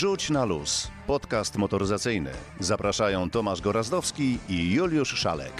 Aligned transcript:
Rzuć 0.00 0.30
na 0.30 0.44
luz. 0.44 0.88
Podcast 1.06 1.56
motoryzacyjny. 1.56 2.30
Zapraszają 2.60 3.30
Tomasz 3.30 3.60
Gorazdowski 3.60 4.38
i 4.48 4.74
Juliusz 4.74 5.14
Szalek. 5.14 5.52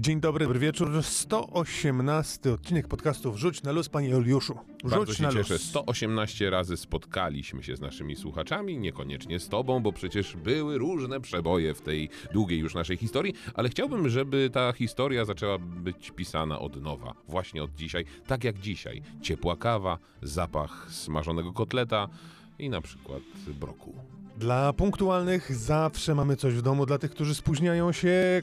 Dzień 0.00 0.20
dobry, 0.20 0.44
dobry 0.44 0.60
wieczór. 0.60 1.02
118 1.02 2.52
odcinek 2.52 2.88
podcastu 2.88 3.32
Wrzuć 3.32 3.62
na 3.62 3.72
luz, 3.72 3.88
panie 3.88 4.08
Juliuszu. 4.08 4.58
Wrzuć 4.84 4.98
Bardzo 4.98 5.14
się 5.14 5.22
na 5.22 5.32
cieszę. 5.32 5.54
luz. 5.54 5.62
118 5.62 6.50
razy 6.50 6.76
spotkaliśmy 6.76 7.62
się 7.62 7.76
z 7.76 7.80
naszymi 7.80 8.16
słuchaczami, 8.16 8.78
niekoniecznie 8.78 9.40
z 9.40 9.48
tobą, 9.48 9.80
bo 9.80 9.92
przecież 9.92 10.36
były 10.36 10.78
różne 10.78 11.20
przeboje 11.20 11.74
w 11.74 11.80
tej 11.80 12.08
długiej 12.32 12.58
już 12.58 12.74
naszej 12.74 12.96
historii, 12.96 13.34
ale 13.54 13.68
chciałbym, 13.68 14.08
żeby 14.08 14.50
ta 14.52 14.72
historia 14.72 15.24
zaczęła 15.24 15.58
być 15.58 16.10
pisana 16.10 16.58
od 16.58 16.82
nowa. 16.82 17.14
Właśnie 17.28 17.64
od 17.64 17.74
dzisiaj, 17.74 18.04
tak 18.26 18.44
jak 18.44 18.58
dzisiaj. 18.58 19.02
Ciepła 19.22 19.56
kawa, 19.56 19.98
zapach 20.22 20.86
smażonego 20.90 21.52
kotleta 21.52 22.08
i 22.58 22.70
na 22.70 22.80
przykład 22.80 23.22
broku. 23.60 23.94
Dla 24.36 24.72
punktualnych 24.72 25.54
zawsze 25.54 26.14
mamy 26.14 26.36
coś 26.36 26.54
w 26.54 26.62
domu, 26.62 26.86
dla 26.86 26.98
tych, 26.98 27.10
którzy 27.10 27.34
spóźniają 27.34 27.92
się... 27.92 28.42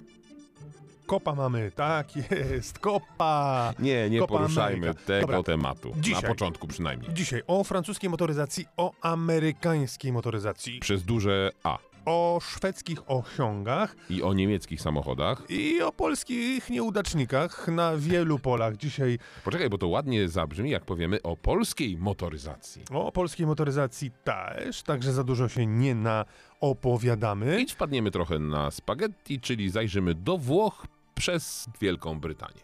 Kopa 1.07 1.35
mamy, 1.35 1.71
tak 1.75 2.07
jest, 2.51 2.79
kopa! 2.79 3.73
Nie, 3.79 4.09
nie 4.09 4.27
poruszajmy 4.27 4.93
tego 4.93 5.21
Dobra. 5.27 5.43
tematu. 5.43 5.93
Dzisiaj. 5.99 6.21
Na 6.21 6.27
początku 6.29 6.67
przynajmniej. 6.67 7.13
Dzisiaj 7.13 7.41
o 7.47 7.63
francuskiej 7.63 8.09
motoryzacji, 8.09 8.65
o 8.77 8.91
amerykańskiej 9.01 10.11
motoryzacji, 10.11 10.79
Przez 10.79 11.03
duże 11.03 11.51
A. 11.63 11.77
o 12.05 12.39
szwedzkich 12.41 12.99
osiągach 13.11 13.95
I 14.09 14.23
o 14.23 14.33
niemieckich 14.33 14.81
samochodach. 14.81 15.43
i 15.49 15.81
o 15.81 15.91
polskich 15.91 16.69
nieudacznikach 16.69 17.67
na 17.67 17.97
wielu 17.97 18.39
polach. 18.39 18.77
Dzisiaj 18.77 19.19
Poczekaj, 19.43 19.69
bo 19.69 19.77
to 19.77 19.87
ładnie 19.87 20.29
zabrzmi, 20.29 20.69
jak 20.69 20.85
powiemy 20.85 21.21
o 21.21 21.37
polskiej 21.37 21.97
motoryzacji. 21.97 22.83
o 22.91 23.11
polskiej 23.11 23.45
motoryzacji 23.47 24.11
też, 24.23 24.83
także 24.83 25.13
za 25.13 25.23
dużo 25.23 25.49
się 25.49 25.65
nie 25.65 25.95
naopowiadamy. 25.95 27.61
I 27.61 27.67
wpadniemy 27.67 28.11
trochę 28.11 28.39
na 28.39 28.71
spaghetti, 28.71 29.39
czyli 29.39 29.69
zajrzymy 29.69 30.15
do 30.15 30.37
Włoch 30.37 30.85
przez 31.17 31.65
Wielką 31.81 32.19
Brytanię. 32.19 32.61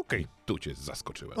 Okej. 0.00 0.26
Tu 0.46 0.58
cię 0.58 0.74
zaskoczyłem. 0.74 1.38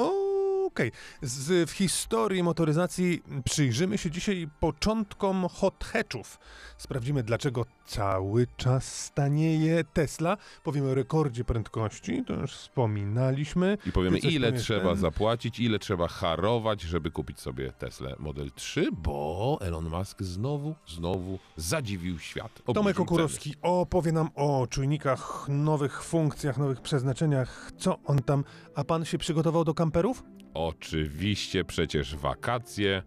Okej. 0.70 0.92
Z 1.22 1.70
W 1.70 1.72
historii 1.72 2.42
motoryzacji 2.42 3.22
przyjrzymy 3.44 3.98
się 3.98 4.10
dzisiaj 4.10 4.48
początkom 4.60 5.48
hot 5.48 5.84
hatchów. 5.84 6.38
Sprawdzimy, 6.78 7.22
dlaczego 7.22 7.66
cały 7.86 8.46
czas 8.56 9.04
stanieje 9.04 9.84
Tesla. 9.84 10.36
Powiemy 10.64 10.90
o 10.90 10.94
rekordzie 10.94 11.44
prędkości, 11.44 12.24
to 12.26 12.32
już 12.34 12.52
wspominaliśmy. 12.52 13.78
I 13.86 13.92
powiemy, 13.92 14.18
ile 14.18 14.52
trzeba 14.52 14.90
ten? 14.90 15.00
zapłacić, 15.00 15.60
ile 15.60 15.78
trzeba 15.78 16.08
harować, 16.08 16.82
żeby 16.82 17.10
kupić 17.10 17.40
sobie 17.40 17.72
Tesla 17.72 18.10
Model 18.18 18.50
3, 18.52 18.88
bo 18.92 19.58
Elon 19.60 19.88
Musk 19.88 20.22
znowu, 20.22 20.74
znowu 20.86 21.38
zadziwił 21.56 22.18
świat. 22.18 22.62
Tomek 22.74 23.00
Okurowski 23.00 23.54
opowie 23.62 24.12
nam 24.12 24.28
o 24.34 24.66
czujnikach, 24.70 25.46
nowych 25.48 26.02
funkcjach, 26.02 26.58
nowych 26.58 26.80
przeznaczeniach. 26.80 27.70
Co 27.78 27.98
on 28.04 28.18
tam... 28.18 28.44
A 28.74 28.84
pan 28.84 29.04
się 29.04 29.18
przygotował 29.18 29.64
do 29.64 29.74
kamperów? 29.74 30.22
Oczywiście, 30.54 31.64
przecież 31.64 32.16
wakacje 32.16 33.02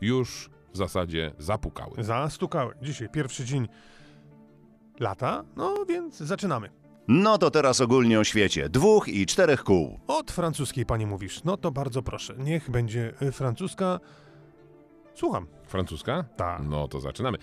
już 0.00 0.50
w 0.72 0.76
zasadzie 0.76 1.32
zapukały. 1.38 2.04
Zastukały. 2.04 2.74
Dzisiaj 2.82 3.08
pierwszy 3.08 3.44
dzień 3.44 3.68
lata, 5.00 5.44
no 5.56 5.84
więc 5.88 6.16
zaczynamy. 6.16 6.70
No 7.08 7.38
to 7.38 7.50
teraz 7.50 7.80
ogólnie 7.80 8.20
o 8.20 8.24
świecie. 8.24 8.68
Dwóch 8.68 9.08
i 9.08 9.26
czterech 9.26 9.64
kół. 9.64 10.00
Od 10.06 10.30
francuskiej 10.32 10.86
pani 10.86 11.06
mówisz. 11.06 11.44
No 11.44 11.56
to 11.56 11.70
bardzo 11.70 12.02
proszę. 12.02 12.34
Niech 12.38 12.70
będzie 12.70 13.14
y, 13.22 13.32
francuska. 13.32 14.00
Słucham. 15.14 15.46
Francuska? 15.66 16.24
Tak. 16.36 16.62
No 16.64 16.88
to 16.88 17.00
zaczynamy. 17.00 17.38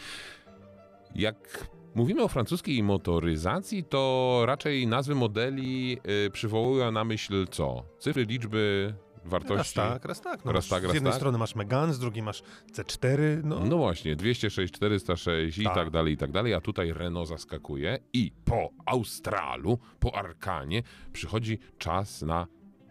Jak 1.15 1.67
mówimy 1.95 2.23
o 2.23 2.27
francuskiej 2.27 2.83
motoryzacji, 2.83 3.83
to 3.83 4.43
raczej 4.45 4.87
nazwy 4.87 5.15
modeli 5.15 5.97
y, 6.27 6.29
przywołują 6.29 6.91
na 6.91 7.03
myśl 7.03 7.47
co? 7.51 7.83
Cyfry, 7.99 8.25
liczby, 8.25 8.93
Raz 9.23 9.31
wartości. 9.31 9.75
tak, 9.75 10.05
raz 10.05 10.21
tak. 10.21 10.45
No 10.45 10.51
Raz 10.51 10.67
tak, 10.67 10.81
z 10.81 10.85
raz 10.85 10.93
jednej 10.93 11.11
tak. 11.11 11.19
strony 11.19 11.37
masz 11.37 11.55
Megane, 11.55 11.93
z 11.93 11.99
drugiej 11.99 12.23
masz 12.23 12.43
C4. 12.73 13.17
No, 13.43 13.59
No 13.65 13.77
właśnie, 13.77 14.15
206, 14.15 14.73
406 14.73 15.57
i 15.57 15.63
Tak. 15.63 15.75
tak 15.75 15.89
dalej, 15.89 16.13
i 16.13 16.17
tak 16.17 16.31
dalej, 16.31 16.53
a 16.53 16.61
tutaj 16.61 16.93
Renault 16.93 17.29
zaskakuje 17.29 17.99
i 18.13 18.31
po 18.45 18.69
Australu, 18.85 19.79
po 19.99 20.15
Arkanie 20.15 20.83
przychodzi 21.13 21.59
czas 21.77 22.21
na 22.21 22.47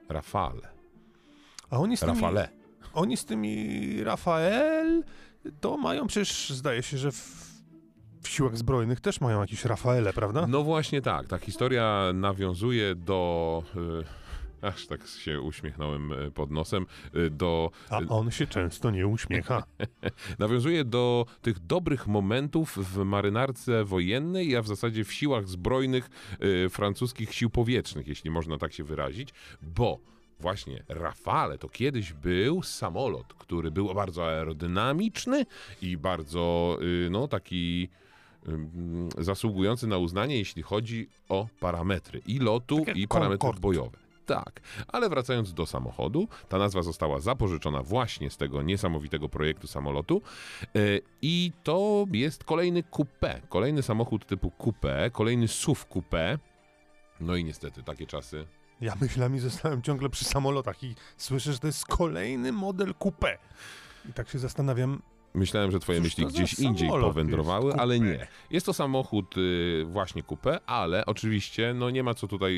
Rafale. 0.09 0.69
a 1.71 1.78
oni 1.78 1.97
z 1.97 2.00
tymi, 2.00 2.12
Rafale. 2.12 2.49
oni 2.94 3.17
z 3.17 3.25
tymi 3.25 4.05
Rafael 4.05 5.03
to 5.61 5.77
mają 5.77 6.06
przecież, 6.06 6.50
zdaje 6.50 6.82
się, 6.82 6.99
że 6.99 7.12
w, 7.12 7.50
w 8.22 8.28
siłach 8.28 8.56
zbrojnych 8.56 9.00
też 9.00 9.20
mają 9.20 9.41
jakieś 9.41 9.64
Rafaele, 9.64 10.12
prawda? 10.12 10.47
No 10.47 10.62
właśnie 10.62 11.03
tak, 11.03 11.28
ta 11.28 11.38
historia 11.38 12.10
nawiązuje 12.14 12.94
do... 12.94 13.62
Y, 13.76 14.20
aż 14.66 14.86
tak 14.86 15.06
się 15.06 15.41
uśmiechnąłem 15.41 16.12
y, 16.12 16.31
pod 16.31 16.50
nosem, 16.50 16.86
y, 17.14 17.31
do 17.31 17.70
A 17.91 17.98
on 18.08 18.31
się 18.31 18.47
często 18.47 18.91
nie 18.91 19.06
uśmiecha. 19.06 19.62
Nawiązuje 20.38 20.84
do 20.84 21.26
tych 21.42 21.58
dobrych 21.58 22.06
momentów 22.06 22.76
w 22.76 23.04
marynarce 23.04 23.84
wojennej, 23.84 24.56
a 24.56 24.62
w 24.62 24.66
zasadzie 24.66 25.04
w 25.04 25.12
siłach 25.12 25.48
zbrojnych 25.48 26.10
francuskich 26.70 27.34
sił 27.34 27.50
powietrznych, 27.50 28.06
jeśli 28.06 28.31
można 28.31 28.58
tak 28.58 28.72
się 28.72 28.84
wyrazić, 28.84 29.34
bo 29.62 29.98
właśnie 30.41 30.84
Rafale 30.88 31.58
to 31.58 31.69
kiedyś 31.69 32.12
był 32.12 32.62
samolot, 32.62 33.34
który 33.34 33.70
był 33.70 33.94
bardzo 33.94 34.26
aerodynamiczny 34.26 35.47
i 35.82 35.97
bardzo, 35.97 36.78
no, 37.10 37.28
taki 37.28 37.88
zasługujący 39.19 39.87
na 39.87 39.99
uznanie, 39.99 40.37
jeśli 40.37 40.62
chodzi 40.62 41.09
o 41.28 41.49
parametry 41.61 42.21
i 42.27 42.39
lotu, 42.39 42.84
Tak 42.84 42.97
i 42.97 43.09
parametry 43.09 43.39
Concorde. 43.39 43.61
bojowe. 43.61 43.99
Tak, 44.27 44.61
ale 44.89 45.09
wracając 45.09 45.55
do 45.55 45.67
samochodu, 45.67 46.28
ta 46.49 46.59
nazwa 46.59 46.83
została 46.83 47.21
zapożyczona 47.21 47.83
właśnie 47.83 48.31
z 48.31 48.37
tego 48.37 48.62
niesamowitego 48.62 49.29
projektu 49.29 49.67
samolotu 49.67 50.23
e, 50.62 50.69
i 51.23 51.53
to 51.62 52.06
jest 52.12 52.45
kolejny 52.45 52.83
coupé, 52.83 53.41
kolejny 53.49 53.83
samochód 53.83 54.27
typu 54.27 54.53
coupé, 54.59 55.11
kolejny 55.11 55.49
SUV 55.49 55.81
coupé. 55.91 56.39
No 57.21 57.37
i 57.37 57.45
niestety 57.45 57.83
takie 57.83 58.06
czasy. 58.06 58.47
Ja 58.81 58.95
myślami 59.00 59.39
zostałem 59.41 59.83
ciągle 59.83 60.09
przy 60.09 60.25
samolotach 60.25 60.83
i 60.83 60.95
słyszę, 61.17 61.53
że 61.53 61.59
to 61.59 61.67
jest 61.67 61.87
kolejny 61.87 62.53
model 62.53 62.95
coupé. 63.00 63.37
I 64.11 64.12
tak 64.12 64.29
się 64.29 64.39
zastanawiam, 64.39 65.03
Myślałem, 65.35 65.71
że 65.71 65.81
twoje 65.81 65.99
Cóż 65.99 66.05
myśli 66.05 66.27
gdzieś 66.27 66.59
indziej 66.59 66.89
powędrowały, 66.89 67.67
jest 67.67 67.79
ale 67.79 68.01
nie. 68.01 68.27
Jest 68.51 68.67
to 68.67 68.73
samochód 68.73 69.39
y, 69.39 69.85
właśnie 69.87 70.23
coupé, 70.23 70.59
ale 70.67 71.07
oczywiście 71.07 71.75
no 71.75 71.91
nie 71.91 72.03
ma 72.03 72.15
co 72.15 72.29
tutaj 72.29 72.55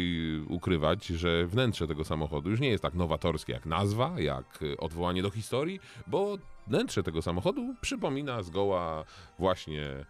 ukrywać, 0.48 1.06
że 1.06 1.46
wnętrze 1.46 1.86
tego 1.86 2.04
samochodu 2.04 2.50
już 2.50 2.60
nie 2.60 2.68
jest 2.68 2.82
tak 2.82 2.94
nowatorskie 2.94 3.52
jak 3.52 3.66
nazwa, 3.66 4.20
jak 4.20 4.62
y, 4.62 4.76
odwołanie 4.76 5.22
do 5.22 5.30
historii, 5.30 5.80
bo 6.06 6.38
wnętrze 6.66 7.02
tego 7.02 7.22
samochodu 7.22 7.74
przypomina 7.80 8.42
zgoła 8.42 9.04
właśnie 9.38 10.04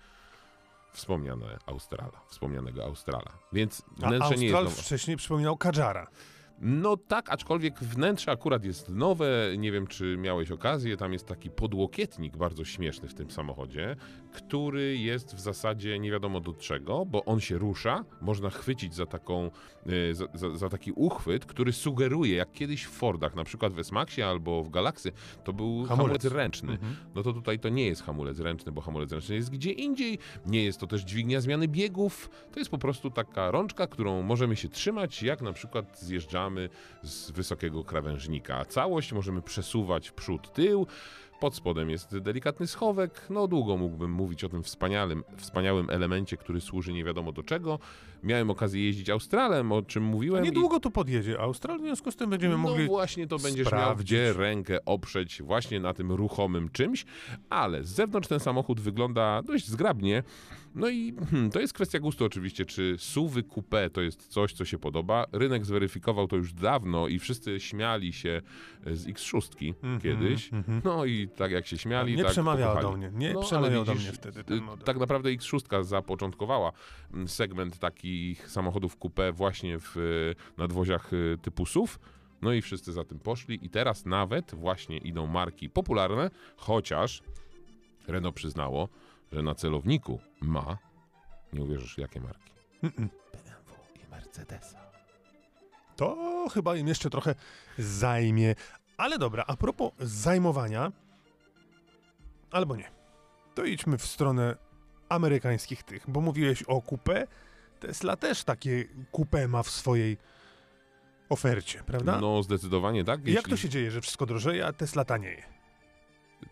wspomniane 0.93 1.59
Australa, 1.67 2.21
wspomnianego 2.29 2.85
Australa. 2.85 3.33
Więc 3.53 3.83
a 4.03 4.09
wnętrze 4.09 4.35
nie 4.37 4.47
jest 4.47 4.55
Austral 4.55 4.65
nowe. 4.65 4.77
wcześniej 4.77 5.17
przypominał 5.17 5.57
Kadżara. 5.57 6.07
No 6.61 6.97
tak, 6.97 7.33
aczkolwiek 7.33 7.81
wnętrze 7.81 8.31
akurat 8.31 8.65
jest 8.65 8.89
nowe. 8.89 9.55
Nie 9.59 9.73
wiem, 9.73 9.87
czy 9.87 10.17
miałeś 10.17 10.51
okazję. 10.51 10.97
Tam 10.97 11.13
jest 11.13 11.27
taki 11.27 11.51
podłokietnik 11.51 12.37
bardzo 12.37 12.65
śmieszny 12.65 13.09
w 13.09 13.15
tym 13.15 13.31
samochodzie, 13.31 13.97
który 14.33 14.99
jest 14.99 15.35
w 15.35 15.41
zasadzie 15.41 15.99
nie 15.99 16.11
wiadomo 16.11 16.41
do 16.41 16.53
czego, 16.53 17.07
bo 17.07 17.25
on 17.25 17.41
się 17.41 17.59
rusza. 17.59 18.05
Można 18.21 18.51
chwycić 18.51 18.95
za 18.95 19.07
taką, 19.07 19.51
y, 20.11 20.15
za, 20.15 20.25
za, 20.35 20.57
za 20.57 20.69
taki 20.69 20.93
uchwyt, 20.93 21.47
który 21.47 21.73
sugeruje, 21.73 22.37
jak 22.37 22.53
kiedyś 22.53 22.85
w 22.85 22.91
Fordach, 22.91 23.35
na 23.35 23.45
przykład 23.45 23.73
w 23.73 23.79
S-Maxie 23.79 24.27
albo 24.27 24.65
w 24.65 24.71
Galaxy, 24.71 25.13
to 25.45 25.53
był 25.53 25.67
Hamulec. 25.67 25.89
hamulec, 25.89 26.25
ręczny. 26.25 26.73
Mhm. 26.73 26.97
No 27.15 27.23
to 27.23 27.33
tutaj 27.33 27.59
to 27.59 27.69
nie 27.69 27.87
jest 27.87 28.03
hamulec 28.03 28.39
ręczny, 28.39 28.73
bo 28.73 28.81
hamulec 28.81 29.13
ręczny 29.13 29.35
jest 29.35 29.51
gdzie 29.51 29.73
indziej. 29.73 30.19
Nie 30.47 30.65
jest 30.65 30.81
to 30.81 30.87
też 30.87 31.03
dźwignia 31.03 31.41
zmiany 31.41 31.69
biegów. 31.69 32.31
To 32.53 32.59
jest 32.59 32.71
po 32.71 32.79
prostu 32.79 33.11
taka 33.11 33.51
rączka, 33.51 33.87
którą 33.87 34.23
możemy 34.23 34.57
się 34.57 34.69
trzymać, 34.69 35.23
jak 35.23 35.43
na 35.43 35.53
przykład 35.53 36.01
zjeżdżamy 36.01 36.42
z 37.03 37.31
wysokiego 37.31 37.85
krawężnika. 37.85 38.65
Całość 38.65 39.13
możemy 39.13 39.43
przesuwać 39.43 40.11
przód, 40.11 40.53
tył. 40.53 40.87
Pod 41.43 41.55
spodem 41.55 41.91
jest 41.91 42.19
delikatny 42.19 42.67
schowek. 42.67 43.27
No 43.31 43.49
długo 43.49 43.77
mógłbym 43.77 44.11
mówić 44.13 44.45
o 44.45 44.49
tym 44.49 44.63
wspaniałym, 44.63 45.25
wspaniałym 45.37 45.91
elemencie, 45.91 46.37
który 46.37 46.61
służy 46.61 46.93
nie 46.93 47.05
wiadomo 47.05 47.33
do 47.33 47.43
czego. 47.43 47.79
Miałem 48.23 48.51
okazję 48.51 48.85
jeździć 48.85 49.11
Australem, 49.11 49.73
o 49.73 49.83
czym 49.83 50.03
mówiłem. 50.05 50.45
i- 50.45 50.47
Niedługo 50.49 50.81
tu 50.81 50.91
podjedzie 50.91 51.41
Austral, 51.41 51.79
w 51.79 51.83
związku 51.83 52.11
z 52.11 52.17
tym 52.17 52.31
będziemy 52.31 52.53
no 52.55 52.59
mogli... 52.59 52.87
właśnie 52.87 53.27
to 53.27 53.39
będziesz 53.39 53.73
miał 53.73 53.81
sprawdzić. 53.81 54.07
gdzie 54.07 54.33
rękę 54.33 54.85
oprzeć 54.85 55.43
właśnie 55.43 55.81
na 55.81 55.95
tym 55.95 56.13
ruchomym 56.13 56.69
czymś, 56.69 57.05
ale 57.51 57.85
z 57.85 57.89
zewnątrz 57.89 58.29
ten 58.29 58.41
samochód 58.41 58.81
wygląda 58.81 59.43
dość 59.43 59.69
zgrabnie. 59.69 60.23
No 60.75 60.89
i 60.89 61.15
hmm, 61.31 61.51
to 61.51 61.61
jest 61.61 61.73
kwestia 61.73 62.01
gustu 62.01 62.25
oczywiście, 62.25 62.65
czy 62.65 62.95
suwy 62.99 63.43
coupé 63.43 63.91
to 63.91 64.01
jest 64.01 64.29
coś, 64.29 64.53
co 64.53 64.65
się 64.65 64.79
podoba. 64.79 65.27
Rynek 65.33 65.67
zweryfikował 65.67 66.29
to 66.29 66.37
już 66.37 66.53
dawno 66.53 67.09
i 67.09 67.19
wszyscy 67.19 67.61
śmiali 67.61 68.13
się 68.13 68.43
z 68.87 69.07
X6 69.07 69.75
Mhm, 69.83 70.01
kiedyś. 70.01 70.53
mhm. 70.53 70.81
No 70.85 71.05
i 71.05 71.29
tak 71.37 71.51
jak 71.51 71.67
się 71.67 71.79
śmiali, 71.79 72.17
Nie 72.17 72.23
tak 72.23 72.33
przemawiał 72.33 72.83
do 72.83 72.93
mnie, 72.93 73.11
nie 73.15 73.33
No, 73.33 73.85
do 73.85 73.95
mnie 73.95 74.13
wtedy 74.13 74.45
ten 74.45 74.59
y, 74.59 74.61
model. 74.61 74.85
Tak 74.85 74.97
naprawdę 74.97 75.31
X6 75.31 75.85
zapoczątkowała 75.85 76.73
mm, 77.13 77.29
segment 77.29 77.79
takich 77.79 78.51
samochodów 78.51 78.99
coupé 78.99 79.33
właśnie 79.33 79.79
w 79.79 79.97
y, 79.97 80.35
nadwoziach 80.57 81.13
y, 81.13 81.39
typu 81.43 81.67
SUV. 81.67 81.93
No 82.43 82.53
i 82.53 82.63
wszyscy 82.63 82.93
za 82.93 83.05
tym 83.05 83.19
poszli 83.19 83.67
i 83.67 83.71
teraz 83.71 84.07
nawet 84.07 84.55
właśnie 84.55 84.99
idą 84.99 85.27
marki 85.27 85.71
popularne, 85.71 86.31
chociaż 86.57 87.23
Renault 88.09 88.37
przyznało, 88.37 88.89
że 89.33 89.43
na 89.43 89.55
celowniku 89.55 90.21
ma, 90.41 90.79
nie 91.53 91.63
uwierzysz 91.63 91.99
jakie 91.99 92.21
marki, 92.21 92.53
Mm-mm. 92.83 93.09
BMW 93.33 93.75
i 94.07 94.11
Mercedesa. 94.11 94.79
To 95.97 96.47
chyba 96.55 96.77
im 96.77 96.89
jeszcze 96.89 97.11
trochę 97.11 97.35
zajmie. 97.79 98.55
Ale 98.97 99.19
dobra, 99.19 99.45
a 99.47 99.57
propos 99.57 99.93
zajmowania, 100.01 100.93
albo 102.53 102.77
nie, 102.77 102.91
to 103.55 103.65
idźmy 103.65 103.99
w 103.99 104.07
stronę 104.07 104.57
amerykańskich 105.09 105.83
tych, 105.83 106.11
bo 106.11 106.21
mówiłeś 106.21 106.63
o 106.63 106.79
coupé. 106.81 107.27
Tesla 107.81 108.17
też 108.17 108.45
takie 108.45 108.85
coupé 109.13 109.49
ma 109.49 109.63
w 109.63 109.71
swojej 109.71 110.17
ofercie, 111.29 111.83
prawda? 111.87 112.21
No 112.21 112.43
zdecydowanie 112.43 113.05
tak. 113.05 113.21
Jak 113.21 113.27
jeśli- 113.29 113.51
to 113.51 113.57
się 113.57 113.69
dzieje, 113.69 113.91
że 113.91 114.01
wszystko 114.01 114.27
drożeje, 114.27 114.67
a 114.67 114.73
Tesla 114.73 115.05
tanieje? 115.05 115.43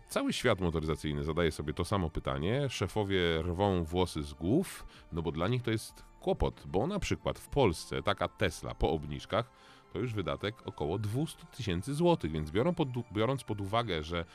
Cały 0.09 0.33
świat 0.33 0.61
motoryzacyjny 0.61 1.23
zadaje 1.23 1.51
sobie 1.51 1.73
to 1.73 1.85
samo 1.85 2.09
pytanie. 2.09 2.69
Szefowie 2.69 3.41
rwą 3.41 3.83
włosy 3.83 4.23
z 4.23 4.33
głów, 4.33 4.85
no 5.11 5.21
bo 5.21 5.31
dla 5.31 5.47
nich 5.47 5.61
to 5.63 5.71
jest 5.71 6.03
kłopot, 6.21 6.63
bo 6.67 6.87
na 6.87 6.99
przykład 6.99 7.39
w 7.39 7.47
Polsce 7.47 8.03
taka 8.03 8.27
Tesla 8.27 8.75
po 8.75 8.91
obniżkach 8.91 9.51
to 9.93 9.99
już 9.99 10.13
wydatek 10.13 10.67
około 10.67 10.99
200 10.99 11.45
tysięcy 11.57 11.93
złotych, 11.93 12.31
więc 12.31 12.51
biorą 12.51 12.75
pod, 12.75 12.89
biorąc 13.13 13.43
pod 13.43 13.61
uwagę, 13.61 14.03
że 14.03 14.25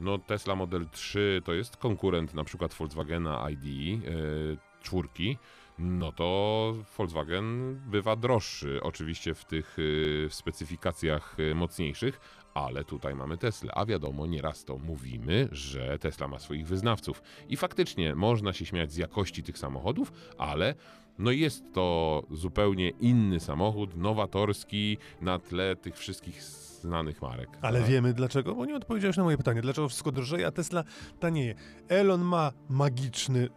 no 0.00 0.18
Tesla 0.18 0.54
Model 0.54 0.86
3 0.92 1.42
to 1.44 1.52
jest 1.52 1.76
konkurent 1.76 2.34
na 2.34 2.44
przykład 2.44 2.74
Volkswagena 2.74 3.50
ID 3.50 3.64
yy, 3.64 4.58
czwórki, 4.82 5.38
no 5.78 6.12
to 6.12 6.74
Volkswagen 6.98 7.74
bywa 7.86 8.16
droższy, 8.16 8.80
oczywiście 8.82 9.34
w 9.34 9.44
tych 9.44 9.76
yy, 9.78 10.28
specyfikacjach 10.30 11.34
yy, 11.38 11.54
mocniejszych, 11.54 12.20
ale 12.56 12.84
tutaj 12.84 13.14
mamy 13.14 13.38
Tesla, 13.38 13.72
a 13.74 13.86
wiadomo, 13.86 14.26
nieraz 14.26 14.64
to 14.64 14.78
mówimy, 14.78 15.48
że 15.52 15.98
Tesla 15.98 16.28
ma 16.28 16.38
swoich 16.38 16.66
wyznawców. 16.66 17.22
I 17.48 17.56
faktycznie 17.56 18.14
można 18.14 18.52
się 18.52 18.66
śmiać 18.66 18.92
z 18.92 18.96
jakości 18.96 19.42
tych 19.42 19.58
samochodów, 19.58 20.12
ale 20.38 20.74
no 21.18 21.30
jest 21.30 21.64
to 21.72 22.22
zupełnie 22.30 22.88
inny 22.90 23.40
samochód, 23.40 23.96
nowatorski 23.96 24.98
na 25.20 25.38
tle 25.38 25.76
tych 25.76 25.96
wszystkich 25.96 26.42
znanych 26.42 27.22
marek. 27.22 27.48
Ale 27.62 27.80
Tak. 27.80 27.88
wiemy 27.90 28.12
dlaczego, 28.14 28.54
bo 28.54 28.64
nie 28.66 28.76
odpowiedziałeś 28.76 29.16
na 29.16 29.24
moje 29.24 29.36
pytanie. 29.36 29.62
Dlaczego 29.62 29.88
wszystko 29.88 30.12
drożeje, 30.12 30.46
a 30.46 30.50
Tesla 30.50 30.84
tanieje? 31.20 31.54
Elon 31.88 32.20
ma 32.22 32.52
magiczny 32.68 33.48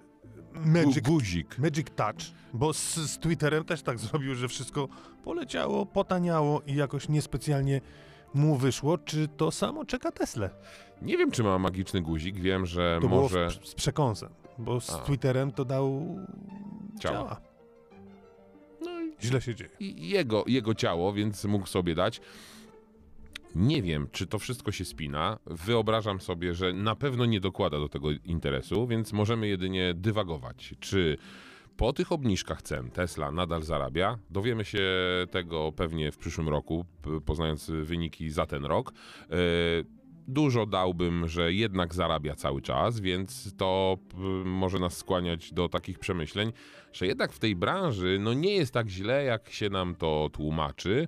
magic, 0.54 0.96
Gu- 1.00 1.02
guzik. 1.12 1.58
magic 1.60 1.88
touch, 1.96 2.22
bo 2.54 2.74
z, 2.74 2.96
z 2.96 3.20
Twitterem 3.20 3.64
też 3.66 3.82
tak 3.82 4.00
zrobił, 4.00 4.36
że 4.36 4.48
wszystko 4.48 4.88
poleciało, 5.24 5.86
potaniało 5.86 6.62
i 6.68 6.76
jakoś 6.76 7.10
niespecjalnie 7.10 7.82
mu 8.34 8.56
wyszło. 8.56 8.98
Czy 8.98 9.28
to 9.28 9.52
samo 9.52 9.86
czeka 9.86 10.12
Tesla? 10.12 10.50
Nie 11.02 11.18
wiem, 11.18 11.32
czy 11.32 11.44
ma 11.44 11.60
magiczny 11.60 12.02
guzik. 12.02 12.36
Wiem, 12.40 12.66
że 12.66 13.00
To 13.02 13.08
może. 13.08 13.48
było 13.48 13.66
z 13.68 13.76
przekąsem, 13.76 14.30
bo 14.58 14.82
z 14.82 14.90
A. 14.90 14.98
Twitterem 14.98 15.52
to 15.52 15.66
dał 15.66 16.16
Ciała. 17.00 17.16
ciała. 17.16 17.42
No 18.82 19.02
i 19.02 19.12
Źle 19.22 19.42
się 19.42 19.56
dzieje. 19.56 19.70
i 19.80 20.10
jego, 20.10 20.44
jego 20.48 20.74
ciało, 20.76 21.14
więc 21.14 21.46
mógł 21.46 21.66
sobie 21.68 21.96
dać. 21.96 22.22
Nie 23.56 23.82
wiem, 23.82 24.08
czy 24.12 24.28
to 24.28 24.40
wszystko 24.40 24.72
się 24.72 24.86
spina. 24.86 25.40
Wyobrażam 25.46 26.20
sobie, 26.22 26.54
że 26.54 26.74
na 26.74 26.96
pewno 26.96 27.26
nie 27.26 27.40
dokłada 27.40 27.80
do 27.80 27.90
tego 27.90 28.12
interesu, 28.12 28.88
więc 28.88 29.14
możemy 29.14 29.48
jedynie 29.48 29.94
dywagować. 29.94 30.74
Czy 30.80 31.18
po 31.80 31.94
tych 31.94 32.12
obniżkach 32.12 32.62
cen 32.62 32.92
Tesla 32.92 33.32
nadal 33.32 33.64
zarabia? 33.64 34.18
Dowiemy 34.30 34.66
się 34.66 34.88
tego 35.32 35.72
pewnie 35.72 36.12
w 36.12 36.18
przyszłym 36.18 36.50
roku, 36.50 36.86
poznając 37.26 37.72
wyniki 37.72 38.30
za 38.30 38.46
ten 38.46 38.66
rok. 38.66 38.94
E, 39.30 39.36
Dużo 40.28 40.66
dałbym, 40.66 41.28
że 41.28 41.54
jednak 41.54 41.94
zarabia 41.96 42.36
cały 42.36 42.62
czas, 42.62 43.00
więc 43.00 43.56
to 43.58 43.98
może 44.46 44.80
nas 44.80 44.98
skłaniać 44.98 45.54
do 45.54 45.70
takich 45.70 46.00
przemyśleń, 46.00 46.52
że 46.94 47.08
jednak 47.08 47.32
w 47.32 47.40
tej 47.40 47.56
branży 47.56 48.18
no 48.22 48.34
nie 48.34 48.56
jest 48.56 48.74
tak 48.74 48.90
źle, 48.90 49.24
jak 49.24 49.50
się 49.50 49.70
nam 49.70 49.96
to 49.96 50.30
tłumaczy. 50.34 51.08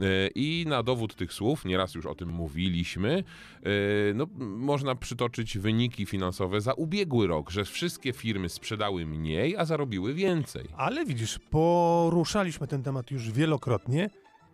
E, 0.00 0.28
I 0.34 0.64
na 0.68 0.82
dowód 0.82 1.14
tych 1.14 1.32
słów, 1.32 1.64
nieraz 1.64 1.94
już 1.94 2.06
o 2.06 2.14
tym 2.14 2.28
mówiliśmy, 2.28 3.24
e, 3.62 3.70
no, 4.14 4.26
można 4.38 4.94
przytoczyć 4.94 5.58
wyniki 5.58 6.06
finansowe 6.06 6.60
za 6.60 6.72
ubiegły 6.72 7.26
rok, 7.26 7.50
że 7.50 7.64
wszystkie 7.64 8.12
firmy 8.12 8.48
sprzedały 8.48 9.06
mniej, 9.06 9.56
a 9.56 9.64
zarobiły 9.64 10.14
więcej. 10.14 10.68
Ale 10.76 11.04
widzisz, 11.04 11.38
poruszaliśmy 11.38 12.66
ten 12.66 12.82
temat 12.82 13.10
już 13.10 13.30
wielokrotnie 13.30 14.10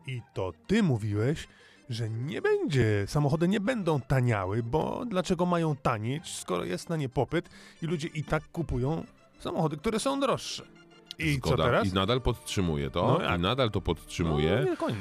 i 0.07 0.21
to 0.35 0.53
ty 0.67 0.83
mówiłeś, 0.83 1.49
że 1.89 2.11
nie 2.11 2.43
będzie, 2.43 3.05
samochody 3.07 3.49
nie 3.49 3.61
będą 3.61 4.01
taniały, 4.01 4.63
bo 4.63 5.05
dlaczego 5.07 5.47
mają 5.47 5.77
tanieć, 5.77 6.35
skoro 6.35 6.65
jest 6.65 6.89
na 6.89 6.97
nie 6.97 7.09
popyt 7.09 7.49
i 7.83 7.87
ludzie 7.87 8.09
i 8.09 8.25
tak 8.25 8.49
kupują 8.53 9.05
samochody, 9.39 9.77
które 9.77 10.01
są 10.01 10.21
droższe. 10.21 10.76
I 11.19 11.33
Zgoda. 11.35 11.57
co 11.57 11.63
teraz? 11.63 11.89
I 11.89 11.95
nadal 11.95 12.21
podtrzymuje 12.21 12.91
to, 12.91 13.19
No 13.23 13.37
i 13.37 13.39
nadal 13.39 13.71
to 13.71 13.81
podtrzymuje. 13.81 14.67
No. 14.81 14.87
E, 14.89 14.95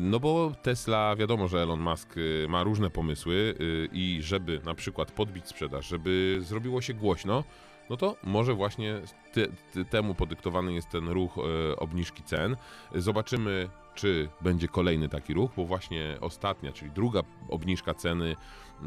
No 0.00 0.20
bo 0.20 0.52
Tesla, 0.62 1.16
wiadomo, 1.16 1.48
że 1.48 1.62
Elon 1.62 1.80
Musk 1.80 2.14
e, 2.44 2.48
ma 2.48 2.62
różne 2.62 2.90
pomysły 2.90 3.54
e, 3.60 3.62
i 3.92 4.18
żeby 4.22 4.60
na 4.64 4.74
przykład 4.74 5.12
podbić 5.12 5.46
sprzedaż, 5.46 5.88
żeby 5.88 6.38
zrobiło 6.40 6.80
się 6.80 6.94
głośno, 6.94 7.44
no 7.90 7.96
to 7.96 8.16
może 8.24 8.54
właśnie 8.54 9.00
ty, 9.32 9.52
ty, 9.72 9.84
temu 9.84 10.14
podyktowany 10.14 10.72
jest 10.72 10.88
ten 10.88 11.08
ruch 11.08 11.38
e, 11.38 11.76
obniżki 11.76 12.22
cen. 12.22 12.56
Zobaczymy, 12.94 13.68
czy 13.94 14.28
będzie 14.40 14.68
kolejny 14.68 15.08
taki 15.08 15.34
ruch, 15.34 15.50
bo 15.56 15.64
właśnie 15.64 16.16
ostatnia, 16.20 16.72
czyli 16.72 16.90
druga 16.90 17.20
obniżka 17.48 17.94
ceny 17.94 18.36
e, 18.82 18.86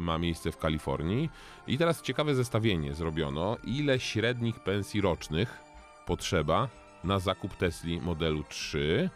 ma 0.00 0.18
miejsce 0.18 0.52
w 0.52 0.56
Kalifornii. 0.58 1.30
I 1.66 1.78
teraz 1.78 2.02
ciekawe 2.02 2.34
zestawienie 2.34 2.94
zrobiono, 2.94 3.56
ile 3.64 4.00
średnich 4.00 4.60
pensji 4.60 5.00
rocznych 5.00 5.58
potrzeba 6.06 6.68
na 7.04 7.18
zakup 7.18 7.56
Tesli 7.56 8.00
modelu 8.00 8.44
3. 8.48 9.10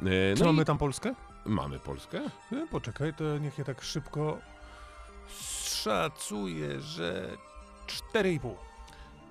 E, 0.00 0.04
Czy 0.36 0.40
No 0.40 0.46
mamy 0.46 0.62
i 0.62 0.64
tam 0.64 0.78
Polskę? 0.78 1.14
mamy 1.44 1.78
Polskę. 1.78 2.20
E, 2.52 2.66
Poczekaj, 2.70 3.14
to 3.14 3.38
niech 3.38 3.58
ja 3.58 3.64
tak 3.64 3.82
szybko 3.82 4.38
szacuję, 5.82 6.80
że 6.80 7.28
4,5. 8.14 8.54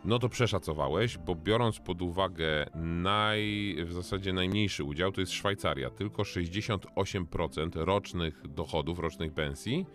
No 0.06 0.20
to 0.20 0.30
przeszacowałeś, 0.30 1.18
bo 1.18 1.36
biorąc 1.36 1.80
pod 1.80 2.01
uwagę 2.01 2.65
naj, 2.75 3.75
w 3.86 3.94
zasadzie 3.94 4.34
najmniejszy 4.34 4.84
udział, 4.84 5.12
to 5.12 5.22
jest 5.22 5.34
Szwajcaria, 5.34 5.89
tylko 5.89 6.24
68% 6.24 7.70
rocznych 7.75 8.48
dochodów, 8.48 9.00
rocznych 9.00 9.34
pensji, 9.34 9.86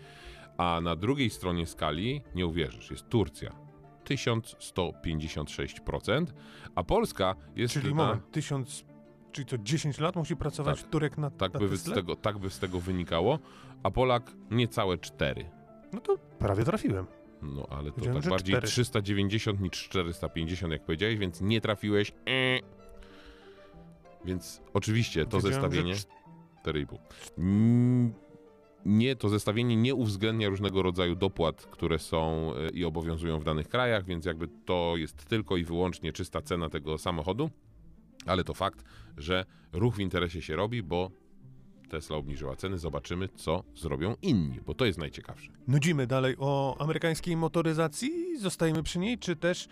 a 0.61 0.81
na 0.81 0.97
drugiej 0.97 1.31
stronie 1.31 1.67
skali, 1.67 2.23
nie 2.35 2.47
uwierzysz, 2.47 2.90
jest 2.90 3.09
Turcja. 3.09 3.52
1156%, 4.05 6.26
a 6.75 6.85
Polska 6.85 7.35
jest 7.57 7.75
Czyli 7.75 7.88
na, 7.88 7.95
moment, 7.95 8.31
1000, 8.31 8.85
czyli 9.33 9.47
to 9.47 9.59
10 9.59 9.99
lat 9.99 10.17
musi 10.17 10.37
pracować 10.37 10.83
Tak. 10.83 10.90
Turek 10.90 11.19
na, 11.19 11.31
tak, 11.31 11.55
na 11.55 11.61
by 11.61 11.76
z 11.76 11.95
tego, 11.95 12.17
tak 12.17 12.38
by 12.38 12.50
z 12.50 12.59
tego 12.59 12.81
wynikało, 12.81 13.38
a 13.83 13.90
Polak 13.90 14.33
niecałe 14.50 14.99
4. 14.99 15.50
No 15.93 16.00
to 16.00 16.19
prawie 16.38 16.64
trafiłem. 16.64 17.07
No 17.43 17.67
ale 17.71 17.93
to 17.93 18.00
tak 18.00 18.29
bardziej 18.29 18.55
cztery. 18.55 18.69
390 18.69 19.61
niż 19.61 19.73
450, 19.73 20.73
jak 20.73 20.85
powiedziałeś, 20.85 21.19
więc 21.19 21.40
nie 21.40 21.61
trafiłeś. 21.61 22.11
E. 22.11 22.14
Więc 24.25 24.62
oczywiście 24.75 25.25
to 25.25 25.31
Powiedziałem, 25.31 25.55
zestawienie. 25.55 25.95
że 25.95 26.02
4,5. 26.64 26.99
Nie, 28.87 29.16
to 29.16 29.28
zestawienie 29.28 29.76
nie 29.76 29.94
uwzględnia 29.94 30.49
różnego 30.49 30.82
rodzaju 30.82 31.14
dopłat, 31.14 31.66
które 31.66 31.99
są 31.99 32.52
e, 32.54 32.70
i 32.70 32.84
obowiązują 32.84 33.40
w 33.40 33.44
danych 33.44 33.68
krajach, 33.68 34.04
więc 34.04 34.25
jakby 34.25 34.49
to 34.64 34.92
jest 34.96 35.25
tylko 35.25 35.56
i 35.56 35.64
wyłącznie 35.64 36.12
czysta 36.12 36.42
cena 36.42 36.68
tego 36.68 36.99
samochodu. 36.99 37.50
Ale 38.26 38.44
to 38.44 38.54
fakt, 38.54 38.84
że 39.16 39.44
ruch 39.72 39.94
w 39.94 39.99
interesie 39.99 40.42
się 40.42 40.56
robi, 40.56 40.82
bo 40.82 41.10
Tesla 41.88 42.16
obniżyła 42.16 42.56
ceny, 42.56 42.78
zobaczymy, 42.78 43.28
co 43.28 43.64
zrobią 43.75 44.14
inni, 44.22 44.60
bo 44.66 44.75
to 44.75 44.84
jest 44.84 44.99
najciekawsze. 44.99 45.52
Nudzimy 45.68 46.06
dalej 46.06 46.37
o 46.38 46.76
amerykańskiej 46.78 47.37
motoryzacji, 47.37 48.38
zostajemy 48.38 48.82
przy 48.82 48.99
niej, 48.99 49.18
czy 49.18 49.37
też 49.37 49.68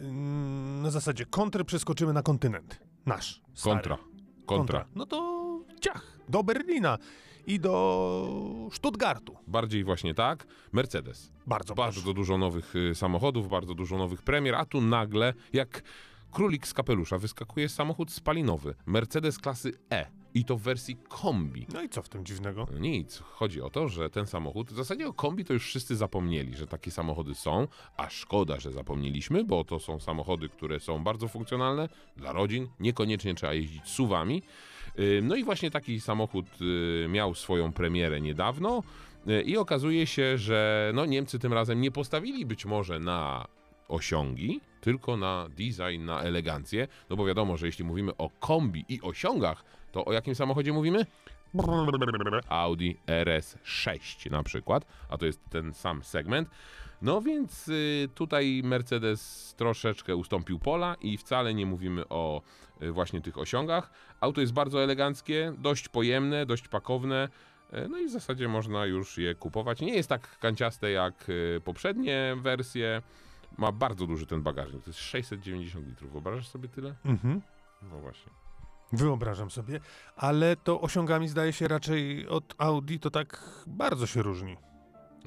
ym, 0.00 0.82
na 0.82 0.90
zasadzie 0.90 1.26
kontry 1.26 1.64
przeskoczymy 1.64 2.12
na 2.12 2.22
kontynent? 2.22 2.80
Nasz. 3.06 3.42
Stary. 3.54 3.74
Kontra. 3.74 3.98
Kontra. 4.46 4.86
No 4.94 5.06
to 5.06 5.46
ciach, 5.80 6.18
do 6.28 6.42
Berlina 6.42 6.98
i 7.46 7.60
do 7.60 8.68
Stuttgartu. 8.72 9.36
Bardziej 9.46 9.84
właśnie 9.84 10.14
tak. 10.14 10.46
Mercedes. 10.72 11.32
Bardzo, 11.46 11.74
Bardzo 11.74 12.00
proszę. 12.00 12.14
dużo 12.14 12.38
nowych 12.38 12.76
y, 12.76 12.94
samochodów, 12.94 13.48
bardzo 13.48 13.74
dużo 13.74 13.98
nowych 13.98 14.22
premier, 14.22 14.54
a 14.54 14.64
tu 14.64 14.80
nagle, 14.80 15.34
jak 15.52 15.82
królik 16.32 16.66
z 16.66 16.74
kapelusza, 16.74 17.18
wyskakuje 17.18 17.68
samochód 17.68 18.12
spalinowy. 18.12 18.74
Mercedes 18.86 19.38
klasy 19.38 19.72
E. 19.92 20.06
I 20.34 20.44
to 20.44 20.56
w 20.56 20.62
wersji 20.62 20.96
kombi. 21.08 21.66
No 21.74 21.82
i 21.82 21.88
co 21.88 22.02
w 22.02 22.08
tym 22.08 22.24
dziwnego? 22.24 22.66
Nic. 22.80 23.18
Chodzi 23.18 23.62
o 23.62 23.70
to, 23.70 23.88
że 23.88 24.10
ten 24.10 24.26
samochód, 24.26 24.70
w 24.72 24.76
zasadzie 24.76 25.08
o 25.08 25.12
kombi 25.12 25.44
to 25.44 25.52
już 25.52 25.64
wszyscy 25.66 25.96
zapomnieli, 25.96 26.54
że 26.54 26.66
takie 26.66 26.90
samochody 26.90 27.34
są, 27.34 27.68
a 27.96 28.10
szkoda, 28.10 28.60
że 28.60 28.72
zapomnieliśmy, 28.72 29.44
bo 29.44 29.64
to 29.64 29.80
są 29.80 30.00
samochody, 30.00 30.48
które 30.48 30.80
są 30.80 31.04
bardzo 31.04 31.28
funkcjonalne 31.28 31.88
dla 32.16 32.32
rodzin, 32.32 32.68
niekoniecznie 32.80 33.34
trzeba 33.34 33.54
jeździć 33.54 33.88
suwami. 33.88 34.42
Yy, 34.98 35.22
No 35.22 35.36
i 35.36 35.44
właśnie 35.44 35.70
taki 35.70 36.00
samochód 36.00 36.46
yy, 36.60 37.08
miał 37.08 37.34
swoją 37.34 37.72
premierę 37.72 38.20
niedawno 38.20 38.82
yy, 39.26 39.42
i 39.42 39.56
okazuje 39.56 40.06
się, 40.06 40.38
że 40.38 40.90
no 40.94 41.06
Niemcy 41.06 41.38
tym 41.38 41.52
razem 41.52 41.80
nie 41.80 41.90
postawili 41.90 42.46
być 42.46 42.64
może 42.64 43.00
na 43.00 43.46
osiągi, 43.88 44.60
tylko 44.80 45.16
na 45.16 45.48
design, 45.48 46.04
na 46.04 46.20
elegancję, 46.20 46.88
no 47.10 47.16
bo 47.16 47.26
wiadomo, 47.26 47.56
że 47.56 47.66
jeśli 47.66 47.84
mówimy 47.84 48.16
o 48.16 48.30
kombi 48.40 48.84
i 48.88 49.00
osiągach, 49.02 49.64
to 49.92 50.04
o 50.04 50.12
jakim 50.12 50.34
samochodzie 50.34 50.72
mówimy? 50.72 51.06
Audi 52.48 52.90
RS6 53.06 54.30
na 54.30 54.42
przykład, 54.42 54.86
a 55.08 55.18
to 55.18 55.26
jest 55.26 55.40
ten 55.50 55.74
sam 55.74 56.02
segment. 56.02 56.48
No 57.06 57.20
więc 57.20 57.68
y, 57.68 58.08
tutaj 58.14 58.62
Mercedes 58.64 59.54
troszeczkę 59.56 60.16
ustąpił 60.16 60.58
pola 60.58 60.96
i 61.00 61.18
wcale 61.18 61.54
nie 61.54 61.66
mówimy 61.66 62.08
o 62.08 62.42
y, 62.82 62.92
właśnie 62.92 63.20
tych 63.20 63.38
osiągach. 63.38 63.90
Auto 64.20 64.40
jest 64.40 64.52
bardzo 64.52 64.82
eleganckie, 64.82 65.52
dość 65.58 65.88
pojemne, 65.88 66.46
dość 66.46 66.68
pakowne. 66.68 67.28
y, 67.72 67.88
No 67.88 67.98
i 67.98 68.06
w 68.06 68.10
zasadzie 68.10 68.48
można 68.48 68.86
już 68.86 69.18
je 69.18 69.34
kupować. 69.34 69.80
Nie 69.80 69.94
jest 69.94 70.08
tak 70.08 70.38
kanciaste 70.38 70.90
jak 70.90 71.26
poprzednie 71.64 72.36
wersje. 72.40 73.02
Ma 73.58 73.72
bardzo 73.72 74.06
duży 74.06 74.26
ten 74.26 74.42
bagażnik. 74.42 74.84
To 74.84 74.90
jest 74.90 75.00
690 75.00 75.86
litrów. 75.86 76.12
Wyobrażasz 76.12 76.48
sobie 76.48 76.68
tyle? 76.68 76.94
Mhm. 77.04 77.42
No 77.82 77.98
właśnie. 77.98 78.32
Wyobrażam 78.92 79.50
sobie, 79.50 79.80
ale 80.16 80.56
to 80.56 80.80
osiągami 80.80 81.28
zdaje 81.28 81.52
się 81.52 81.68
raczej 81.68 82.28
od 82.28 82.54
Audi 82.58 82.96
to 82.96 83.10
tak 83.10 83.50
bardzo 83.66 84.06
się 84.06 84.22
różni. 84.22 84.56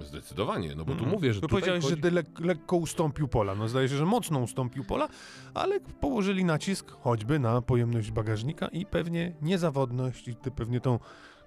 Zdecydowanie, 0.04 0.76
no 0.76 0.86
bo 0.86 0.94
tu 0.96 1.00
Mm. 1.00 1.12
mówię, 1.12 1.34
że 1.34 1.42
tutaj 1.42 1.50
powiedziałeś, 1.60 1.84
chodzi... 1.84 2.02
że 2.04 2.12
lek- 2.12 2.46
lekko 2.46 2.76
ustąpił 2.78 3.28
pola. 3.28 3.56
No 3.56 3.70
zdaje 3.70 3.90
się, 3.90 3.98
że 3.98 4.06
mocno 4.06 4.40
ustąpił 4.40 4.84
pola, 4.84 5.08
ale 5.54 5.80
położyli 5.80 6.46
nacisk 6.46 6.92
choćby 6.92 7.40
na 7.40 7.62
pojemność 7.62 8.12
bagażnika 8.12 8.68
i 8.68 8.86
pewnie 8.86 9.34
niezawodność 9.42 10.28
i 10.28 10.36
ty 10.36 10.52
pewnie 10.52 10.82
tą 10.82 11.00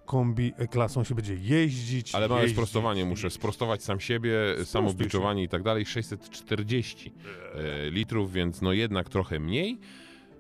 kombi 0.07 0.53
klasą 0.71 1.05
się 1.05 1.15
będzie 1.15 1.35
jeździć. 1.35 2.15
Ale 2.15 2.29
małe 2.29 2.41
jeździć, 2.43 2.57
sprostowanie, 2.57 3.05
muszę 3.05 3.31
sprostować 3.31 3.83
sam 3.85 4.01
siebie, 4.01 4.33
samobiczowanie 4.65 5.43
i 5.43 5.49
tak 5.49 5.63
dalej, 5.63 5.87
640 5.87 7.13
e, 7.55 7.91
litrów, 7.91 8.33
więc 8.33 8.63
no 8.63 8.73
jednak 8.73 9.09
trochę 9.09 9.39
mniej. 9.41 9.81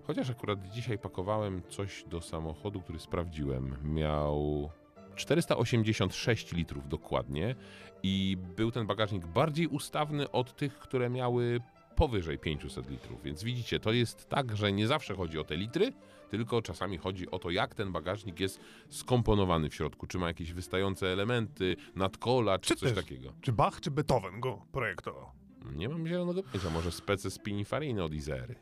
Chociaż 0.06 0.30
akurat 0.30 0.68
dzisiaj 0.68 0.98
pakowałem 0.98 1.62
coś 1.68 2.04
do 2.10 2.20
samochodu, 2.20 2.80
który 2.80 2.98
sprawdziłem. 2.98 3.76
Miał 3.84 4.70
486 5.16 6.52
litrów 6.52 6.88
dokładnie 6.88 7.54
i 8.02 8.36
był 8.56 8.70
ten 8.70 8.86
bagażnik 8.86 9.26
bardziej 9.26 9.66
ustawny 9.66 10.30
od 10.30 10.56
tych, 10.56 10.78
które 10.78 11.10
miały 11.10 11.60
powyżej 11.96 12.38
500 12.38 12.90
litrów. 12.90 13.22
Więc 13.22 13.42
widzicie, 13.42 13.80
to 13.80 13.92
jest 13.92 14.28
tak, 14.28 14.56
że 14.56 14.72
nie 14.72 14.86
zawsze 14.86 15.14
chodzi 15.16 15.38
o 15.38 15.44
te 15.44 15.56
litry, 15.56 15.92
tylko 16.30 16.62
czasami 16.62 16.98
chodzi 16.98 17.30
o 17.30 17.38
to, 17.38 17.50
jak 17.50 17.74
ten 17.74 17.92
bagażnik 17.92 18.40
jest 18.40 18.60
skomponowany 18.88 19.70
w 19.70 19.74
środku. 19.74 20.06
Czy 20.06 20.18
ma 20.18 20.26
jakieś 20.28 20.52
wystające 20.52 21.06
elementy, 21.06 21.76
nadkola, 21.96 22.58
czy, 22.58 22.68
Czy 22.68 22.76
coś 22.80 22.92
też- 22.92 23.04
takiego. 23.04 23.32
Czy 23.40 23.52
Bach, 23.52 23.80
czy 23.80 23.90
Beethoven 23.90 24.40
go 24.40 24.62
projektował? 24.72 25.26
Nie 25.74 25.88
mam 25.88 26.06
zielonego 26.06 26.42
pojęcia, 26.42 26.70
może 26.70 26.92
spece 26.92 27.30
z 27.30 27.38
Pininfariny 27.38 28.02
od 28.04 28.14
Izery. 28.14 28.54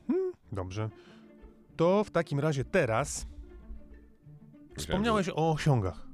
Dobrze. 0.52 0.90
To 1.76 2.04
w 2.04 2.10
takim 2.10 2.40
razie 2.40 2.64
teraz 2.64 3.26
wspomniałeś 4.76 5.28
o 5.28 5.50
osiągach. 5.52 6.09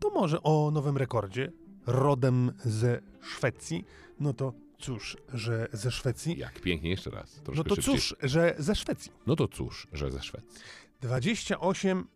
To 0.00 0.10
może 0.10 0.42
o 0.42 0.70
nowym 0.70 0.96
rekordzie, 0.96 1.52
rodem 1.86 2.52
ze 2.64 3.00
Szwecji. 3.22 3.84
No 4.20 4.32
to 4.32 4.52
cóż, 4.78 5.16
że 5.34 5.68
ze 5.72 5.90
Szwecji. 5.90 6.38
Jak 6.38 6.60
pięknie, 6.60 6.90
jeszcze 6.90 7.10
raz. 7.10 7.42
No 7.56 7.64
to 7.64 7.74
szybciej. 7.74 7.94
cóż, 7.94 8.16
że 8.22 8.54
ze 8.58 8.74
Szwecji. 8.74 9.12
No 9.26 9.36
to 9.36 9.48
cóż, 9.48 9.86
że 9.92 10.10
ze 10.10 10.22
Szwecji. 10.22 10.60
28 11.00 12.06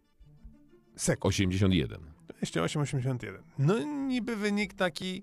sekund. 0.96 1.24
81. 1.34 2.00
28,81. 2.42 3.38
No 3.58 3.78
niby 3.82 4.36
wynik 4.36 4.74
taki 4.74 5.22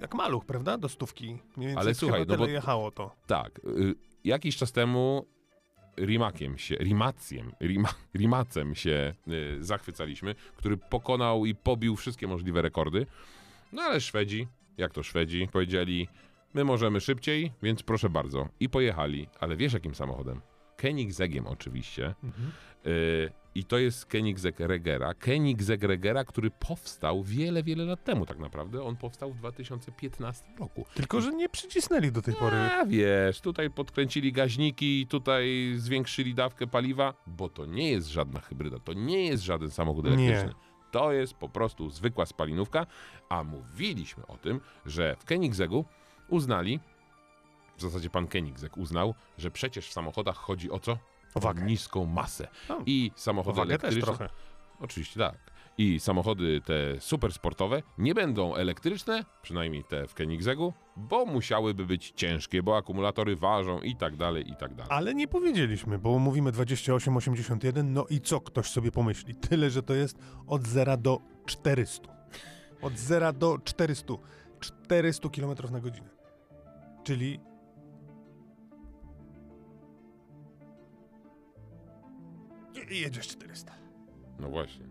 jak 0.00 0.14
maluch, 0.14 0.44
prawda? 0.44 0.78
Do 0.78 0.88
stówki. 0.88 1.26
Mniej 1.56 1.68
więcej 1.68 1.76
Ale 1.76 1.94
słuchaj, 1.94 2.24
no 2.28 2.36
bo- 2.36 2.46
jechało 2.46 2.90
to. 2.90 3.16
Tak. 3.26 3.58
Y, 3.58 3.94
jakiś 4.24 4.56
czas 4.56 4.72
temu 4.72 5.26
Rimakiem 5.96 6.58
się, 6.58 6.74
Rimacjem, 6.74 7.52
Rima, 7.60 7.88
Rimacem 8.14 8.74
się 8.74 9.14
y, 9.28 9.64
zachwycaliśmy, 9.64 10.34
który 10.56 10.76
pokonał 10.76 11.46
i 11.46 11.54
pobił 11.54 11.96
wszystkie 11.96 12.26
możliwe 12.26 12.62
rekordy. 12.62 13.06
No 13.72 13.82
ale 13.82 14.00
Szwedzi, 14.00 14.48
jak 14.78 14.92
to 14.92 15.02
Szwedzi, 15.02 15.48
powiedzieli, 15.52 16.08
my 16.54 16.64
możemy 16.64 17.00
szybciej, 17.00 17.52
więc 17.62 17.82
proszę 17.82 18.10
bardzo. 18.10 18.48
I 18.60 18.68
pojechali. 18.68 19.28
Ale 19.40 19.56
wiesz 19.56 19.72
jakim 19.72 19.94
samochodem? 19.94 20.40
Koenigseggiem 20.76 21.46
oczywiście. 21.46 22.14
Y, 22.86 23.32
I 23.54 23.64
to 23.64 23.78
jest 23.78 24.06
Koenigsegg 24.06 24.60
Regera. 24.60 25.14
Koenigsegg 25.14 25.82
Regera, 25.82 26.24
który 26.24 26.50
powstał 26.50 27.22
wiele, 27.22 27.62
wiele 27.62 27.84
lat 27.84 28.04
temu 28.04 28.26
tak 28.26 28.38
naprawdę. 28.38 28.82
On 28.82 28.96
powstał 28.96 29.32
w 29.32 29.36
2015 29.36 30.44
roku. 30.58 30.84
Tylko, 30.94 31.20
że 31.20 31.32
nie 31.32 31.48
przycisnęli 31.48 32.12
do 32.12 32.22
tej 32.22 32.34
pory. 32.34 32.56
A 32.56 32.86
wiesz, 32.86 33.40
tutaj 33.40 33.70
podkręcili 33.70 34.32
gaźniki, 34.32 35.06
tutaj 35.06 35.74
zwiększyli 35.76 36.34
dawkę 36.34 36.66
paliwa, 36.66 37.14
bo 37.26 37.48
to 37.48 37.66
nie 37.66 37.90
jest 37.90 38.08
żadna 38.08 38.40
hybryda, 38.40 38.78
to 38.78 38.92
nie 38.92 39.26
jest 39.26 39.42
żaden 39.42 39.70
samochód 39.70 40.04
Nie. 40.04 40.10
elektryczny. 40.12 40.54
To 40.90 41.12
jest 41.12 41.34
po 41.34 41.48
prostu 41.48 41.90
zwykła 41.90 42.26
spalinówka, 42.26 42.86
a 43.28 43.44
mówiliśmy 43.44 44.26
o 44.26 44.36
tym, 44.36 44.60
że 44.86 45.16
w 45.18 45.24
Koenigseggу 45.24 45.84
uznali, 46.28 46.80
w 47.76 47.82
zasadzie 47.82 48.10
pan 48.10 48.26
Koenigsegg 48.26 48.76
uznał, 48.76 49.14
że 49.38 49.50
przecież 49.50 49.88
w 49.88 49.92
samochodach 49.92 50.36
chodzi 50.36 50.70
o 50.70 50.78
co? 50.78 50.98
Wagę. 51.40 51.62
niską 51.62 52.06
masę. 52.06 52.48
O, 52.68 52.78
I 52.86 53.10
samochody 53.16 53.56
Wagę 53.56 53.78
też 53.78 53.92
elektryczne... 53.92 54.16
trochę. 54.16 54.34
Oczywiście 54.80 55.20
tak. 55.20 55.52
I 55.78 56.00
samochody 56.00 56.60
te 56.60 57.00
super 57.00 57.32
sportowe 57.32 57.82
nie 57.98 58.14
będą 58.14 58.54
elektryczne, 58.54 59.24
przynajmniej 59.42 59.84
te 59.84 60.06
w 60.06 60.14
Koenigseggu, 60.14 60.72
bo 60.96 61.26
musiałyby 61.26 61.86
być 61.86 62.12
ciężkie, 62.16 62.62
bo 62.62 62.76
akumulatory 62.76 63.36
ważą 63.36 63.80
i 63.80 63.96
tak 63.96 64.16
dalej, 64.16 64.50
i 64.50 64.56
tak 64.56 64.74
dalej. 64.74 64.92
Ale 64.92 65.14
nie 65.14 65.28
powiedzieliśmy, 65.28 65.98
bo 65.98 66.18
mówimy 66.18 66.52
28,81, 66.52 67.84
no 67.84 68.06
i 68.10 68.20
co 68.20 68.40
ktoś 68.40 68.66
sobie 68.66 68.90
pomyśli? 68.90 69.34
Tyle, 69.34 69.70
że 69.70 69.82
to 69.82 69.94
jest 69.94 70.18
od 70.46 70.66
0 70.66 70.96
do 70.96 71.20
400. 71.46 72.08
Od 72.82 72.98
0 72.98 73.32
do 73.32 73.58
400. 73.64 74.14
400 74.60 75.28
km 75.28 75.54
na 75.72 75.80
godzinę. 75.80 76.08
Czyli... 77.04 77.40
I 82.92 83.00
jedziesz 83.00 83.28
400. 83.28 83.72
No 84.38 84.48
właśnie. 84.48 84.86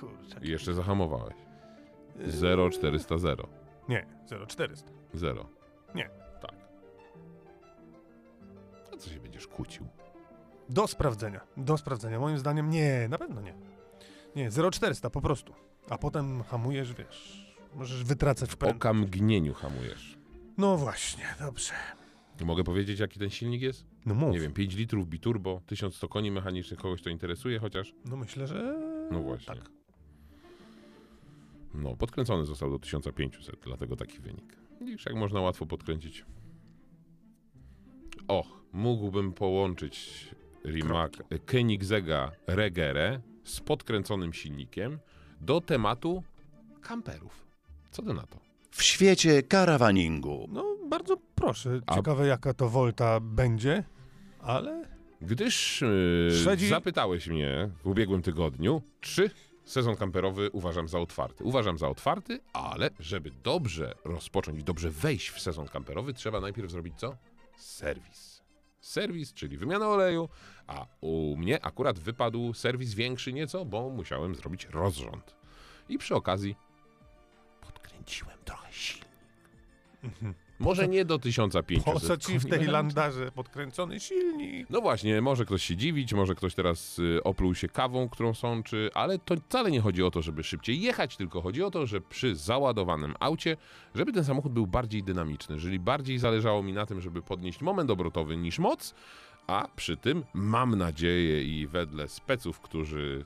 Kurczę. 0.00 0.40
I 0.42 0.48
jeszcze 0.48 0.74
zahamowałeś. 0.74 1.34
Yy, 2.16 2.70
0400 2.70 3.18
0. 3.18 3.48
Nie, 3.88 4.06
0,400. 4.26 4.90
0. 5.14 5.48
Nie. 5.94 6.10
Tak. 6.42 6.54
A 8.92 8.96
co 8.96 9.10
się 9.10 9.20
będziesz 9.20 9.46
kłócił? 9.46 9.86
Do 10.68 10.86
sprawdzenia. 10.86 11.40
Do 11.56 11.76
sprawdzenia. 11.78 12.18
Moim 12.20 12.38
zdaniem 12.38 12.70
nie, 12.70 13.08
na 13.08 13.18
pewno 13.18 13.40
nie. 13.40 13.54
Nie, 14.36 14.50
0,400 14.50 15.10
po 15.10 15.20
prostu. 15.20 15.54
A 15.90 15.98
potem 15.98 16.42
hamujesz, 16.42 16.94
wiesz, 16.94 17.54
możesz 17.74 18.04
wytracać 18.04 18.50
W 18.50 18.56
prędkość. 18.56 18.76
okamgnieniu 18.82 19.54
hamujesz. 19.54 20.18
No 20.58 20.76
właśnie, 20.76 21.24
dobrze. 21.40 21.72
Mogę 22.44 22.64
powiedzieć, 22.64 22.98
jaki 23.00 23.18
ten 23.18 23.30
silnik 23.30 23.62
jest? 23.62 23.86
No 24.06 24.14
mów. 24.14 24.32
Nie 24.32 24.40
wiem, 24.40 24.52
5 24.52 24.74
litrów 24.76 25.08
biturbo, 25.08 25.60
1100 25.66 26.08
koni 26.08 26.30
mechanicznych, 26.30 26.80
kogoś 26.80 27.02
to 27.02 27.10
interesuje 27.10 27.58
chociaż? 27.58 27.94
No 28.04 28.16
myślę, 28.16 28.46
że... 28.46 28.78
No 29.10 29.20
właśnie. 29.22 29.54
Tak. 29.54 29.70
No, 31.74 31.96
podkręcony 31.96 32.44
został 32.44 32.70
do 32.70 32.78
1500, 32.78 33.56
dlatego 33.64 33.96
taki 33.96 34.18
wynik. 34.18 34.56
Widzisz, 34.80 35.06
jak 35.06 35.14
można 35.14 35.40
łatwo 35.40 35.66
podkręcić. 35.66 36.24
Och, 38.28 38.46
mógłbym 38.72 39.32
połączyć 39.32 40.28
Rimac, 40.64 41.12
Koenigsegga 41.46 42.32
Regere 42.46 43.20
z 43.44 43.60
podkręconym 43.60 44.32
silnikiem 44.32 44.98
do 45.40 45.60
tematu 45.60 46.22
kamperów. 46.80 47.46
Co 47.90 48.02
ty 48.02 48.14
na 48.14 48.26
to? 48.26 48.38
W 48.70 48.82
świecie 48.82 49.42
karawaningu. 49.42 50.48
No, 50.52 50.76
bardzo 50.88 51.16
proszę. 51.34 51.80
A- 51.86 51.94
Ciekawe, 51.94 52.26
jaka 52.26 52.54
to 52.54 52.68
Volta 52.68 53.20
będzie, 53.20 53.84
ale 54.44 54.84
Gdyż 55.20 55.80
yy, 56.50 56.68
zapytałeś 56.68 57.26
mnie 57.26 57.70
w 57.82 57.86
ubiegłym 57.86 58.22
tygodniu, 58.22 58.82
czy 59.00 59.30
sezon 59.64 59.96
kamperowy 59.96 60.50
uważam 60.50 60.88
za 60.88 60.98
otwarty. 60.98 61.44
Uważam 61.44 61.78
za 61.78 61.88
otwarty, 61.88 62.40
ale 62.52 62.90
żeby 63.00 63.30
dobrze 63.30 63.94
rozpocząć, 64.04 64.64
dobrze 64.64 64.90
wejść 64.90 65.28
w 65.28 65.40
sezon 65.40 65.68
kamperowy, 65.68 66.14
trzeba 66.14 66.40
najpierw 66.40 66.70
zrobić 66.70 66.94
co? 66.96 67.16
Serwis. 67.56 68.42
Serwis, 68.80 69.32
czyli 69.32 69.56
wymiana 69.56 69.88
oleju, 69.88 70.28
a 70.66 70.86
u 71.00 71.36
mnie 71.36 71.64
akurat 71.64 71.98
wypadł 71.98 72.54
serwis 72.54 72.94
większy 72.94 73.32
nieco, 73.32 73.64
bo 73.64 73.90
musiałem 73.90 74.34
zrobić 74.34 74.66
rozrząd. 74.66 75.36
I 75.88 75.98
przy 75.98 76.14
okazji 76.14 76.56
podkręciłem 77.60 78.38
trochę 78.44 78.72
silnik. 78.72 79.08
Może 80.58 80.88
nie 80.88 81.04
do 81.04 81.18
1500 81.18 81.84
po 81.84 82.00
co 82.00 82.16
ci 82.16 82.38
w 82.38 82.46
tej 82.50 82.66
landarze 82.66 83.30
podkręcony 83.32 84.00
silnik? 84.00 84.70
No 84.70 84.80
właśnie, 84.80 85.20
może 85.20 85.44
ktoś 85.44 85.62
się 85.64 85.76
dziwić, 85.76 86.14
może 86.14 86.34
ktoś 86.34 86.54
teraz 86.54 86.98
y, 86.98 87.22
opluł 87.24 87.54
się 87.54 87.68
kawą, 87.68 88.08
którą 88.08 88.34
sączy, 88.34 88.90
ale 88.94 89.18
to 89.18 89.34
wcale 89.36 89.70
nie 89.70 89.80
chodzi 89.80 90.02
o 90.02 90.10
to, 90.10 90.22
żeby 90.22 90.44
szybciej 90.44 90.80
jechać, 90.80 91.16
tylko 91.16 91.40
chodzi 91.42 91.62
o 91.62 91.70
to, 91.70 91.86
że 91.86 92.00
przy 92.00 92.36
załadowanym 92.36 93.14
aucie, 93.20 93.56
żeby 93.94 94.12
ten 94.12 94.24
samochód 94.24 94.52
był 94.52 94.66
bardziej 94.66 95.02
dynamiczny, 95.02 95.60
czyli 95.60 95.78
bardziej 95.78 96.18
zależało 96.18 96.62
mi 96.62 96.72
na 96.72 96.86
tym, 96.86 97.00
żeby 97.00 97.22
podnieść 97.22 97.60
moment 97.60 97.90
obrotowy 97.90 98.36
niż 98.36 98.58
moc, 98.58 98.94
a 99.46 99.68
przy 99.76 99.96
tym 99.96 100.24
mam 100.34 100.78
nadzieję 100.78 101.44
i 101.44 101.66
wedle 101.66 102.08
speców, 102.08 102.60
którzy 102.60 103.24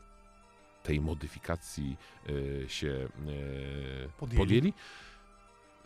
tej 0.82 1.00
modyfikacji 1.00 1.96
y, 2.28 2.64
się 2.68 2.88
y, 2.88 3.08
Podjęli. 4.18 4.38
podjęli, 4.38 4.72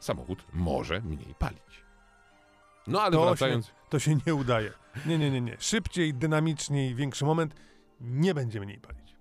samochód 0.05 0.45
może 0.53 1.01
mniej 1.01 1.35
palić. 1.39 1.85
No 2.87 3.03
ale 3.03 3.13
To 3.13 3.25
wracając... 3.27 3.73
To 3.91 3.99
się 3.99 4.17
nie 4.27 4.35
udaje. 4.35 4.73
Nie, 5.07 5.19
nie, 5.19 5.31
nie, 5.31 5.41
nie. 5.41 5.57
Szybciej, 5.59 6.15
dynamiczniej, 6.15 6.95
większy 6.95 7.25
moment. 7.25 7.55
Nie 8.01 8.35
będzie 8.35 8.61
mniej 8.61 8.79
palić. 8.79 9.17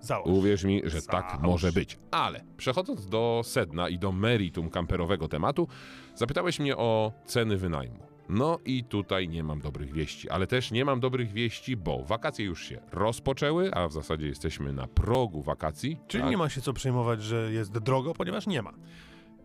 Załóż. 0.00 0.38
Uwierz 0.38 0.64
mi, 0.64 0.82
że 0.84 1.02
tak 1.02 1.30
Załóż. 1.30 1.42
może 1.46 1.72
być. 1.72 1.98
Ale 2.10 2.44
przechodząc 2.56 3.06
do 3.08 3.40
sedna 3.44 3.88
i 3.88 3.98
do 3.98 4.12
meritum 4.12 4.70
kamperowego 4.70 5.28
tematu, 5.28 5.68
zapytałeś 6.14 6.60
mnie 6.60 6.76
o 6.76 7.12
ceny 7.24 7.56
wynajmu. 7.56 8.06
No 8.28 8.58
i 8.64 8.84
tutaj 8.84 9.28
nie 9.28 9.42
mam 9.42 9.60
dobrych 9.60 9.92
wieści, 9.92 10.30
ale 10.30 10.46
też 10.46 10.70
nie 10.70 10.84
mam 10.84 11.00
dobrych 11.00 11.32
wieści, 11.32 11.76
bo 11.76 12.04
wakacje 12.04 12.44
już 12.44 12.64
się 12.64 12.80
rozpoczęły, 12.92 13.74
a 13.74 13.88
w 13.88 13.92
zasadzie 13.92 14.26
jesteśmy 14.26 14.72
na 14.72 14.86
progu 14.86 15.42
wakacji. 15.42 15.98
Czyli 16.08 16.22
tak? 16.22 16.30
nie 16.30 16.36
ma 16.36 16.48
się 16.48 16.60
co 16.60 16.72
przejmować, 16.72 17.22
że 17.22 17.52
jest 17.52 17.78
drogo, 17.78 18.14
ponieważ 18.14 18.46
nie 18.46 18.62
ma. 18.62 18.72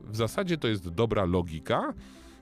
W 0.04 0.16
zasadzie 0.16 0.58
to 0.58 0.68
jest 0.68 0.90
dobra 0.90 1.26
logika. 1.26 1.94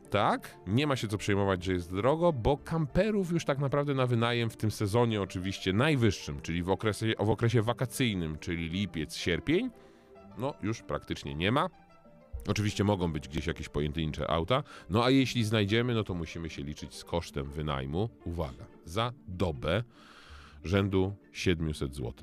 Tak, 0.10 0.58
nie 0.68 0.88
ma 0.88 0.96
się 0.96 1.08
co 1.08 1.18
przejmować, 1.18 1.64
że 1.64 1.74
jest 1.74 1.96
drogo, 1.96 2.34
bo 2.34 2.58
kamperów 2.58 3.32
już 3.32 3.46
tak 3.46 3.60
naprawdę 3.60 3.94
na 3.94 4.06
wynajem 4.06 4.50
w 4.50 4.58
tym 4.58 4.72
sezonie 4.72 5.22
oczywiście 5.22 5.74
najwyższym, 5.74 6.42
czyli 6.42 6.64
w 6.64 6.70
okresie, 6.70 7.14
w 7.20 7.30
okresie 7.30 7.62
wakacyjnym, 7.62 8.38
czyli 8.40 8.70
lipiec, 8.70 9.16
sierpień, 9.16 9.70
no 10.38 10.54
już 10.62 10.82
praktycznie 10.82 11.36
nie 11.36 11.52
ma. 11.52 11.70
Oczywiście 12.48 12.84
mogą 12.84 13.14
być 13.14 13.28
gdzieś 13.28 13.48
jakieś 13.48 13.70
pojedyncze 13.70 14.32
auta, 14.32 14.64
no 14.90 15.04
a 15.04 15.10
jeśli 15.10 15.44
znajdziemy, 15.44 15.94
no 15.94 16.04
to 16.04 16.14
musimy 16.14 16.50
się 16.50 16.64
liczyć 16.64 16.96
z 16.96 17.04
kosztem 17.04 17.50
wynajmu, 17.50 18.10
uwaga, 18.26 18.66
za 18.86 19.14
dobę 19.28 19.84
rzędu 20.64 21.16
700 21.32 21.96
zł. 21.96 22.14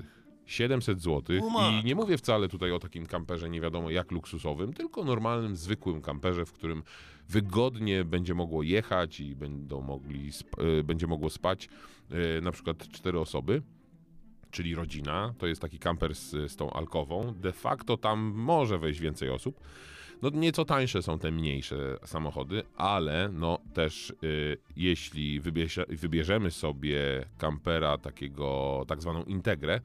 700 0.45 1.01
zł 1.01 1.35
i 1.35 1.85
nie 1.85 1.95
mówię 1.95 2.17
wcale 2.17 2.47
tutaj 2.47 2.71
o 2.71 2.79
takim 2.79 3.05
kamperze 3.05 3.49
nie 3.49 3.61
wiadomo 3.61 3.89
jak 3.89 4.11
luksusowym, 4.11 4.73
tylko 4.73 5.03
normalnym, 5.03 5.55
zwykłym 5.55 6.01
kamperze, 6.01 6.45
w 6.45 6.51
którym 6.51 6.83
wygodnie 7.29 8.03
będzie 8.03 8.33
mogło 8.33 8.63
jechać 8.63 9.19
i 9.19 9.35
będą 9.35 9.81
mogli 9.81 10.31
e, 10.79 10.83
będzie 10.83 11.07
mogło 11.07 11.29
spać 11.29 11.69
e, 12.11 12.41
na 12.41 12.51
przykład 12.51 12.87
cztery 12.87 13.19
osoby 13.19 13.61
czyli 14.51 14.75
rodzina, 14.75 15.33
to 15.37 15.47
jest 15.47 15.61
taki 15.61 15.79
kamper 15.79 16.15
z, 16.15 16.51
z 16.51 16.55
tą 16.55 16.73
alkową. 16.73 17.33
De 17.41 17.51
facto 17.51 17.97
tam 17.97 18.19
może 18.35 18.79
wejść 18.79 18.99
więcej 18.99 19.29
osób. 19.29 19.59
No 20.21 20.29
nieco 20.29 20.65
tańsze 20.65 21.01
są 21.01 21.19
te 21.19 21.31
mniejsze 21.31 21.97
samochody, 22.05 22.63
ale 22.77 23.29
no 23.33 23.59
też 23.73 24.13
y, 24.23 24.57
jeśli 24.75 25.39
wybierze, 25.39 25.85
wybierzemy 25.89 26.51
sobie 26.51 27.25
kampera 27.37 27.97
takiego, 27.97 28.83
tak 28.87 29.01
zwaną 29.01 29.23
integrę, 29.23 29.81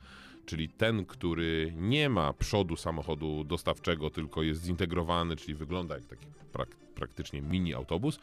czyli 0.51 0.69
ten, 0.69 1.07
który 1.07 1.73
nie 1.77 2.09
ma 2.09 2.33
przodu 2.33 2.77
samochodu 2.77 3.45
dostawczego, 3.45 4.11
tylko 4.11 4.43
jest 4.43 4.65
zintegrowany, 4.65 5.37
czyli 5.37 5.55
wygląda 5.55 5.95
jak 5.95 6.05
taki 6.07 6.27
prak, 6.53 6.69
praktycznie 6.95 7.43
mini 7.43 7.75
autobus, 7.75 8.19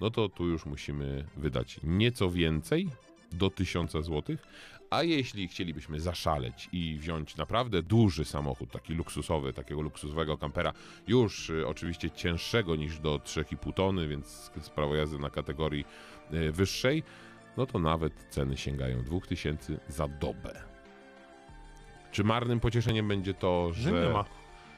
no 0.00 0.10
to 0.10 0.28
tu 0.28 0.46
już 0.46 0.66
musimy 0.66 1.24
wydać 1.36 1.80
nieco 1.82 2.30
więcej, 2.30 2.88
do 3.32 3.50
1000 3.50 3.92
zł. 3.92 4.36
A 4.90 5.02
jeśli 5.02 5.48
chcielibyśmy 5.48 6.00
zaszaleć 6.00 6.68
i 6.72 6.98
wziąć 6.98 7.36
naprawdę 7.36 7.82
duży 7.82 8.24
samochód, 8.24 8.70
taki 8.70 8.94
luksusowy, 8.94 9.52
takiego 9.52 9.80
luksusowego 9.80 10.36
kampera, 10.38 10.72
już 11.06 11.50
y, 11.50 11.66
oczywiście 11.66 12.10
cięższego 12.10 12.76
niż 12.76 12.98
do 12.98 13.18
3,5 13.18 13.72
tony, 13.74 14.08
więc 14.08 14.26
z 14.60 14.70
prawo 14.70 14.94
jazdy 14.94 15.18
na 15.18 15.30
kategorii 15.30 15.84
y, 16.32 16.52
wyższej, 16.52 17.02
no 17.56 17.66
to 17.66 17.78
nawet 17.78 18.26
ceny 18.30 18.56
sięgają 18.56 19.02
2000 19.02 19.80
za 19.88 20.08
dobę. 20.08 20.71
Czy 22.12 22.24
marnym 22.24 22.60
pocieszeniem 22.60 23.08
będzie 23.08 23.34
to, 23.34 23.68
Że 23.72 23.82
że 23.82 24.06
nie 24.06 24.12
ma. 24.12 24.24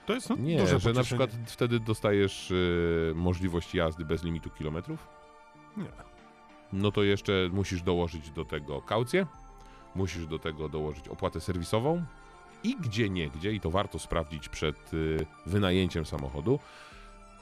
To 0.07 0.15
jest 0.15 0.31
no, 0.31 0.37
nie, 0.37 0.59
duże 0.59 0.67
że 0.67 0.75
na 0.75 0.81
pocieszenie. 0.81 1.05
przykład 1.05 1.31
wtedy 1.47 1.81
dostajesz 1.81 2.51
y, 2.51 3.13
możliwość 3.15 3.75
jazdy 3.75 4.05
bez 4.05 4.25
limitu 4.25 4.51
kilometrów? 4.51 5.09
Nie. 5.77 5.85
No 6.73 6.93
to 6.93 7.03
jeszcze 7.03 7.33
musisz 7.53 7.83
dołożyć 7.83 8.31
do 8.31 8.45
tego 8.45 8.83
kaucję, 8.83 9.27
musisz 9.95 10.27
do 10.27 10.39
tego 10.39 10.69
dołożyć 10.69 11.09
opłatę 11.09 11.41
serwisową 11.41 12.05
i 12.63 12.77
gdzie 12.81 13.11
niegdzie, 13.11 13.53
i 13.53 13.61
to 13.61 13.71
warto 13.71 13.99
sprawdzić 13.99 14.49
przed 14.49 14.95
y, 14.95 15.27
wynajęciem 15.47 16.07
samochodu, 16.07 16.59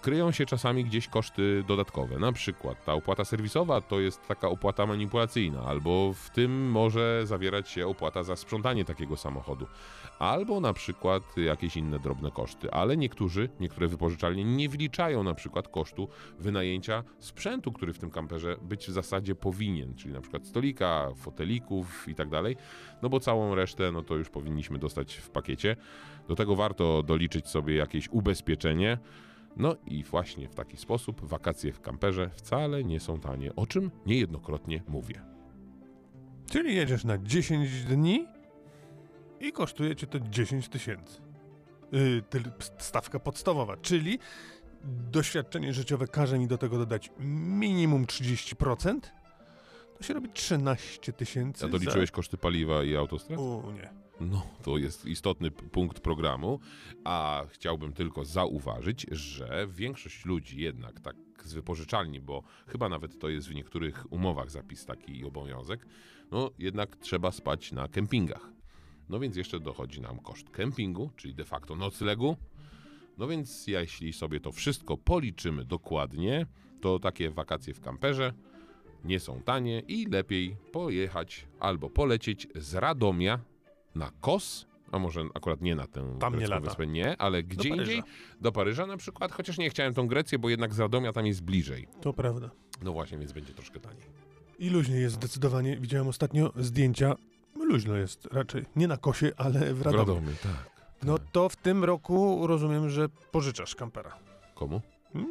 kryją 0.02 0.32
się 0.32 0.46
czasami 0.46 0.84
gdzieś 0.84 1.08
koszty 1.08 1.64
dodatkowe. 1.68 2.18
Na 2.18 2.32
przykład 2.32 2.84
ta 2.84 2.92
opłata 2.92 3.24
serwisowa 3.24 3.80
to 3.80 4.00
jest 4.00 4.28
taka 4.28 4.48
opłata 4.48 4.86
manipulacyjna, 4.86 5.62
albo 5.62 6.12
w 6.12 6.30
tym 6.30 6.70
może 6.70 7.22
zawierać 7.24 7.70
się 7.70 7.86
opłata 7.86 8.22
za 8.22 8.36
sprzątanie 8.36 8.84
takiego 8.84 9.16
samochodu, 9.16 9.66
albo 10.18 10.60
na 10.60 10.72
przykład 10.72 11.36
jakieś 11.36 11.76
inne 11.76 11.98
drobne 11.98 12.30
koszty. 12.30 12.70
Ale 12.70 12.96
niektórzy, 12.96 13.48
niektóre 13.60 13.88
wypożyczalnie 13.88 14.44
nie 14.44 14.68
wliczają 14.68 15.22
na 15.22 15.34
przykład 15.34 15.68
kosztu 15.68 16.08
wynajęcia 16.38 17.04
sprzętu, 17.18 17.72
który 17.72 17.92
w 17.92 17.98
tym 17.98 18.10
kamperze 18.10 18.56
być 18.62 18.86
w 18.86 18.92
zasadzie 18.92 19.34
powinien, 19.34 19.94
czyli 19.94 20.14
na 20.14 20.20
przykład 20.20 20.46
stolika, 20.46 21.08
fotelików 21.16 22.08
i 22.08 22.14
tak 22.14 22.28
dalej, 22.28 22.56
no 23.02 23.08
bo 23.08 23.20
całą 23.20 23.54
resztę 23.54 23.92
no 23.92 24.02
to 24.02 24.16
już 24.16 24.30
powinniśmy 24.30 24.78
dostać 24.78 25.14
w 25.14 25.30
pakiecie. 25.30 25.76
Do 26.28 26.34
tego 26.34 26.56
warto 26.56 27.02
doliczyć 27.02 27.48
sobie 27.48 27.76
jakieś 27.76 28.08
ubezpieczenie. 28.08 28.98
No 29.56 29.76
i 29.86 30.04
właśnie 30.04 30.48
w 30.48 30.54
taki 30.54 30.76
sposób 30.76 31.20
wakacje 31.24 31.72
w 31.72 31.80
kamperze 31.80 32.30
wcale 32.34 32.84
nie 32.84 33.00
są 33.00 33.20
tanie, 33.20 33.56
o 33.56 33.66
czym 33.66 33.90
niejednokrotnie 34.06 34.82
mówię. 34.88 35.22
Czyli 36.50 36.74
jedziesz 36.74 37.04
na 37.04 37.18
10 37.18 37.84
dni 37.84 38.26
i 39.40 39.52
kosztuje 39.52 39.96
cię 39.96 40.06
to 40.06 40.20
10 40.20 40.68
tysięcy. 40.68 41.20
Yy, 41.92 42.22
stawka 42.78 43.18
podstawowa, 43.18 43.76
czyli 43.76 44.18
doświadczenie 44.84 45.72
życiowe 45.72 46.06
każe 46.06 46.38
mi 46.38 46.46
do 46.46 46.58
tego 46.58 46.78
dodać 46.78 47.10
minimum 47.18 48.04
30%, 48.06 49.00
to 49.98 50.02
się 50.04 50.14
robi 50.14 50.28
13 50.28 51.12
tysięcy. 51.12 51.64
A 51.64 51.68
doliczyłeś 51.68 52.10
koszty 52.10 52.38
paliwa 52.38 52.84
i 52.84 52.96
autostrad? 52.96 53.38
Za... 53.38 53.44
U, 53.44 53.72
nie. 53.72 53.90
No, 54.30 54.46
to 54.62 54.78
jest 54.78 55.06
istotny 55.06 55.50
punkt 55.50 56.00
programu, 56.00 56.60
a 57.04 57.44
chciałbym 57.48 57.92
tylko 57.92 58.24
zauważyć, 58.24 59.06
że 59.10 59.66
większość 59.70 60.24
ludzi 60.24 60.60
jednak 60.60 61.00
tak 61.00 61.16
z 61.44 61.52
wypożyczalni, 61.52 62.20
bo 62.20 62.42
chyba 62.66 62.88
nawet 62.88 63.18
to 63.18 63.28
jest 63.28 63.48
w 63.48 63.54
niektórych 63.54 64.12
umowach 64.12 64.50
zapis 64.50 64.86
taki 64.86 65.24
obowiązek, 65.24 65.86
no 66.30 66.50
jednak 66.58 66.96
trzeba 66.96 67.30
spać 67.30 67.72
na 67.72 67.88
kempingach. 67.88 68.52
No 69.08 69.20
więc 69.20 69.36
jeszcze 69.36 69.60
dochodzi 69.60 70.00
nam 70.00 70.18
koszt 70.18 70.50
kempingu, 70.50 71.10
czyli 71.16 71.34
de 71.34 71.44
facto 71.44 71.76
noclegu. 71.76 72.36
No 73.18 73.26
więc 73.26 73.66
jeśli 73.66 74.12
sobie 74.12 74.40
to 74.40 74.52
wszystko 74.52 74.96
policzymy 74.96 75.64
dokładnie, 75.64 76.46
to 76.80 76.98
takie 76.98 77.30
wakacje 77.30 77.74
w 77.74 77.80
kamperze 77.80 78.32
nie 79.04 79.20
są 79.20 79.42
tanie 79.42 79.80
i 79.80 80.06
lepiej 80.06 80.56
pojechać 80.72 81.46
albo 81.60 81.90
polecieć 81.90 82.48
z 82.54 82.74
Radomia 82.74 83.51
na 83.94 84.10
Kos, 84.20 84.66
a 84.92 84.98
może 84.98 85.20
akurat 85.34 85.60
nie 85.60 85.74
na 85.74 85.86
tę 85.86 86.16
Tam 86.18 86.38
nie 86.38 86.46
lata. 86.48 86.60
wyspę, 86.66 86.86
nie, 86.86 87.16
ale 87.20 87.42
gdzie 87.42 87.68
Paryża. 87.70 87.92
indziej, 87.92 88.02
do 88.40 88.52
Paryża 88.52 88.86
na 88.86 88.96
przykład, 88.96 89.32
chociaż 89.32 89.58
nie 89.58 89.70
chciałem 89.70 89.94
tą 89.94 90.06
Grecję, 90.06 90.38
bo 90.38 90.48
jednak 90.48 90.74
z 90.74 90.78
Radomia 90.78 91.12
tam 91.12 91.26
jest 91.26 91.42
bliżej. 91.42 91.88
To 92.00 92.12
prawda. 92.12 92.50
No 92.82 92.92
właśnie, 92.92 93.18
więc 93.18 93.32
będzie 93.32 93.52
troszkę 93.54 93.80
taniej. 93.80 94.02
I 94.58 94.70
luźniej 94.70 95.00
jest 95.02 95.14
zdecydowanie. 95.14 95.76
Widziałem 95.76 96.08
ostatnio 96.08 96.52
zdjęcia 96.56 97.14
luźno 97.60 97.96
jest 97.96 98.26
raczej. 98.26 98.64
Nie 98.76 98.88
na 98.88 98.96
kosie, 98.96 99.32
ale 99.36 99.74
w 99.74 99.82
Radomiu. 99.82 99.98
Radomie, 100.14 100.32
tak. 100.42 100.70
No 101.02 101.18
to 101.32 101.48
w 101.48 101.56
tym 101.56 101.84
roku 101.84 102.46
rozumiem, 102.46 102.90
że 102.90 103.08
pożyczasz 103.08 103.74
kampera. 103.74 104.16
Komu? 104.54 104.80
Mm, 105.14 105.26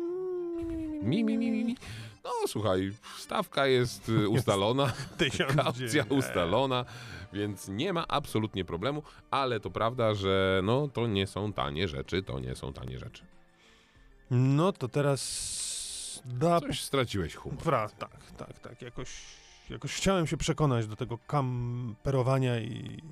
Mi, 1.10 1.24
mi, 1.24 1.38
mi, 1.38 1.52
mi, 1.52 1.66
mi. 1.66 1.76
No 2.24 2.32
słuchaj, 2.48 2.94
stawka 3.18 3.68
jest 3.68 4.10
y, 4.10 4.30
ustalona, 4.38 4.94
Tysiąc 5.18 5.56
kaucja 5.56 6.06
ustalona, 6.10 6.86
więc 7.34 7.68
nie 7.68 7.94
ma 7.94 8.08
absolutnie 8.08 8.66
problemu, 8.66 9.04
ale 9.32 9.60
to 9.60 9.70
prawda, 9.72 10.14
że 10.14 10.62
no 10.64 10.88
to 10.88 11.08
nie 11.08 11.28
są 11.28 11.54
tanie 11.54 11.88
rzeczy, 11.88 12.24
to 12.24 12.40
nie 12.40 12.56
są 12.56 12.74
tanie 12.74 13.00
rzeczy. 13.00 13.26
No 14.32 14.72
to 14.72 14.88
teraz 14.88 16.22
da 16.26 16.60
Coś 16.60 16.84
straciłeś 16.84 17.36
humor. 17.36 17.64
Fra, 17.64 17.90
tak, 17.90 18.32
tak, 18.38 18.60
tak. 18.60 18.82
Jakoś, 18.82 19.10
jakoś 19.70 19.94
chciałem 19.94 20.28
się 20.28 20.38
przekonać 20.38 20.88
do 20.88 20.96
tego 20.96 21.18
kamperowania 21.18 22.60
i. 22.60 23.04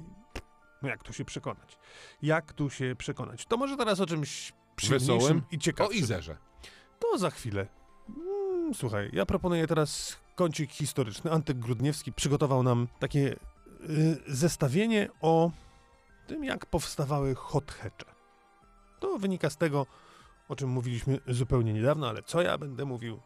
No 0.82 0.90
jak 0.90 1.04
tu 1.04 1.14
się 1.14 1.26
przekonać? 1.26 1.78
Jak 2.22 2.54
tu 2.54 2.70
się 2.70 2.96
przekonać? 2.98 3.46
To 3.46 3.58
może 3.58 3.78
teraz 3.78 4.00
o 4.00 4.06
czymś 4.06 4.54
przyjemniejszym 4.76 5.18
Wesołym? 5.20 5.42
i 5.52 5.56
O 5.56 5.60
ciekawszym. 5.60 5.98
Izerze. 6.00 6.38
To 7.00 7.18
za 7.18 7.30
chwilę. 7.30 7.68
Słuchaj, 8.74 9.10
ja 9.14 9.26
proponuję 9.26 9.68
teraz 9.68 10.18
kącik 10.36 10.72
historyczny. 10.72 11.32
Antyk 11.32 11.60
Grudniewski 11.60 12.14
przygotował 12.14 12.64
nam 12.64 12.88
takie 13.00 13.36
y, 13.90 14.18
zestawienie 14.28 15.10
o 15.22 15.52
tym, 16.28 16.44
jak 16.44 16.66
powstawały 16.66 17.36
hot 17.36 17.72
hatche. 17.72 18.06
To 19.00 19.18
wynika 19.18 19.50
z 19.50 19.58
tego, 19.58 19.86
o 20.50 20.56
czym 20.56 20.70
mówiliśmy 20.70 21.20
zupełnie 21.28 21.74
niedawno, 21.74 22.10
ale 22.10 22.24
co 22.24 22.42
ja 22.42 22.58
będę 22.58 22.86
mówił, 22.86 23.20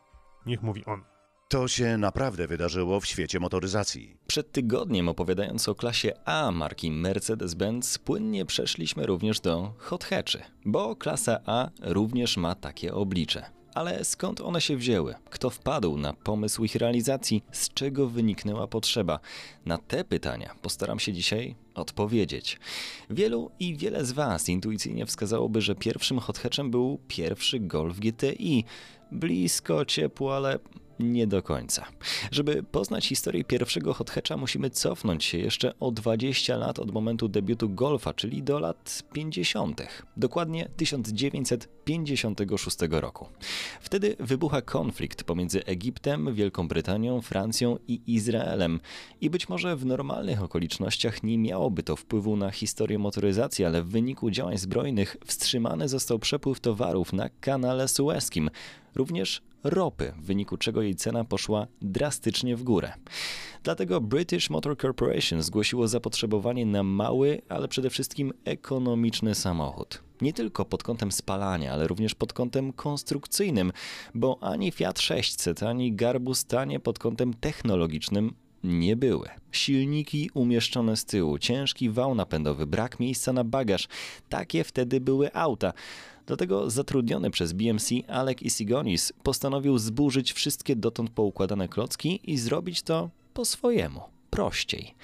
niech 0.46 0.62
mówi 0.62 0.86
on. 0.86 1.04
To 1.50 1.68
się 1.68 1.98
naprawdę 1.98 2.48
wydarzyło 2.48 3.00
w 3.00 3.06
świecie 3.06 3.40
motoryzacji. 3.40 4.18
Przed 4.28 4.52
tygodniem 4.52 5.10
opowiadając 5.10 5.70
o 5.70 5.76
klasie 5.76 6.14
A 6.26 6.52
marki 6.52 6.92
Mercedes-Benz, 6.92 8.00
płynnie 8.00 8.46
przeszliśmy 8.46 9.06
również 9.06 9.40
do 9.40 9.74
hot 9.78 10.04
hatchy, 10.04 10.44
bo 10.66 10.96
klasa 10.96 11.40
A 11.46 11.70
również 11.82 12.38
ma 12.38 12.56
takie 12.56 12.94
oblicze. 12.94 13.63
Ale 13.74 14.06
skąd 14.06 14.42
one 14.42 14.62
się 14.62 14.78
wzięły? 14.78 15.16
Kto 15.30 15.50
wpadł 15.50 15.98
na 15.98 16.14
pomysł 16.14 16.64
ich 16.64 16.76
realizacji? 16.76 17.44
Z 17.52 17.70
czego 17.74 18.08
wyniknęła 18.08 18.68
potrzeba? 18.68 19.20
Na 19.66 19.78
te 19.78 20.04
pytania 20.04 20.56
postaram 20.62 21.00
się 21.00 21.14
dzisiaj 21.14 21.56
odpowiedzieć. 21.76 22.60
Wielu 23.10 23.52
i 23.60 23.78
wiele 23.78 24.06
z 24.06 24.12
Was 24.12 24.50
intuicyjnie 24.50 25.06
wskazałoby, 25.06 25.62
że 25.62 25.76
pierwszym 25.76 26.20
hot 26.20 26.38
hatchem 26.38 26.72
był 26.72 27.00
pierwszy 27.08 27.60
Golf 27.60 28.00
GTI. 28.00 28.66
Blisko, 29.12 29.86
ciepło, 29.86 30.36
ale 30.36 30.60
nie 31.00 31.28
do 31.28 31.44
końca. 31.44 31.86
Żeby 32.32 32.64
poznać 32.64 33.08
historię 33.08 33.44
pierwszego 33.44 33.94
hot 33.94 34.10
hatcha, 34.10 34.38
musimy 34.38 34.70
cofnąć 34.70 35.24
się 35.24 35.38
jeszcze 35.38 35.80
o 35.80 35.92
20 35.92 36.58
lat 36.58 36.80
od 36.80 36.92
momentu 36.92 37.28
debiutu 37.28 37.70
Golfa, 37.70 38.14
czyli 38.14 38.44
do 38.44 38.60
lat 38.60 39.04
50. 39.14 39.82
Dokładnie 40.18 40.70
1956 40.78 42.78
roku. 42.90 43.28
Wtedy 43.82 44.16
wybucha 44.20 44.62
konflikt 44.62 45.24
pomiędzy 45.24 45.66
Egiptem, 45.66 46.34
Wielką 46.34 46.68
Brytanią, 46.68 47.22
Francją 47.22 47.78
i 47.88 48.02
Izraelem. 48.08 48.80
I 49.22 49.30
być 49.30 49.50
może 49.50 49.76
w 49.76 49.86
normalnych 49.86 50.44
okolicznościach 50.44 51.24
nie 51.24 51.38
miałoby 51.38 51.84
to 51.84 51.96
wpływu 51.96 52.36
na 52.36 52.52
historię 52.52 53.00
motoryzacji, 53.00 53.66
ale 53.66 53.82
w 53.82 53.88
wyniku 53.88 54.32
działań 54.32 54.58
zbrojnych 54.58 55.18
wstrzymany 55.26 55.90
został 55.90 56.20
przepływ 56.20 56.60
towarów 56.60 57.14
na 57.14 57.30
kanale 57.30 57.88
sueskim. 57.88 58.50
Również 58.96 59.42
ropy, 59.64 60.14
w 60.18 60.26
wyniku 60.26 60.58
czego 60.58 60.82
jej 60.82 60.96
cena 60.96 61.24
poszła 61.24 61.68
drastycznie 61.82 62.56
w 62.56 62.64
górę. 62.64 62.94
Dlatego 63.64 64.02
British 64.02 64.50
Motor 64.50 64.78
Corporation 64.78 65.42
zgłosiło 65.42 65.88
zapotrzebowanie 65.88 66.66
na 66.66 66.84
mały, 66.84 67.42
ale 67.50 67.68
przede 67.68 67.90
wszystkim 67.90 68.34
ekonomiczny 68.46 69.36
samochód. 69.36 70.04
Nie 70.22 70.34
tylko 70.34 70.66
pod 70.66 70.84
kątem 70.84 71.12
spalania, 71.12 71.74
ale 71.74 71.88
również 71.88 72.16
pod 72.16 72.34
kątem 72.34 72.74
konstrukcyjnym, 72.74 73.72
bo 74.14 74.38
ani 74.42 74.72
Fiat 74.72 75.00
600, 75.00 75.64
ani 75.64 75.94
Garbus 75.94 76.46
tanie 76.46 76.80
pod 76.80 77.00
kątem 77.00 77.34
technologicznym 77.34 78.34
nie 78.64 78.96
były. 78.96 79.30
Silniki 79.52 80.30
umieszczone 80.34 80.98
z 80.98 81.06
tyłu, 81.06 81.40
ciężki 81.40 81.90
wał 81.90 82.16
napędowy, 82.16 82.68
brak 82.68 83.00
miejsca 83.00 83.34
na 83.34 83.44
bagaż. 83.44 83.88
Takie 84.30 84.64
wtedy 84.64 85.02
były 85.02 85.34
auta. 85.34 85.74
Dlatego 86.26 86.70
zatrudniony 86.70 87.32
przez 87.32 87.54
BMC 87.54 87.90
Alec 88.08 88.42
Isigonis 88.42 89.14
postanowił 89.24 89.78
zburzyć 89.78 90.34
wszystkie 90.34 90.76
dotąd 90.76 91.10
poukładane 91.10 91.68
klocki 91.68 92.20
i 92.24 92.38
zrobić 92.38 92.82
to 92.82 93.10
po 93.34 93.46
swojemu, 93.46 94.02
prościej. 94.30 94.96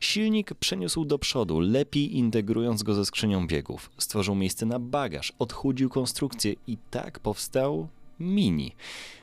Silnik 0.00 0.54
przeniósł 0.54 1.04
do 1.04 1.18
przodu, 1.18 1.60
lepiej 1.60 2.16
integrując 2.16 2.82
go 2.82 2.94
ze 2.94 3.04
skrzynią 3.04 3.46
biegów. 3.46 3.90
Stworzył 3.98 4.34
miejsce 4.34 4.66
na 4.66 4.78
bagaż, 4.78 5.32
odchudził 5.38 5.90
konstrukcję 5.90 6.54
i 6.66 6.76
tak 6.90 7.20
powstał 7.20 7.88
Mini. 8.20 8.74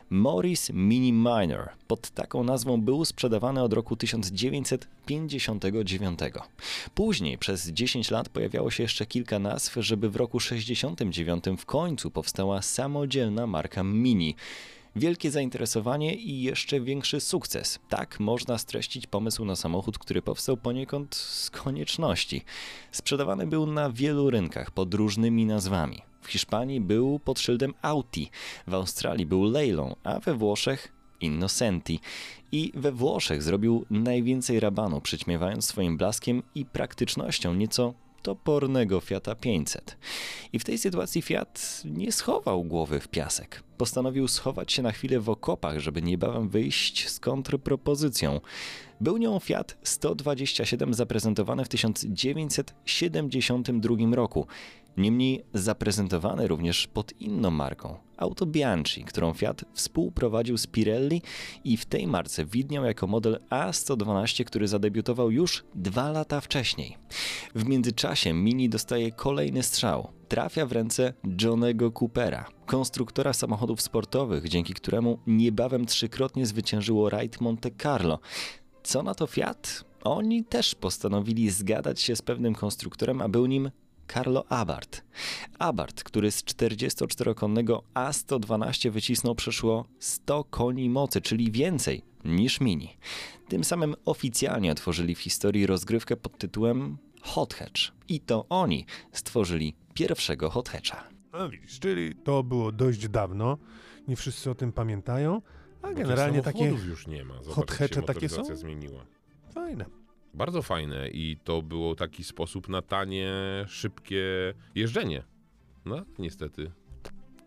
Morris 0.10 0.72
Mini 0.74 1.14
Minor 1.14 1.70
pod 1.88 2.10
taką 2.10 2.44
nazwą 2.44 2.82
był 2.82 3.06
sprzedawany 3.06 3.64
od 3.64 3.74
roku 3.74 3.96
1959. 3.96 6.20
Później 6.96 7.38
przez 7.38 7.68
10 7.68 8.12
lat 8.12 8.30
pojawiało 8.30 8.72
się 8.72 8.84
jeszcze 8.84 9.06
kilka 9.06 9.40
nazw, 9.40 9.76
żeby 9.80 10.10
w 10.10 10.16
roku 10.16 10.40
69 10.40 11.44
w 11.58 11.66
końcu 11.66 12.12
powstała 12.12 12.62
samodzielna 12.62 13.48
marka 13.48 13.84
Mini. 13.84 14.36
Wielkie 14.96 15.32
zainteresowanie 15.32 16.16
i 16.16 16.42
jeszcze 16.42 16.82
większy 16.82 17.20
sukces. 17.20 17.80
Tak 17.90 18.20
można 18.20 18.58
streścić 18.58 19.08
pomysł 19.08 19.46
na 19.46 19.56
samochód, 19.56 19.98
który 19.98 20.22
powstał 20.22 20.58
poniekąd 20.58 21.16
z 21.16 21.50
konieczności. 21.50 22.42
Sprzedawany 22.92 23.48
był 23.48 23.66
na 23.66 23.90
wielu 23.90 24.30
rynkach 24.30 24.72
pod 24.72 24.94
różnymi 24.94 25.46
nazwami. 25.46 26.02
W 26.26 26.28
Hiszpanii 26.28 26.82
był 26.82 27.20
pod 27.20 27.40
szyldem 27.40 27.74
Audi, 27.82 28.24
w 28.68 28.74
Australii 28.74 29.26
był 29.26 29.44
Leylon, 29.44 29.96
a 30.04 30.20
we 30.20 30.34
Włoszech 30.34 30.92
Innocenti. 31.22 32.00
I 32.52 32.72
we 32.76 32.92
Włoszech 32.92 33.44
zrobił 33.44 33.86
najwięcej 33.90 34.60
rabanu, 34.60 35.02
przyćmiewając 35.02 35.66
swoim 35.66 35.98
blaskiem 35.98 36.44
i 36.56 36.66
praktycznością 36.66 37.54
nieco 37.54 37.94
topornego 38.22 39.00
Fiata 39.00 39.36
500. 39.36 39.98
I 40.54 40.60
w 40.60 40.64
tej 40.64 40.78
sytuacji 40.78 41.22
Fiat 41.22 41.82
nie 41.86 42.12
schował 42.12 42.64
głowy 42.64 43.00
w 43.00 43.08
piasek. 43.08 43.64
Postanowił 43.78 44.28
schować 44.28 44.74
się 44.74 44.82
na 44.82 44.92
chwilę 44.92 45.20
w 45.20 45.30
okopach, 45.30 45.80
żeby 45.80 46.02
niebawem 46.02 46.50
wyjść 46.50 47.10
z 47.10 47.20
kontrpropozycją. 47.20 48.42
Był 49.02 49.18
nią 49.18 49.40
Fiat 49.40 49.78
127 49.84 50.94
zaprezentowany 50.94 51.66
w 51.66 51.70
1972 51.70 54.16
roku. 54.16 54.48
Niemniej 54.98 55.44
zaprezentowany 55.54 56.48
również 56.48 56.88
pod 56.88 57.22
inną 57.22 57.52
marką, 57.52 57.98
Auto 58.18 58.46
Bianchi, 58.46 59.04
którą 59.04 59.34
Fiat 59.34 59.66
współprowadził 59.74 60.58
z 60.58 60.68
Pirelli 60.68 61.22
i 61.64 61.78
w 61.78 61.86
tej 61.86 62.08
marce 62.08 62.46
widniał 62.46 62.86
jako 62.86 63.08
model 63.08 63.40
A112, 63.50 64.44
który 64.44 64.68
zadebiutował 64.68 65.32
już 65.32 65.64
dwa 65.76 66.12
lata 66.12 66.42
wcześniej. 66.42 66.98
W 67.56 67.66
międzyczasie 67.66 68.34
Mini 68.34 68.70
dostaje 68.70 69.12
kolejny 69.12 69.64
strzał. 69.64 70.08
Trafia 70.28 70.66
w 70.66 70.72
ręce 70.72 71.14
Johnego 71.42 71.92
Coopera, 71.92 72.46
konstruktora 72.66 73.34
samochodów 73.34 73.82
sportowych, 73.82 74.50
dzięki 74.50 74.74
któremu 74.74 75.20
niebawem 75.28 75.86
trzykrotnie 75.86 76.46
zwyciężyło 76.46 77.10
Raid 77.10 77.42
Monte 77.42 77.70
Carlo. 77.84 78.20
Co 78.84 79.04
na 79.04 79.16
to 79.16 79.28
Fiat? 79.28 79.84
Oni 80.04 80.44
też 80.44 80.76
postanowili 80.76 81.50
zgadać 81.50 82.02
się 82.02 82.16
z 82.16 82.22
pewnym 82.22 82.56
konstruktorem, 82.56 83.22
a 83.22 83.30
był 83.30 83.46
nim 83.46 83.72
Carlo 84.14 84.46
Abarth. 84.50 85.02
Abarth, 85.60 86.04
który 86.04 86.32
z 86.32 86.44
44-konnego 86.44 87.82
A112 87.94 88.92
wycisnął 88.92 89.36
przeszło 89.36 89.86
100 90.00 90.44
koni 90.44 90.90
mocy, 90.90 91.22
czyli 91.22 91.52
więcej 91.52 92.02
niż 92.26 92.62
Mini. 92.62 92.98
Tym 93.48 93.64
samym 93.64 93.96
oficjalnie 94.06 94.72
otworzyli 94.72 95.16
w 95.16 95.20
historii 95.20 95.66
rozgrywkę 95.66 96.18
pod 96.18 96.38
tytułem 96.38 96.98
Hot 97.22 97.54
Hatch. 97.54 97.92
I 98.08 98.20
to 98.20 98.46
oni 98.50 98.86
stworzyli 99.12 99.76
pierwszego 99.94 100.50
Hot 100.50 100.70
Hatcha. 100.70 101.04
No 101.34 101.50
widzisz, 101.50 101.80
czyli 101.80 102.16
to 102.16 102.44
było 102.44 102.72
dość 102.72 103.10
dawno, 103.10 103.58
nie 104.08 104.16
wszyscy 104.16 104.50
o 104.50 104.56
tym 104.56 104.72
pamiętają, 104.72 105.42
a 105.82 105.82
Bo 105.82 105.88
tych 105.88 105.98
generalnie 105.98 106.42
takie 106.42 106.66
już 106.66 107.08
nie 107.08 107.26
ma. 107.26 107.44
Zobacz, 107.44 107.56
hot 107.56 107.72
hatche 107.72 108.02
takie 108.02 108.30
są? 108.30 108.56
zmieniła. 108.56 109.06
fajne. 109.54 109.86
Bardzo 110.36 110.62
fajne 110.62 111.10
i 111.10 111.38
to 111.44 111.62
było 111.62 111.96
taki 111.96 112.24
sposób 112.24 112.70
na 112.70 112.82
tanie, 112.82 113.32
szybkie 113.68 114.54
jeżdżenie. 114.76 115.24
No, 115.86 116.06
niestety. 116.20 116.72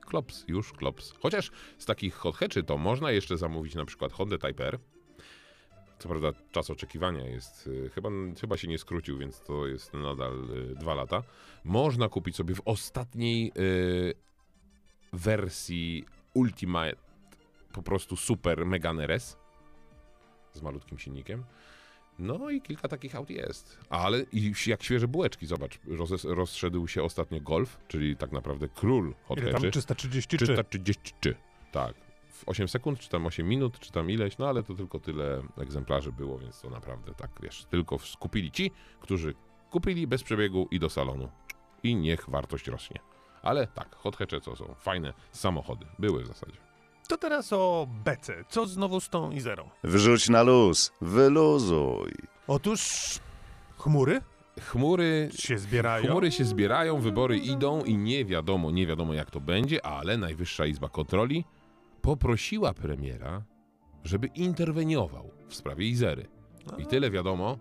Klops, 0.01 0.45
już 0.49 0.73
klops. 0.73 1.15
Chociaż 1.23 1.51
z 1.79 1.87
takich 1.87 2.15
hot 2.15 2.37
hatchy 2.37 2.63
to 2.63 2.79
można 2.79 3.11
jeszcze 3.11 3.37
zamówić 3.37 3.75
na 3.75 3.85
przykład 3.85 4.13
Honda 4.13 4.39
Type 4.39 4.67
R. 4.67 4.79
Co 5.99 6.09
prawda 6.09 6.33
czas 6.53 6.71
oczekiwania 6.71 7.25
jest, 7.25 7.67
y, 7.67 7.91
chyba, 7.95 8.09
chyba 8.41 8.57
się 8.57 8.69
nie 8.69 8.79
skrócił, 8.79 9.19
więc 9.19 9.41
to 9.41 9.67
jest 9.67 9.95
nadal 9.95 10.51
y, 10.51 10.75
dwa 10.75 10.95
lata. 10.95 11.23
Można 11.65 12.09
kupić 12.09 12.37
sobie 12.37 12.55
w 12.55 12.63
ostatniej 12.65 13.53
y, 13.57 14.15
wersji 15.13 16.05
Ultimate 16.35 16.97
po 17.73 17.83
prostu 17.83 18.17
super 18.17 18.67
Megane 18.67 19.05
RS 19.05 19.37
z 20.53 20.63
malutkim 20.63 20.99
silnikiem. 20.99 21.45
No 22.19 22.51
i 22.51 22.61
kilka 22.61 22.89
takich 22.89 23.17
aut 23.17 23.31
jest. 23.31 23.79
Ale 23.91 24.23
i 24.33 24.53
jak 24.67 24.83
świeże 24.83 25.09
bułeczki, 25.09 25.47
zobacz, 25.47 25.79
roz, 25.87 26.25
rozszedł 26.25 26.89
się 26.89 27.03
ostatnio 27.03 27.41
Golf, 27.41 27.79
czyli 27.89 28.17
tak 28.17 28.33
naprawdę 28.33 28.69
król 28.69 29.15
hot 29.25 29.39
Ile 29.39 29.47
tam? 29.47 29.63
hatchy. 29.63 29.71
333. 29.71 30.37
333, 30.37 31.35
tak. 31.73 31.95
W 32.31 32.49
8 32.49 32.69
sekund, 32.69 32.99
czy 32.99 33.09
tam 33.09 33.27
8 33.27 33.49
minut, 33.49 33.79
czy 33.79 33.93
tam 33.93 34.11
ileś, 34.11 34.39
no 34.39 34.49
ale 34.49 34.63
to 34.63 34.75
tylko 34.75 35.01
tyle 35.01 35.43
egzemplarzy 35.59 36.13
było, 36.13 36.39
więc 36.39 36.61
to 36.61 36.71
naprawdę 36.71 37.15
tak, 37.15 37.31
wiesz, 37.43 37.65
tylko 37.65 37.99
skupili 37.99 38.51
ci, 38.51 38.71
którzy 39.01 39.35
kupili 39.71 40.07
bez 40.07 40.23
przebiegu 40.23 40.69
i 40.71 40.79
do 40.79 40.91
salonu. 40.91 41.29
I 41.83 41.97
niech 41.97 42.31
wartość 42.31 42.67
rośnie. 42.67 43.01
Ale 43.43 43.67
tak, 43.67 43.97
hot 43.97 44.17
hatche 44.17 44.41
to 44.41 44.57
są 44.57 44.75
fajne 44.75 45.15
samochody. 45.33 45.87
Były 45.99 46.23
w 46.25 46.27
zasadzie. 46.27 46.68
To 47.09 47.17
teraz 47.17 47.53
o 47.53 47.87
bece. 48.05 48.45
Co 48.49 48.67
znowu 48.67 49.01
z 49.01 49.09
tą 49.09 49.31
Izerą? 49.31 49.69
Wrzuć 49.85 50.29
na 50.29 50.43
luz, 50.43 50.93
wyluzuj. 51.01 52.13
Otóż 52.47 52.81
chmury 53.79 54.21
Chmury 54.61 55.29
się 55.37 55.59
zbierają. 55.59 56.07
Chmury 56.07 56.33
się 56.33 56.45
zbierają, 56.45 57.01
wybory 57.01 57.39
idą 57.39 57.85
i 57.85 57.97
nie 57.97 58.25
wiadomo, 58.25 58.71
nie 58.71 58.87
wiadomo 58.87 59.15
jak 59.15 59.31
to 59.31 59.41
będzie, 59.41 59.87
ale 59.87 60.17
Najwyższa 60.17 60.67
Izba 60.67 60.89
Kontroli 60.89 61.45
poprosiła 62.03 62.75
premiera, 62.75 63.43
żeby 64.05 64.27
interweniował 64.27 65.31
w 65.49 65.55
sprawie 65.55 65.89
Izery. 65.89 66.27
I 66.79 66.87
tyle 66.87 67.11
wiadomo. 67.11 67.59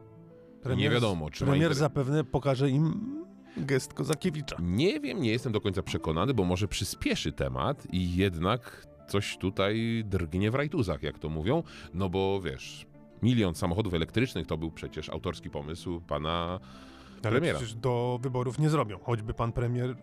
nie 0.78 0.90
wiadomo, 0.90 1.30
czy 1.30 1.46
Premier 1.46 1.72
inter- 1.72 1.76
zapewne 1.76 2.24
pokaże 2.24 2.70
im 2.70 3.16
gest 3.58 3.94
Kozakiewicza. 3.94 4.56
Nie 4.60 5.00
wiem, 5.00 5.22
nie 5.22 5.32
jestem 5.32 5.52
do 5.52 5.62
końca 5.62 5.84
przekonany, 5.84 6.34
bo 6.34 6.44
może 6.44 6.68
przyspieszy 6.68 7.32
temat 7.32 7.88
i 7.92 8.16
jednak 8.16 8.88
coś 9.08 9.38
tutaj 9.38 10.04
drgnie 10.06 10.52
w 10.52 10.56
rajtuzach, 10.56 11.04
jak 11.04 11.20
to 11.20 11.30
mówią, 11.30 11.64
no 11.94 12.10
bo 12.10 12.42
wiesz, 12.42 12.86
milion 13.24 13.56
samochodów 13.56 13.94
elektrycznych 13.94 14.48
to 14.48 14.58
był 14.58 14.72
przecież 14.72 15.10
autorski 15.10 15.50
pomysł 15.50 16.02
pana 16.02 16.60
Ale 17.24 17.32
premiera. 17.32 17.58
przecież 17.58 17.76
do 17.76 18.20
wyborów 18.22 18.60
nie 18.60 18.70
zrobią. 18.70 19.00
Choćby 19.04 19.34
pan 19.34 19.52
premier 19.52 19.96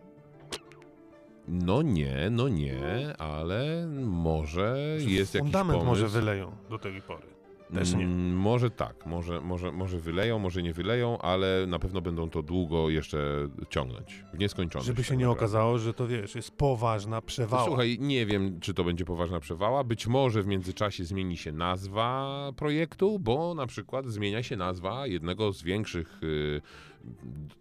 No 1.49 1.83
nie, 1.83 2.29
no 2.31 2.49
nie, 2.49 3.17
ale 3.19 3.87
może 4.07 4.79
jest 4.99 5.35
jakiś 5.35 5.41
fundament 5.47 5.79
pomysł. 5.81 5.87
może 6.03 6.09
wyleją 6.09 6.53
do 6.71 6.79
tej 6.79 7.03
pory. 7.03 7.34
Też 7.73 7.95
nie. 7.95 8.05
Mm, 8.05 8.37
Może 8.37 8.71
tak, 8.71 9.07
może, 9.07 9.41
może, 9.41 9.73
może 9.73 9.99
wyleją, 9.99 10.39
może 10.39 10.63
nie 10.63 10.73
wyleją, 10.73 11.19
ale 11.19 11.67
na 11.67 11.79
pewno 11.79 12.01
będą 12.01 12.31
to 12.31 12.43
długo 12.43 12.91
jeszcze 12.91 13.49
ciągnąć. 13.71 14.25
W 14.35 14.39
nieskończoność. 14.39 14.87
Żeby 14.87 15.05
się 15.05 15.09
tak 15.09 15.19
nie 15.19 15.25
naprawdę. 15.25 15.45
okazało, 15.45 15.79
że 15.79 15.95
to 15.95 16.07
wiesz, 16.07 16.35
jest 16.35 16.51
poważna 16.51 17.23
przewała. 17.23 17.65
Słuchaj, 17.65 17.99
nie 18.01 18.27
wiem, 18.27 18.61
czy 18.61 18.75
to 18.75 18.85
będzie 18.85 19.05
poważna 19.05 19.41
przewała. 19.41 19.85
Być 19.85 20.07
może 20.07 20.43
w 20.43 20.47
międzyczasie 20.47 21.05
zmieni 21.05 21.37
się 21.37 21.53
nazwa 21.53 22.29
projektu, 22.57 23.19
bo 23.19 23.55
na 23.55 23.67
przykład 23.67 24.07
zmienia 24.07 24.43
się 24.43 24.57
nazwa 24.57 25.07
jednego 25.07 25.53
z 25.53 25.63
większych 25.63 26.23
y, 26.23 26.61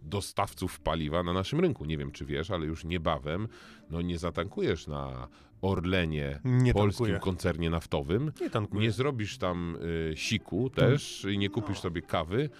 dostawców 0.02 0.80
paliwa 0.80 1.22
na 1.22 1.32
naszym 1.32 1.60
rynku. 1.60 1.84
Nie 1.84 1.98
wiem, 1.98 2.10
czy 2.10 2.24
wiesz, 2.24 2.50
ale 2.50 2.66
już 2.66 2.84
niebawem 2.84 3.48
no, 3.90 4.02
nie 4.02 4.18
zatankujesz 4.18 4.86
na 4.86 5.28
Orlenie, 5.64 6.40
Nie 6.44 6.74
polskim 6.74 7.06
tankuje. 7.06 7.20
koncernie 7.20 7.70
naftowym. 7.70 8.32
Nie 8.40 8.50
tankuje. 8.50 8.82
Nie 8.82 8.92
zrobisz 8.92 9.38
tam 9.38 9.76
y, 10.12 10.16
siku 10.16 10.70
też 10.70 11.26
i 11.32 11.38
nie 11.38 11.50
kupisz 11.50 11.78
sobie 11.80 12.02
kawy, 12.02 12.50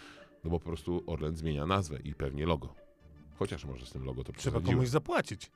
no 0.45 0.51
bo 0.51 0.61
po 0.61 0.67
prostu 0.67 1.03
Orlen 1.07 1.37
zmienia 1.37 1.67
nazwę 1.67 1.99
i 2.05 2.15
pewnie 2.15 2.47
logo. 2.47 2.75
Chociaż 3.39 3.65
może 3.65 3.87
z 3.87 3.91
tym 3.91 4.05
logo 4.05 4.25
to 4.25 4.33
Trzeba 4.33 4.61
komuś 4.61 4.89
zapłacić. 4.89 5.51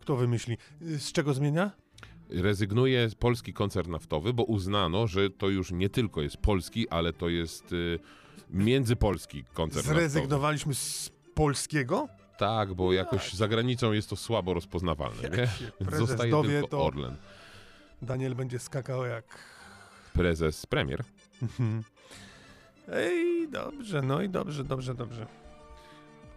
Kto 0.00 0.16
wymyśli? 0.16 0.56
Y, 0.82 0.98
Z 0.98 1.12
czego 1.12 1.34
zmienia? 1.34 1.70
rezygnuje 2.28 3.08
polski 3.18 3.52
koncern 3.52 3.90
naftowy, 3.90 4.32
bo 4.32 4.44
uznano, 4.44 5.06
że 5.06 5.30
to 5.30 5.48
już 5.48 5.72
nie 5.72 5.88
tylko 5.88 6.22
jest 6.22 6.36
polski, 6.36 6.88
ale 6.88 7.12
to 7.12 7.28
jest 7.28 7.72
y, 7.72 7.98
międzypolski 8.50 9.44
koncern 9.44 9.86
naftowy. 9.86 10.00
Zrezygnowaliśmy 10.08 10.74
z 10.74 11.10
polskiego? 11.34 12.08
Tak, 12.40 12.74
bo 12.74 12.92
jakoś 12.92 13.32
za 13.32 13.48
granicą 13.48 13.92
jest 13.92 14.10
to 14.10 14.16
słabo 14.16 14.54
rozpoznawalne, 14.54 15.22
nie? 15.22 15.48
Więc 15.80 15.94
Zostaje 15.94 16.30
dowie, 16.30 16.60
tylko 16.60 16.84
Orlen. 16.84 17.16
Daniel 18.02 18.34
będzie 18.34 18.58
skakał 18.58 19.06
jak... 19.06 19.24
Prezes, 20.12 20.66
premier. 20.66 21.04
Mhm. 21.42 21.82
Ej, 22.92 23.48
dobrze, 23.48 24.02
no 24.02 24.22
i 24.22 24.28
dobrze, 24.28 24.64
dobrze, 24.64 24.94
dobrze. 24.94 25.26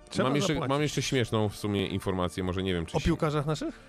Trzeba 0.09 0.29
Mam 0.29 0.35
jeszcze, 0.35 0.53
zapłacić. 0.53 0.69
mam 0.69 0.81
jeszcze 0.81 1.01
śmieszną 1.01 1.49
w 1.49 1.55
sumie 1.55 1.87
informację, 1.87 2.43
może 2.43 2.63
nie 2.63 2.73
wiem, 2.73 2.85
czy... 2.85 2.97
O 2.97 3.01
piłkarzach 3.01 3.45
naszych? 3.45 3.79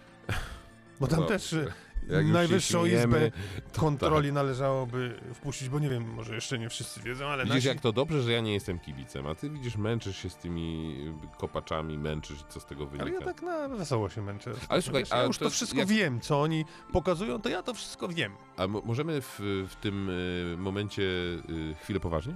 Bo 1.00 1.06
tam 1.06 1.20
No, 1.20 1.26
też 1.26 1.52
y, 1.52 1.72
jak 2.08 2.26
Najwyższą 2.26 2.84
Izbę 2.84 3.30
kontroli 3.76 4.32
należałoby 4.32 5.20
wpuścić, 5.34 5.68
bo 5.68 5.78
nie 5.78 5.88
wiem, 5.88 6.14
może 6.14 6.34
jeszcze 6.34 6.58
nie 6.58 6.68
wszyscy 6.68 7.00
wiedzą, 7.00 7.26
ale 7.26 7.44
Widzisz, 7.44 7.54
nasi... 7.56 7.68
jak 7.68 7.80
to 7.80 7.92
dobrze, 7.92 8.22
że 8.22 8.32
ja 8.32 8.40
nie 8.40 8.52
jestem 8.52 8.78
kibicem, 8.78 9.26
a 9.26 9.34
ty 9.34 9.50
widzisz, 9.50 9.76
męczysz 9.76 10.16
się 10.22 10.30
z 10.30 10.36
tymi 10.36 10.96
kopaczami, 11.38 11.98
męczysz, 11.98 12.42
co 12.48 12.60
z 12.60 12.66
tego 12.66 12.86
wynika. 12.86 13.04
Ale 13.04 13.14
ja 13.14 13.20
tak 13.20 13.42
na 13.42 13.68
wesoło 13.68 14.08
się 14.08 14.22
męczę. 14.22 14.50
Ale 14.68 14.82
słuchaj, 14.82 15.02
Wiesz, 15.02 15.10
ja 15.10 15.22
już 15.22 15.38
to 15.38 15.44
to 15.44 15.50
wszystko 15.50 15.78
jak- 15.78 15.88
wiem, 15.88 16.20
co 16.20 16.40
oni 16.42 16.64
pokazują, 16.92 17.40
to 17.40 17.48
ja 17.48 17.62
to 17.62 17.74
wszystko 17.74 18.08
wiem. 18.08 18.32
A 18.56 18.66
mo- 18.66 18.82
możemy 18.84 19.20
w, 19.20 19.38
w 19.68 19.74
tym 19.80 20.08
y, 20.08 20.56
momencie 20.58 21.02
y, 21.02 21.74
chwilę 21.82 22.00
poważnie? 22.00 22.34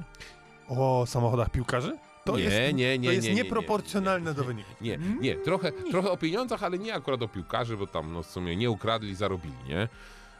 O 0.68 1.04
samochodach 1.06 1.50
piłkarzy? 1.50 1.98
To 2.28 2.36
Nie, 2.36 2.42
jest, 2.44 2.56
nie, 2.56 2.98
nie, 2.98 3.08
to 3.08 3.12
jest 3.12 3.24
nie, 3.26 3.30
nie, 3.30 3.36
nie, 3.36 3.42
nieproporcjonalne 3.42 4.34
do 4.34 4.44
wyniku. 4.44 4.70
Nie, 4.80 4.98
nie, 5.20 5.36
trochę, 5.36 5.72
trochę 5.72 6.10
o 6.10 6.16
pieniądzach, 6.16 6.62
ale 6.62 6.78
nie 6.78 6.94
akurat 6.94 7.22
o 7.22 7.28
piłkarzy, 7.28 7.76
bo 7.76 7.86
tam 7.86 8.12
no, 8.12 8.22
w 8.22 8.26
sumie 8.26 8.56
nie 8.56 8.70
ukradli, 8.70 9.14
zarobili, 9.14 9.54
nie? 9.68 9.88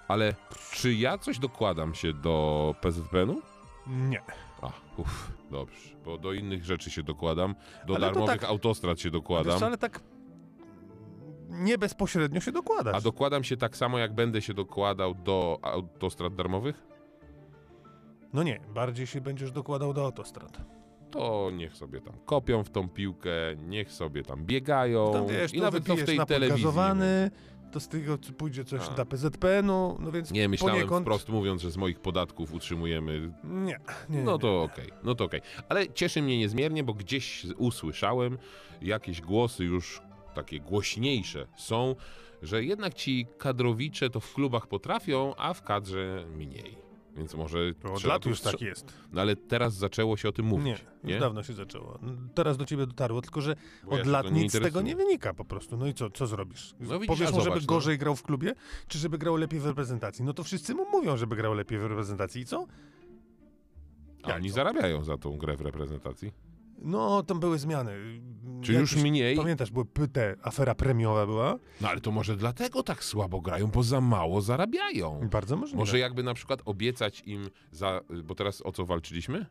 Ale 0.09 0.35
czy 0.73 0.95
ja 0.95 1.19
coś 1.19 1.39
dokładam 1.39 1.95
się 1.95 2.13
do 2.13 2.75
PZPN-u? 2.81 3.43
Nie. 3.87 4.23
A, 4.63 4.67
uff, 4.97 5.33
dobrze, 5.51 5.89
bo 6.05 6.19
do 6.19 6.33
innych 6.33 6.65
rzeczy 6.65 6.91
się 6.91 7.03
dokładam, 7.03 7.55
do 7.87 7.95
Ale 7.95 8.07
darmowych 8.07 8.41
tak- 8.41 8.51
autostrad 8.51 9.01
się 9.01 9.11
dokładam. 9.11 9.53
Wiesz, 9.53 9.63
ale 9.63 9.79
tak 9.79 10.01
nie 11.49 11.79
bezpośrednio 11.79 12.41
się 12.41 12.53
dokładasz. 12.53 12.97
A 12.97 13.01
dokładam 13.01 13.45
się 13.45 13.57
tak 13.57 13.77
samo, 13.77 13.99
jak 13.99 14.15
będę 14.15 14.43
się 14.43 14.55
dokładał 14.55 15.15
do 15.15 15.59
autostrad 15.63 16.35
darmowych? 16.35 16.83
No 18.33 18.43
nie, 18.43 18.61
bardziej 18.75 19.07
się 19.07 19.21
będziesz 19.21 19.53
dokładał 19.53 19.95
do 19.95 20.05
autostrad. 20.05 20.78
To 21.11 21.51
niech 21.55 21.77
sobie 21.77 22.01
tam 22.01 22.15
kopią 22.27 22.65
w 22.65 22.71
tą 22.71 22.89
piłkę, 22.89 23.31
niech 23.67 23.93
sobie 23.93 24.23
tam 24.23 24.45
biegają 24.45 25.13
Tam 25.13 25.27
wiesz, 25.27 25.55
i 25.55 25.61
nawet 25.61 25.85
to 25.87 25.97
w 25.97 26.05
tej 26.05 26.19
telewizji. 26.27 26.65
gazowany, 26.65 27.31
to 27.73 27.81
z 27.81 27.89
tego 27.89 28.19
pójdzie 28.39 28.65
coś 28.65 28.81
A. 28.91 28.95
dla 28.95 29.05
PZPN-u, 29.05 29.97
no 30.01 30.13
więc 30.13 30.31
Nie, 30.31 30.49
myślałem 30.49 30.75
poniekąd... 30.77 31.05
wprost 31.07 31.29
mówiąc, 31.29 31.63
że 31.63 31.71
z 31.71 31.77
moich 31.77 32.01
podatków 32.01 32.55
utrzymujemy 32.55 33.33
Nie, 33.45 33.79
nie, 34.09 34.23
No 34.23 34.33
nie. 34.33 34.39
to 34.39 34.63
okej, 34.63 34.89
no 35.05 35.15
to 35.15 35.25
okej. 35.25 35.41
Ale 35.69 35.89
cieszy 35.93 36.23
mnie 36.23 36.39
niezmiernie, 36.39 36.85
bo 36.85 36.95
gdzieś 36.95 37.45
usłyszałem 37.57 38.39
jakieś 38.83 39.21
głosy 39.21 39.65
już 39.65 40.03
takie 40.35 40.61
głośniejsze 40.61 41.47
są, 41.57 41.95
że 42.43 42.65
jednak 42.65 42.95
ci 42.95 43.27
kadrowicze 43.39 44.11
to 44.11 44.21
w 44.21 44.35
klubach 44.35 44.67
potrafią, 44.67 45.35
a 45.37 45.55
w 45.55 45.63
kadrze 45.63 46.25
mniej. 46.37 46.88
Więc 47.19 47.35
może 47.35 47.59
od 47.95 48.05
lat 48.05 48.27
już 48.27 48.41
tak 48.41 48.61
jest. 48.61 48.93
No 49.13 49.21
ale 49.21 49.37
teraz 49.37 49.75
zaczęło 49.75 50.17
się 50.17 50.29
o 50.29 50.33
tym 50.33 50.45
Nie, 50.45 50.51
mówić. 50.51 50.73
już 50.73 50.81
Nie, 51.05 51.19
dawno 51.19 51.43
się 51.43 51.53
zaczęło. 51.53 51.99
Teraz 52.35 52.57
do 52.57 52.65
ciebie 52.65 52.87
dotarło, 52.87 53.23
tylko 53.23 53.41
że 53.41 53.57
Bo 53.85 53.95
ja 53.95 53.99
od 54.01 54.05
się 54.07 54.11
lat 54.13 54.31
nic 54.33 54.53
z 54.53 54.61
tego 54.63 54.83
nie 54.83 54.97
wynika 54.97 55.35
po 55.35 55.45
prostu. 55.45 55.77
No 55.77 55.87
i 55.87 55.95
co, 55.95 56.11
co 56.11 56.27
zrobisz? 56.27 56.75
No 56.81 56.95
widzisz, 56.95 57.07
Powiesz 57.17 57.29
a 57.29 57.33
mu, 57.33 57.41
żeby 57.41 57.57
no. 57.61 57.67
gorzej 57.67 57.99
grał 57.99 58.17
w 58.17 58.23
klubie, 58.23 58.55
czy 58.89 58.99
żeby 58.99 59.19
grał 59.19 59.37
lepiej 59.37 59.61
w 59.61 59.67
reprezentacji? 59.67 60.25
No 60.25 60.33
to 60.35 60.45
wszyscy 60.45 60.75
mu 60.75 60.91
mówią, 60.91 61.17
żeby 61.17 61.37
grał 61.37 61.55
lepiej 61.55 61.79
w 61.79 61.83
reprezentacji. 61.83 62.43
I 62.43 62.47
co? 62.47 62.67
A 64.23 64.29
Jak 64.29 64.37
oni 64.37 64.49
to? 64.49 64.55
zarabiają 64.55 65.05
za 65.05 65.17
tą 65.19 65.37
grę 65.39 65.57
w 65.57 65.61
reprezentacji. 65.61 66.33
No, 66.79 67.23
tam 67.23 67.41
były 67.41 67.59
zmiany. 67.59 67.93
Czy 68.63 68.73
już 68.73 68.97
mniej? 68.97 69.37
Pamiętasz, 69.37 69.71
były 69.71 70.09
te 70.13 70.37
afera 70.43 70.75
premiowa 70.75 71.27
była? 71.27 71.59
No 71.81 71.89
ale 71.89 72.01
to 72.01 72.11
może 72.11 72.37
dlatego 72.37 72.83
tak 72.83 73.05
słabo 73.05 73.41
grają, 73.41 73.67
bo 73.67 73.83
za 73.83 74.01
mało 74.01 74.41
zarabiają. 74.41 75.29
Bardzo 75.31 75.57
możliwe. 75.57 75.79
Może 75.79 75.99
jakby 75.99 76.23
na 76.23 76.35
przykład 76.35 76.61
obiecać 76.65 77.23
im 77.27 77.51
za, 77.71 78.01
bo 78.25 78.35
teraz 78.35 78.63
o 78.63 78.73
co 78.73 78.87
walczyliśmy? 78.87 79.47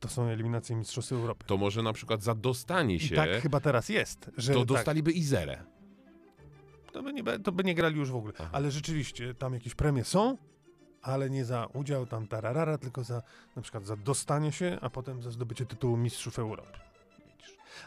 To 0.00 0.08
są 0.08 0.24
eliminacje 0.24 0.76
Mistrzostw 0.76 1.12
Europy. 1.12 1.44
To 1.46 1.56
może 1.56 1.82
na 1.82 1.92
przykład 1.92 2.22
za 2.22 2.34
dostanie 2.34 2.94
I 2.94 3.00
się, 3.00 3.16
tak 3.16 3.30
chyba 3.30 3.60
teraz 3.60 3.88
jest, 3.88 4.30
że 4.36 4.52
to 4.52 4.58
tak, 4.58 4.68
dostaliby 4.68 5.12
Izerę. 5.12 5.64
to, 6.92 7.02
by 7.02 7.12
nie, 7.12 7.22
to 7.24 7.52
by 7.52 7.64
nie 7.64 7.74
grali 7.74 7.96
już 7.96 8.10
w 8.10 8.16
ogóle. 8.16 8.32
Aha. 8.38 8.48
Ale 8.52 8.70
rzeczywiście, 8.70 9.34
tam 9.34 9.54
jakieś 9.54 9.74
premie 9.74 10.04
są, 10.04 10.36
ale 11.02 11.30
nie 11.30 11.44
za 11.44 11.66
udział 11.72 12.06
tam 12.06 12.26
tararara, 12.26 12.78
tylko 12.78 13.04
za 13.04 13.22
na 13.56 13.62
przykład 13.62 13.84
za 13.84 13.96
dostanie 13.96 14.52
się, 14.52 14.78
a 14.80 14.90
potem 14.90 15.22
za 15.22 15.30
zdobycie 15.30 15.66
tytułu 15.66 15.96
Mistrzów 15.96 16.38
Europy. 16.38 16.78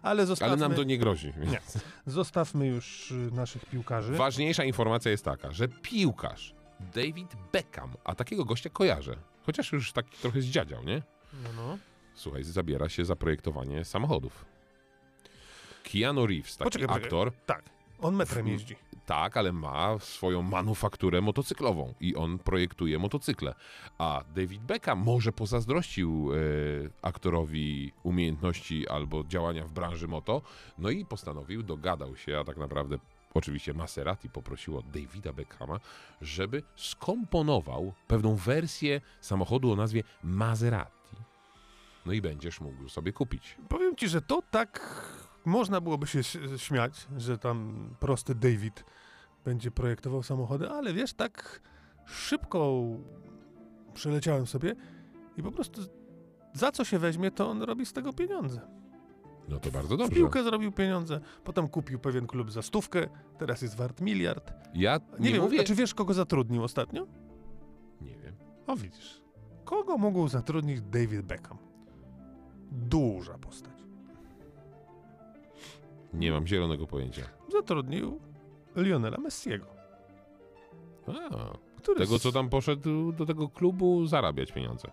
Ale 0.01 0.25
zostawmy, 0.25 0.51
Ale 0.53 0.59
nam 0.61 0.73
to 0.75 0.83
nie 0.83 0.97
grozi. 0.97 1.33
Nie. 1.51 1.61
zostawmy 2.05 2.67
już 2.67 3.11
y, 3.11 3.15
naszych 3.15 3.65
piłkarzy. 3.65 4.13
Ważniejsza 4.13 4.63
informacja 4.63 5.11
jest 5.11 5.25
taka, 5.25 5.51
że 5.51 5.67
piłkarz 5.67 6.55
David 6.95 7.35
Beckham, 7.51 7.93
a 8.03 8.15
takiego 8.15 8.45
gościa 8.45 8.69
kojarzę, 8.69 9.15
chociaż 9.45 9.71
już 9.71 9.91
taki 9.91 10.17
trochę 10.17 10.41
zdziadział, 10.41 10.83
nie? 10.83 11.01
No, 11.43 11.49
no. 11.55 11.77
Słuchaj, 12.15 12.43
zabiera 12.43 12.89
się 12.89 13.05
za 13.05 13.15
projektowanie 13.15 13.85
samochodów. 13.85 14.45
Keanu 15.83 16.27
Reeves, 16.27 16.57
taki 16.57 16.63
Poczekaj, 16.63 16.87
poczekaj. 16.87 17.05
aktor, 17.05 17.31
Tak, 17.45 17.63
on 18.01 18.15
metrem 18.15 18.47
jeździ. 18.47 18.75
Tak, 19.05 19.37
ale 19.37 19.51
ma 19.51 19.99
swoją 19.99 20.41
manufakturę 20.41 21.21
motocyklową 21.21 21.93
i 21.99 22.15
on 22.15 22.39
projektuje 22.39 22.99
motocykle. 22.99 23.55
A 23.97 24.23
David 24.35 24.61
Beckham 24.61 24.99
może 24.99 25.31
pozazdrościł 25.31 26.29
e, 26.33 26.37
aktorowi 27.01 27.93
umiejętności 28.03 28.87
albo 28.87 29.23
działania 29.23 29.65
w 29.65 29.71
branży 29.71 30.07
moto, 30.07 30.41
no 30.77 30.89
i 30.89 31.05
postanowił, 31.05 31.63
dogadał 31.63 32.15
się, 32.15 32.39
a 32.39 32.43
tak 32.43 32.57
naprawdę 32.57 32.97
oczywiście 33.33 33.73
Maserati 33.73 34.29
poprosiło 34.29 34.81
Davida 34.81 35.33
Beckhama, 35.33 35.79
żeby 36.21 36.63
skomponował 36.75 37.93
pewną 38.07 38.35
wersję 38.35 39.01
samochodu 39.21 39.71
o 39.71 39.75
nazwie 39.75 40.03
Maserati. 40.23 41.03
No 42.05 42.13
i 42.13 42.21
będziesz 42.21 42.61
mógł 42.61 42.89
sobie 42.89 43.13
kupić. 43.13 43.57
Powiem 43.69 43.95
ci, 43.95 44.07
że 44.07 44.21
to 44.21 44.43
tak 44.51 44.79
można 45.45 45.81
byłoby 45.81 46.07
się 46.07 46.23
śmiać, 46.57 47.07
że 47.17 47.37
tam 47.37 47.89
prosty 47.99 48.35
David 48.35 48.83
będzie 49.45 49.71
projektował 49.71 50.23
samochody, 50.23 50.69
ale 50.69 50.93
wiesz, 50.93 51.13
tak 51.13 51.61
szybko 52.05 52.81
przeleciałem 53.93 54.47
sobie 54.47 54.75
i 55.37 55.43
po 55.43 55.51
prostu 55.51 55.81
za 56.53 56.71
co 56.71 56.83
się 56.85 56.99
weźmie, 56.99 57.31
to 57.31 57.49
on 57.49 57.61
robi 57.61 57.85
z 57.85 57.93
tego 57.93 58.13
pieniądze. 58.13 58.61
No 59.49 59.59
to 59.59 59.71
bardzo 59.71 59.95
W 59.95 59.97
dobrze. 59.97 60.15
piłkę 60.15 60.43
zrobił 60.43 60.71
pieniądze, 60.71 61.19
potem 61.43 61.67
kupił 61.67 61.99
pewien 61.99 62.27
klub 62.27 62.51
za 62.51 62.61
stówkę, 62.61 63.07
teraz 63.37 63.61
jest 63.61 63.75
wart 63.77 64.01
miliard. 64.01 64.53
Ja 64.73 64.99
Nie, 65.19 65.25
nie, 65.25 65.33
wiem, 65.33 65.41
mówię... 65.41 65.59
a 65.61 65.63
czy 65.63 65.75
wiesz, 65.75 65.93
kogo 65.93 66.13
zatrudnił 66.13 66.63
ostatnio? 66.63 67.07
Nie 68.01 68.17
wiem. 68.17 68.35
O, 68.67 68.75
widzisz. 68.75 69.21
Kogo 69.65 69.97
mógł 69.97 70.27
zatrudnić 70.27 70.81
David 70.81 71.21
Beckham? 71.21 71.57
Duża 72.71 73.37
postać. 73.37 73.72
Nie 76.13 76.31
mam 76.31 76.47
zielonego 76.47 76.87
pojęcia. 76.87 77.21
Zatrudnił 77.51 78.19
Lionela 78.75 79.17
Messiego. 79.17 79.65
A, 81.07 81.57
Który 81.77 81.99
tego, 81.99 82.19
co 82.19 82.31
tam 82.31 82.49
poszedł 82.49 83.11
do 83.11 83.25
tego 83.25 83.49
klubu 83.49 84.05
zarabiać 84.05 84.51
pieniądze. 84.51 84.91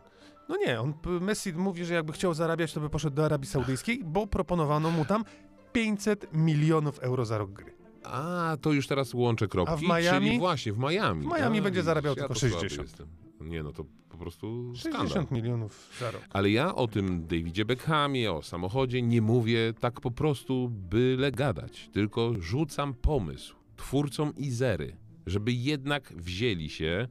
No 0.49 0.57
nie, 0.57 0.81
on, 0.81 0.95
Messi 1.21 1.53
mówi, 1.53 1.85
że 1.85 1.95
jakby 1.95 2.13
chciał 2.13 2.35
zarabiać, 2.35 2.73
to 2.73 2.81
by 2.81 2.91
poszedł 2.91 3.17
do 3.17 3.25
Arabii 3.25 3.49
Saudyjskiej, 3.49 4.01
bo 4.05 4.27
proponowano 4.27 4.91
mu 4.91 5.05
tam 5.05 5.25
500 5.73 6.27
milionów 6.33 6.99
euro 6.99 7.25
za 7.25 7.39
rok 7.39 7.51
gry. 7.51 7.73
A, 8.05 8.57
to 8.61 8.73
już 8.73 8.87
teraz 8.87 9.15
łączę 9.15 9.49
kropki. 9.49 9.73
A 9.75 9.77
w 9.77 9.83
Miami? 9.83 10.27
Czyli 10.27 10.39
właśnie, 10.39 10.73
w 10.73 10.79
Miami. 10.79 11.27
W 11.27 11.29
Miami 11.29 11.59
A, 11.59 11.63
będzie 11.63 11.83
zarabiał 11.83 12.11
ja 12.11 12.23
tylko 12.23 12.35
to 12.35 12.41
słaby 12.41 12.55
60. 12.55 12.89
jestem. 12.89 13.07
Nie, 13.41 13.63
no 13.63 13.73
to 13.73 13.85
prostu 14.21 14.73
skandal. 14.77 15.01
60 15.01 15.31
milionów 15.31 15.97
za 16.01 16.11
rok. 16.11 16.23
Ale 16.31 16.51
ja 16.51 16.75
o 16.75 16.89
tym 16.89 17.27
Davidzie 17.27 17.65
Beckhamie, 17.65 18.33
o 18.33 18.43
samochodzie 18.43 19.03
nie 19.03 19.23
mówię 19.23 19.75
tak 19.81 20.01
po 20.01 20.11
prostu 20.11 20.69
byle 20.69 21.33
gadać, 21.33 21.89
tylko 21.93 22.33
rzucam 22.41 22.95
pomysł 22.95 23.57
twórcom 23.77 24.35
Izery, 24.37 24.97
żeby 25.27 25.53
jednak 25.53 26.13
wzięli 26.13 26.71
się 26.71 27.09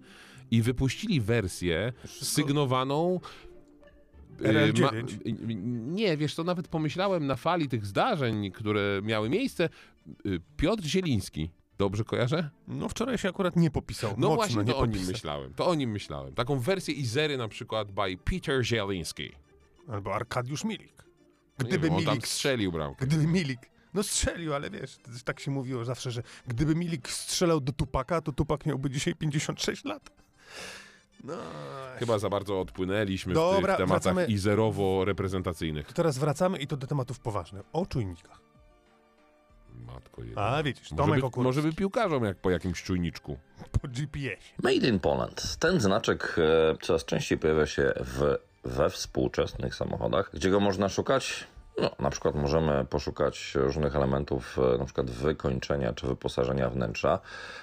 i 0.51 0.61
wypuścili 0.61 1.21
wersję 1.21 1.93
sygnowaną 2.05 3.19
y, 4.41 4.43
RL9. 4.43 5.13
y, 5.27 5.55
nie, 5.91 6.17
wiesz, 6.17 6.35
to 6.35 6.43
nawet 6.43 6.67
pomyślałem 6.67 7.27
na 7.27 7.35
fali 7.35 7.67
tych 7.67 7.85
zdarzeń, 7.85 8.51
które 8.51 9.01
miały 9.03 9.29
miejsce. 9.29 9.69
y, 10.25 10.41
Piotr 10.57 10.83
Zieliński, 10.83 11.49
dobrze 11.79 12.03
kojarzę? 12.03 12.49
No 12.67 12.89
wczoraj 12.89 13.17
się 13.17 13.29
akurat 13.29 13.55
nie 13.55 13.71
popisał. 13.71 14.09
No 14.17 14.27
Mocno 14.27 14.35
właśnie, 14.35 14.63
nie 14.63 14.71
to 14.71 14.77
o 14.77 14.85
nim 14.85 14.91
popisał. 14.93 15.11
myślałem. 15.11 15.53
To 15.53 15.67
o 15.67 15.75
nim 15.75 15.91
myślałem. 15.91 16.33
Taką 16.33 16.59
wersję 16.59 16.93
Izery 16.93 17.37
na 17.37 17.47
przykład 17.47 17.91
by 17.91 18.17
Peter 18.23 18.63
Zieliński. 18.65 19.31
Albo 19.91 20.15
Arkadiusz 20.15 20.63
Milik. 20.63 20.93
No 21.59 21.63
nie 21.63 21.69
Gdyby 21.69 21.89
wiem, 21.89 21.97
Milik 21.97 22.27
strzelił 22.27 22.71
bramkę. 22.71 23.05
Gdyby 23.07 23.27
Milik. 23.27 23.59
No 23.93 24.03
strzelił, 24.03 24.53
ale 24.53 24.69
wiesz, 24.69 24.97
tak 25.25 25.39
się 25.39 25.51
mówiło 25.51 25.85
zawsze, 25.85 26.11
że 26.11 26.23
gdyby 26.47 26.75
Milik 26.75 27.09
strzelał 27.09 27.59
do 27.61 27.71
Tupaka, 27.73 28.21
to 28.21 28.31
Tupak 28.31 28.65
miałby 28.65 28.89
dzisiaj 28.89 29.15
56 29.15 29.85
lat. 29.85 30.09
No. 31.23 31.33
Chyba 31.99 32.19
za 32.19 32.29
bardzo 32.29 32.61
odpłynęliśmy 32.61 33.33
w 33.33 33.35
Dobra, 33.35 33.75
tych 33.77 33.85
tematach 33.85 34.13
wracamy- 34.15 34.25
izerowo-reprezentacyjnych. 34.27 35.85
To 35.87 35.93
teraz 35.93 36.17
wracamy 36.17 36.57
i 36.57 36.67
to 36.67 36.77
do 36.77 36.87
tematów 36.87 37.19
poważnych. 37.19 37.63
O 37.73 37.85
czujnikach. 37.85 38.41
Matko 39.87 40.23
jedna. 40.23 40.41
A 40.41 40.63
widzisz, 40.63 40.91
może, 40.91 41.03
Tomek 41.03 41.19
by, 41.19 41.25
Okurowski. 41.27 41.57
może 41.57 41.69
by 41.69 41.75
piłkarzom 41.75 42.23
jak 42.23 42.37
po 42.37 42.49
jakimś 42.49 42.83
czujniczku. 42.83 43.37
Po 43.81 43.87
GPS-ie. 43.87 44.37
Made 44.63 44.87
in 44.87 44.99
Poland. 44.99 45.57
Ten 45.59 45.79
znaczek 45.79 46.35
e, 46.37 46.77
coraz 46.81 47.05
częściej 47.05 47.37
pojawia 47.37 47.65
się 47.65 47.93
w, 47.99 48.37
we 48.63 48.89
współczesnych 48.89 49.75
samochodach. 49.75 50.29
Gdzie 50.33 50.49
go 50.49 50.59
można 50.59 50.89
szukać? 50.89 51.47
No, 51.81 51.89
na 51.99 52.09
przykład 52.09 52.35
możemy 52.35 52.85
poszukać 52.85 53.55
różnych 53.55 53.95
elementów, 53.95 54.59
e, 54.73 54.77
na 54.77 54.85
przykład 54.85 55.09
wykończenia 55.09 55.93
czy 55.93 56.07
wyposażenia 56.07 56.69
wnętrza 56.69 57.19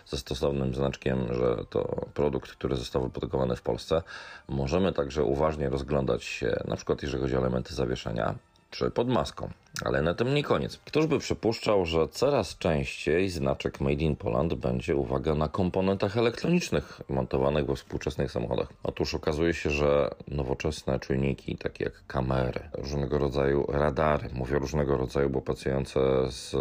ze 0.06 0.16
stosownym 0.16 0.74
znaczkiem, 0.74 1.34
że 1.34 1.64
to 1.70 2.06
produkt, 2.14 2.50
który 2.52 2.76
został 2.76 3.02
wyprodukowany 3.02 3.56
w 3.56 3.62
Polsce. 3.62 4.02
Możemy 4.48 4.92
także 4.92 5.24
uważnie 5.24 5.68
rozglądać 5.68 6.24
się, 6.24 6.56
na 6.68 6.76
przykład 6.76 7.02
jeżeli 7.02 7.22
chodzi 7.22 7.36
o 7.36 7.38
elementy 7.38 7.74
zawieszenia, 7.74 8.34
czy 8.76 8.90
pod 8.90 9.08
maską. 9.08 9.50
Ale 9.84 10.02
na 10.02 10.14
tym 10.14 10.34
nie 10.34 10.44
koniec. 10.44 10.78
Któż 10.78 11.06
by 11.06 11.18
przypuszczał, 11.18 11.86
że 11.86 12.08
coraz 12.08 12.58
częściej 12.58 13.28
znaczek 13.28 13.80
Made 13.80 14.04
in 14.04 14.16
Poland 14.16 14.54
będzie, 14.54 14.96
uwaga, 14.96 15.34
na 15.34 15.48
komponentach 15.48 16.16
elektronicznych 16.16 17.00
montowanych 17.08 17.66
we 17.66 17.76
współczesnych 17.76 18.32
samochodach? 18.32 18.68
Otóż 18.82 19.14
okazuje 19.14 19.54
się, 19.54 19.70
że 19.70 20.10
nowoczesne 20.28 20.98
czujniki, 20.98 21.56
takie 21.56 21.84
jak 21.84 22.06
kamery, 22.06 22.60
różnego 22.72 23.18
rodzaju 23.18 23.66
radary, 23.68 24.28
mówię 24.32 24.58
różnego 24.58 24.96
rodzaju, 24.96 25.30
bo 25.30 25.40
pracujące 25.40 26.00
z 26.30 26.54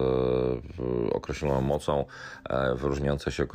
określoną 1.13 1.61
mocą, 1.61 2.05
e, 2.49 2.75
wyróżniające 2.75 3.31
się 3.31 3.47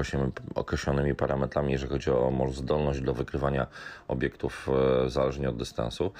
określonymi, 0.55 1.15
parametrami, 1.15 1.73
jeżeli 1.73 1.93
chodzi 1.93 2.11
o 2.11 2.33
zdolność 2.53 3.01
do 3.01 3.15
wykrywania 3.15 3.67
obiektów 4.09 4.69
e, 5.05 5.11
zależnie 5.11 5.49
od 5.49 5.57
dystansu 5.57 6.13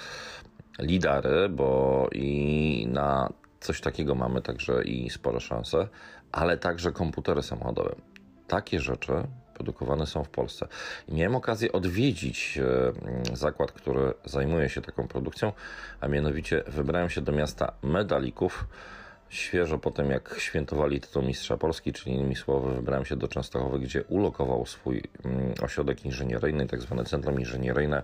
lidary, 0.79 1.49
bo 1.49 2.07
i 2.11 2.87
na 2.89 3.29
coś 3.59 3.81
takiego 3.81 4.15
mamy 4.15 4.41
także 4.41 4.83
i 4.83 5.09
spore 5.09 5.39
szanse, 5.39 5.87
ale 6.31 6.57
także 6.57 6.91
komputery 6.91 7.43
samochodowe. 7.43 7.95
Takie 8.47 8.79
rzeczy 8.79 9.13
produkowane 9.53 10.05
są 10.05 10.23
w 10.23 10.29
Polsce. 10.29 10.67
Miałem 11.09 11.35
okazję 11.35 11.71
odwiedzić 11.71 12.57
e, 12.57 12.87
mm, 12.87 13.35
zakład, 13.35 13.71
który 13.71 14.13
zajmuje 14.25 14.69
się 14.69 14.81
taką 14.81 15.07
produkcją, 15.07 15.51
a 15.99 16.07
mianowicie 16.07 16.63
wybrałem 16.67 17.09
się 17.09 17.21
do 17.21 17.31
miasta 17.31 17.73
Medalików. 17.83 18.65
Świeżo 19.29 19.77
po 19.77 19.91
tym, 19.91 20.09
jak 20.11 20.35
świętowali 20.37 21.01
tytuł 21.01 21.23
Mistrza 21.23 21.57
Polski, 21.57 21.93
czyli 21.93 22.15
innymi 22.15 22.35
słowy, 22.35 22.73
wybrałem 22.75 23.05
się 23.05 23.15
do 23.15 23.27
Częstochowy, 23.27 23.79
gdzie 23.79 24.03
ulokował 24.03 24.65
swój 24.65 25.03
mm, 25.25 25.53
ośrodek 25.61 26.05
inżynieryjny, 26.05 26.67
tak 26.67 26.81
zwane 26.81 27.05
centrum 27.05 27.39
inżynieryjne, 27.39 28.03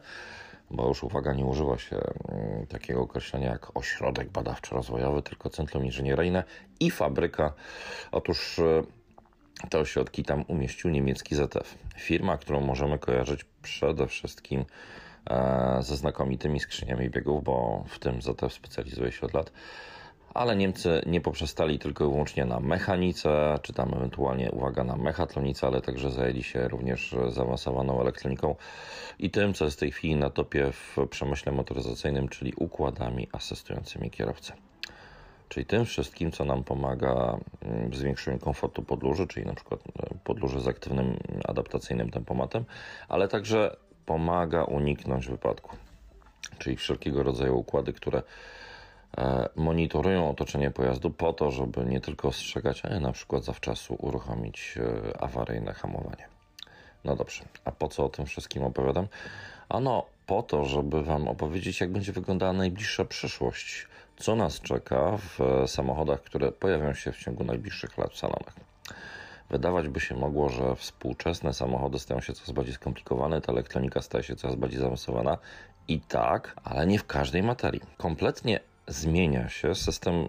bo 0.71 0.87
już 0.87 1.03
uwaga, 1.03 1.33
nie 1.33 1.45
używa 1.45 1.77
się 1.77 1.95
mm, 1.95 2.67
takiego 2.67 3.01
określenia 3.01 3.49
jak 3.49 3.77
ośrodek 3.77 4.29
badawczo-rozwojowy, 4.29 5.21
tylko 5.21 5.49
centrum 5.49 5.85
inżynieryjne 5.85 6.43
i 6.79 6.91
fabryka. 6.91 7.53
Otóż 8.11 8.59
e, 8.59 8.83
te 9.69 9.79
ośrodki 9.79 10.23
tam 10.23 10.45
umieścił 10.47 10.89
niemiecki 10.89 11.35
ZF. 11.35 11.77
Firma, 11.97 12.37
którą 12.37 12.61
możemy 12.61 12.99
kojarzyć 12.99 13.45
przede 13.61 14.07
wszystkim 14.07 14.65
e, 15.29 15.77
ze 15.81 15.97
znakomitymi 15.97 16.59
skrzyniami 16.59 17.09
biegów, 17.09 17.43
bo 17.43 17.83
w 17.87 17.99
tym 17.99 18.21
ZF 18.21 18.53
specjalizuje 18.53 19.11
się 19.11 19.21
od 19.21 19.33
lat. 19.33 19.51
Ale 20.37 20.55
Niemcy 20.55 21.01
nie 21.05 21.21
poprzestali 21.21 21.79
tylko 21.79 22.05
i 22.05 22.07
wyłącznie 22.07 22.45
na 22.45 22.59
mechanice, 22.59 23.59
czy 23.61 23.73
tam 23.73 23.93
ewentualnie, 23.93 24.51
uwaga, 24.51 24.83
na 24.83 24.95
mechatronice, 24.95 25.67
ale 25.67 25.81
także 25.81 26.11
zajęli 26.11 26.43
się 26.43 26.67
również 26.67 27.15
zaawansowaną 27.29 28.01
elektroniką 28.01 28.55
i 29.19 29.29
tym, 29.29 29.53
co 29.53 29.65
jest 29.65 29.77
w 29.77 29.79
tej 29.79 29.91
chwili 29.91 30.15
na 30.15 30.29
topie 30.29 30.71
w 30.71 30.97
przemyśle 31.09 31.51
motoryzacyjnym, 31.51 32.29
czyli 32.29 32.53
układami 32.55 33.27
asystującymi 33.31 34.09
kierowcę. 34.09 34.53
Czyli 35.49 35.65
tym 35.65 35.85
wszystkim, 35.85 36.31
co 36.31 36.45
nam 36.45 36.63
pomaga 36.63 37.37
mm, 37.61 37.89
w 37.89 37.95
zwiększeniu 37.95 38.39
komfortu 38.39 38.83
podróży, 38.83 39.27
czyli 39.27 39.45
na 39.45 39.53
przykład 39.53 39.79
e, 39.99 40.09
podróży 40.23 40.59
z 40.61 40.67
aktywnym 40.67 41.17
adaptacyjnym 41.47 42.09
tempomatem, 42.09 42.65
ale 43.09 43.27
także 43.27 43.77
pomaga 44.05 44.63
uniknąć 44.63 45.27
wypadku. 45.27 45.75
Czyli 46.57 46.75
wszelkiego 46.75 47.23
rodzaju 47.23 47.57
układy, 47.57 47.93
które 47.93 48.21
monitorują 49.55 50.29
otoczenie 50.29 50.71
pojazdu 50.71 51.11
po 51.11 51.33
to, 51.33 51.51
żeby 51.51 51.85
nie 51.85 52.01
tylko 52.01 52.27
ostrzegać, 52.27 52.85
ale 52.85 52.99
na 52.99 53.11
przykład 53.11 53.43
zawczasu 53.43 53.95
uruchomić 53.99 54.75
e, 54.77 55.21
awaryjne 55.21 55.73
hamowanie. 55.73 56.27
No 57.03 57.15
dobrze, 57.15 57.43
a 57.65 57.71
po 57.71 57.87
co 57.87 58.05
o 58.05 58.09
tym 58.09 58.25
wszystkim 58.25 58.63
opowiadam? 58.63 59.07
Ano, 59.69 60.05
po 60.25 60.43
to, 60.43 60.65
żeby 60.65 61.03
Wam 61.03 61.27
opowiedzieć, 61.27 61.81
jak 61.81 61.91
będzie 61.91 62.11
wyglądała 62.11 62.53
najbliższa 62.53 63.05
przyszłość. 63.05 63.87
Co 64.17 64.35
nas 64.35 64.61
czeka 64.61 65.17
w 65.17 65.63
samochodach, 65.67 66.21
które 66.21 66.51
pojawią 66.51 66.93
się 66.93 67.11
w 67.11 67.17
ciągu 67.17 67.43
najbliższych 67.43 67.97
lat 67.97 68.13
w 68.13 68.17
salonach. 68.17 68.53
Wydawać 69.49 69.87
by 69.87 69.99
się 69.99 70.15
mogło, 70.15 70.49
że 70.49 70.75
współczesne 70.75 71.53
samochody 71.53 71.99
stają 71.99 72.21
się 72.21 72.33
coraz 72.33 72.51
bardziej 72.51 72.73
skomplikowane, 72.73 73.41
ta 73.41 73.51
elektronika 73.51 74.01
staje 74.01 74.23
się 74.23 74.35
coraz 74.35 74.55
bardziej 74.55 74.79
zaawansowana. 74.79 75.37
I 75.87 75.99
tak, 75.99 76.55
ale 76.63 76.87
nie 76.87 76.99
w 76.99 77.05
każdej 77.05 77.43
materii. 77.43 77.81
Kompletnie 77.97 78.59
zmienia 78.87 79.49
się 79.49 79.75
system 79.75 80.27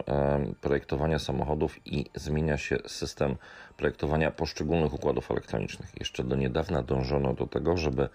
projektowania 0.61 1.19
samochodów 1.19 1.87
i 1.87 2.11
zmienia 2.15 2.59
się 2.59 2.77
system 2.87 3.37
projektowania 3.77 4.31
poszczególnych 4.31 4.95
układów 4.95 5.31
elektronicznych. 5.31 5.93
Jeszcze 6.01 6.25
do 6.25 6.37
niedawna 6.37 6.83
dążono 6.83 7.35
do 7.35 7.47
tego, 7.47 7.77
żeby 7.77 8.09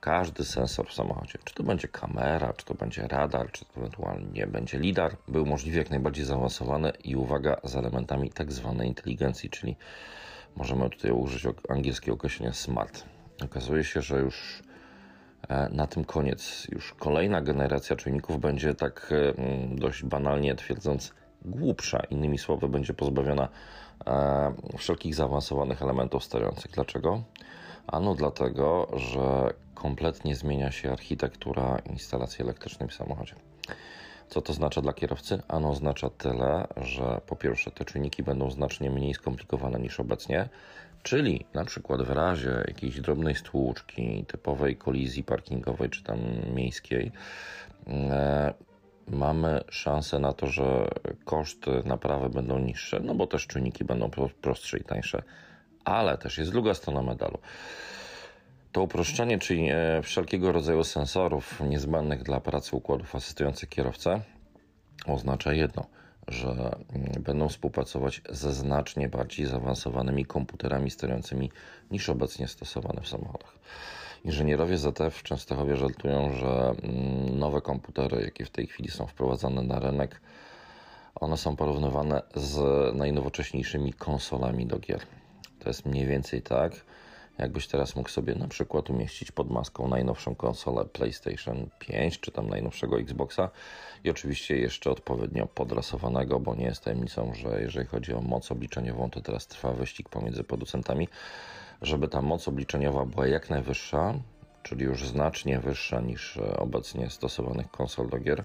każdy 0.00 0.44
sensor 0.44 0.88
w 0.88 0.92
samochodzie, 0.92 1.38
czy 1.44 1.54
to 1.54 1.62
będzie 1.62 1.88
kamera, 1.88 2.52
czy 2.52 2.64
to 2.64 2.74
będzie 2.74 3.08
radar, 3.08 3.52
czy 3.52 3.64
to 3.64 3.70
ewentualnie 3.76 4.46
będzie 4.46 4.78
lidar, 4.78 5.16
był 5.28 5.46
możliwie 5.46 5.78
jak 5.78 5.90
najbardziej 5.90 6.24
zaawansowany 6.24 6.92
i 7.04 7.16
uwaga 7.16 7.56
z 7.64 7.76
elementami 7.76 8.30
tak 8.30 8.52
zwanej 8.52 8.88
inteligencji, 8.88 9.50
czyli 9.50 9.76
możemy 10.56 10.90
tutaj 10.90 11.10
użyć 11.10 11.44
angielskiego 11.68 12.14
określenia 12.14 12.52
smart. 12.52 13.04
Okazuje 13.44 13.84
się, 13.84 14.02
że 14.02 14.20
już 14.20 14.62
na 15.70 15.86
tym 15.86 16.04
koniec. 16.04 16.66
Już 16.72 16.94
kolejna 16.94 17.40
generacja 17.40 17.96
czujników 17.96 18.40
będzie 18.40 18.74
tak 18.74 19.12
e, 19.12 19.34
dość 19.74 20.02
banalnie 20.02 20.54
twierdząc 20.54 21.14
głupsza. 21.44 22.00
Innymi 22.10 22.38
słowy, 22.38 22.68
będzie 22.68 22.94
pozbawiona 22.94 23.48
e, 24.06 24.54
wszelkich 24.78 25.14
zaawansowanych 25.14 25.82
elementów 25.82 26.24
sterujących. 26.24 26.70
Dlaczego? 26.70 27.22
Ano 27.86 28.14
dlatego, 28.14 28.88
że 28.96 29.54
kompletnie 29.74 30.36
zmienia 30.36 30.70
się 30.70 30.92
architektura 30.92 31.78
instalacji 31.90 32.42
elektrycznej 32.42 32.88
w 32.88 32.94
samochodzie. 32.94 33.34
Co 34.28 34.40
to 34.40 34.52
znaczy 34.52 34.82
dla 34.82 34.92
kierowcy? 34.92 35.42
Ano 35.48 35.70
oznacza 35.70 36.10
tyle, 36.10 36.66
że 36.76 37.20
po 37.26 37.36
pierwsze 37.36 37.70
te 37.70 37.84
czujniki 37.84 38.22
będą 38.22 38.50
znacznie 38.50 38.90
mniej 38.90 39.14
skomplikowane 39.14 39.80
niż 39.80 40.00
obecnie, 40.00 40.48
czyli 41.02 41.44
na 41.54 41.64
przykład 41.64 42.02
w 42.02 42.10
razie 42.10 42.64
jakiejś 42.68 43.00
drobnej 43.00 43.34
stłuczki, 43.34 44.24
typowej 44.28 44.76
kolizji 44.76 45.24
parkingowej 45.24 45.90
czy 45.90 46.02
tam 46.02 46.18
miejskiej, 46.54 47.12
e, 47.86 48.54
mamy 49.10 49.60
szansę 49.70 50.18
na 50.18 50.32
to, 50.32 50.46
że 50.46 50.88
koszty 51.24 51.82
naprawy 51.84 52.28
będą 52.28 52.58
niższe, 52.58 53.00
no 53.00 53.14
bo 53.14 53.26
też 53.26 53.46
czujniki 53.46 53.84
będą 53.84 54.10
prostsze 54.42 54.78
i 54.78 54.84
tańsze, 54.84 55.22
ale 55.84 56.18
też 56.18 56.38
jest 56.38 56.50
druga 56.50 56.74
strona 56.74 57.02
medalu. 57.02 57.38
To 58.72 58.82
uproszczenie, 58.82 59.38
czyli 59.38 59.68
e, 59.70 60.02
wszelkiego 60.02 60.52
rodzaju 60.52 60.84
sensorów 60.84 61.60
niezbędnych 61.60 62.22
dla 62.22 62.40
pracy 62.40 62.76
układów 62.76 63.14
asystujących 63.14 63.68
kierowcę, 63.68 64.20
oznacza 65.06 65.52
jedno, 65.52 65.86
że 66.28 66.48
mm, 66.48 67.22
będą 67.22 67.48
współpracować 67.48 68.22
ze 68.30 68.52
znacznie 68.52 69.08
bardziej 69.08 69.46
zaawansowanymi 69.46 70.24
komputerami 70.24 70.90
sterującymi 70.90 71.50
niż 71.90 72.08
obecnie 72.08 72.48
stosowane 72.48 73.00
w 73.00 73.08
samochodach. 73.08 73.58
Inżynierowie 74.24 74.78
ZF 74.78 75.14
w 75.14 75.22
Częstochowie 75.22 75.76
żartują, 75.76 76.32
że 76.32 76.74
mm, 76.82 77.38
nowe 77.38 77.60
komputery, 77.60 78.22
jakie 78.22 78.44
w 78.44 78.50
tej 78.50 78.66
chwili 78.66 78.90
są 78.90 79.06
wprowadzane 79.06 79.62
na 79.62 79.78
rynek, 79.78 80.20
one 81.14 81.36
są 81.36 81.56
porównywane 81.56 82.22
z 82.34 82.60
najnowocześniejszymi 82.96 83.92
konsolami 83.92 84.66
do 84.66 84.78
gier. 84.78 85.00
To 85.58 85.70
jest 85.70 85.86
mniej 85.86 86.06
więcej 86.06 86.42
tak, 86.42 86.72
jakbyś 87.38 87.66
teraz 87.66 87.96
mógł 87.96 88.08
sobie 88.08 88.34
na 88.34 88.48
przykład 88.48 88.90
umieścić 88.90 89.32
pod 89.32 89.50
maską 89.50 89.88
najnowszą 89.88 90.34
konsolę 90.34 90.84
PlayStation 90.84 91.70
5 91.78 92.20
czy 92.20 92.30
tam 92.30 92.48
najnowszego 92.48 93.00
Xboxa 93.00 93.50
i 94.04 94.10
oczywiście 94.10 94.56
jeszcze 94.56 94.90
odpowiednio 94.90 95.46
podrasowanego, 95.46 96.40
bo 96.40 96.54
nie 96.54 96.64
jest 96.64 96.84
tajemnicą, 96.84 97.34
że 97.34 97.62
jeżeli 97.62 97.86
chodzi 97.86 98.14
o 98.14 98.20
moc 98.20 98.52
obliczeniową, 98.52 99.10
to 99.10 99.20
teraz 99.20 99.46
trwa 99.46 99.72
wyścig 99.72 100.08
pomiędzy 100.08 100.44
producentami, 100.44 101.08
żeby 101.82 102.08
ta 102.08 102.22
moc 102.22 102.48
obliczeniowa 102.48 103.06
była 103.06 103.26
jak 103.26 103.50
najwyższa, 103.50 104.14
czyli 104.62 104.84
już 104.84 105.08
znacznie 105.08 105.58
wyższa 105.58 106.00
niż 106.00 106.36
obecnie 106.36 107.10
stosowanych 107.10 107.70
konsol 107.70 108.08
do 108.08 108.18
gier. 108.18 108.44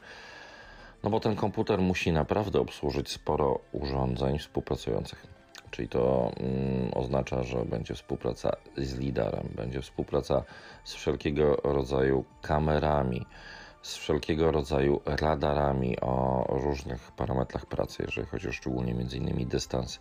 No 1.03 1.09
bo 1.09 1.19
ten 1.19 1.35
komputer 1.35 1.79
musi 1.81 2.11
naprawdę 2.11 2.59
obsłużyć 2.59 3.11
sporo 3.11 3.59
urządzeń 3.71 4.39
współpracujących. 4.39 5.32
Czyli 5.73 5.89
to 5.89 6.31
mm, 6.39 6.91
oznacza, 6.95 7.43
że 7.43 7.65
będzie 7.65 7.93
współpraca 7.93 8.51
z 8.77 8.95
lidarem, 8.95 9.49
będzie 9.55 9.81
współpraca 9.81 10.43
z 10.83 10.93
wszelkiego 10.93 11.55
rodzaju 11.63 12.25
kamerami, 12.41 13.25
z 13.81 13.97
wszelkiego 13.97 14.51
rodzaju 14.51 15.01
radarami 15.05 15.99
o 15.99 16.45
różnych 16.49 17.11
parametrach 17.11 17.65
pracy, 17.65 18.03
jeżeli 18.05 18.27
chodzi 18.27 18.49
o 18.49 18.51
szczególnie 18.51 18.91
m.in. 18.91 19.47
dystans 19.47 19.99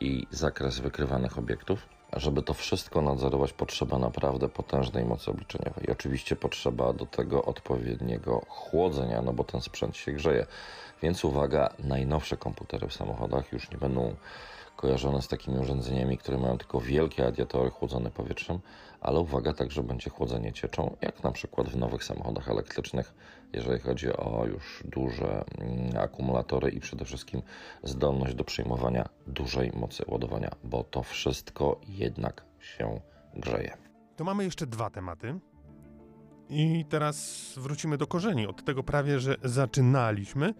i 0.00 0.26
zakres 0.30 0.78
wykrywanych 0.78 1.38
obiektów. 1.38 1.88
Żeby 2.12 2.42
to 2.42 2.54
wszystko 2.54 3.02
nadzorować, 3.02 3.52
potrzeba 3.52 3.98
naprawdę 3.98 4.48
potężnej 4.48 5.04
mocy 5.04 5.30
obliczeniowej. 5.30 5.84
I 5.88 5.90
oczywiście 5.90 6.36
potrzeba 6.36 6.92
do 6.92 7.06
tego 7.06 7.44
odpowiedniego 7.44 8.42
chłodzenia, 8.48 9.22
no 9.22 9.32
bo 9.32 9.44
ten 9.44 9.60
sprzęt 9.60 9.96
się 9.96 10.12
grzeje. 10.12 10.46
Więc 11.02 11.24
uwaga, 11.24 11.68
najnowsze 11.78 12.36
komputery 12.36 12.88
w 12.88 12.94
samochodach 12.94 13.52
już 13.52 13.70
nie 13.70 13.78
będą 13.78 14.14
kojarzone 14.76 15.22
z 15.22 15.28
takimi 15.28 15.58
urządzeniami, 15.58 16.18
które 16.18 16.38
mają 16.38 16.58
tylko 16.58 16.80
wielkie 16.80 17.22
radiatory 17.22 17.70
chłodzone 17.70 18.10
powietrzem, 18.10 18.58
ale 19.00 19.20
uwaga, 19.20 19.52
także 19.52 19.82
będzie 19.82 20.10
chłodzenie 20.10 20.52
cieczą, 20.52 20.96
jak 21.00 21.24
na 21.24 21.32
przykład 21.32 21.68
w 21.68 21.76
nowych 21.76 22.04
samochodach 22.04 22.48
elektrycznych, 22.48 23.14
jeżeli 23.52 23.80
chodzi 23.80 24.12
o 24.12 24.46
już 24.46 24.82
duże 24.84 25.44
mm, 25.58 25.98
akumulatory 25.98 26.70
i 26.70 26.80
przede 26.80 27.04
wszystkim 27.04 27.42
zdolność 27.82 28.34
do 28.34 28.44
przyjmowania 28.44 29.08
dużej 29.26 29.72
mocy 29.74 30.04
ładowania, 30.08 30.50
bo 30.64 30.84
to 30.84 31.02
wszystko 31.02 31.80
jednak 31.88 32.44
się 32.60 33.00
grzeje. 33.36 33.76
To 34.16 34.24
mamy 34.24 34.44
jeszcze 34.44 34.66
dwa 34.66 34.90
tematy. 34.90 35.40
I 36.48 36.84
teraz 36.88 37.52
wrócimy 37.56 37.98
do 37.98 38.06
korzeni. 38.06 38.46
Od 38.46 38.64
tego 38.64 38.82
prawie, 38.82 39.20
że 39.20 39.36
zaczynaliśmy. 39.42 40.54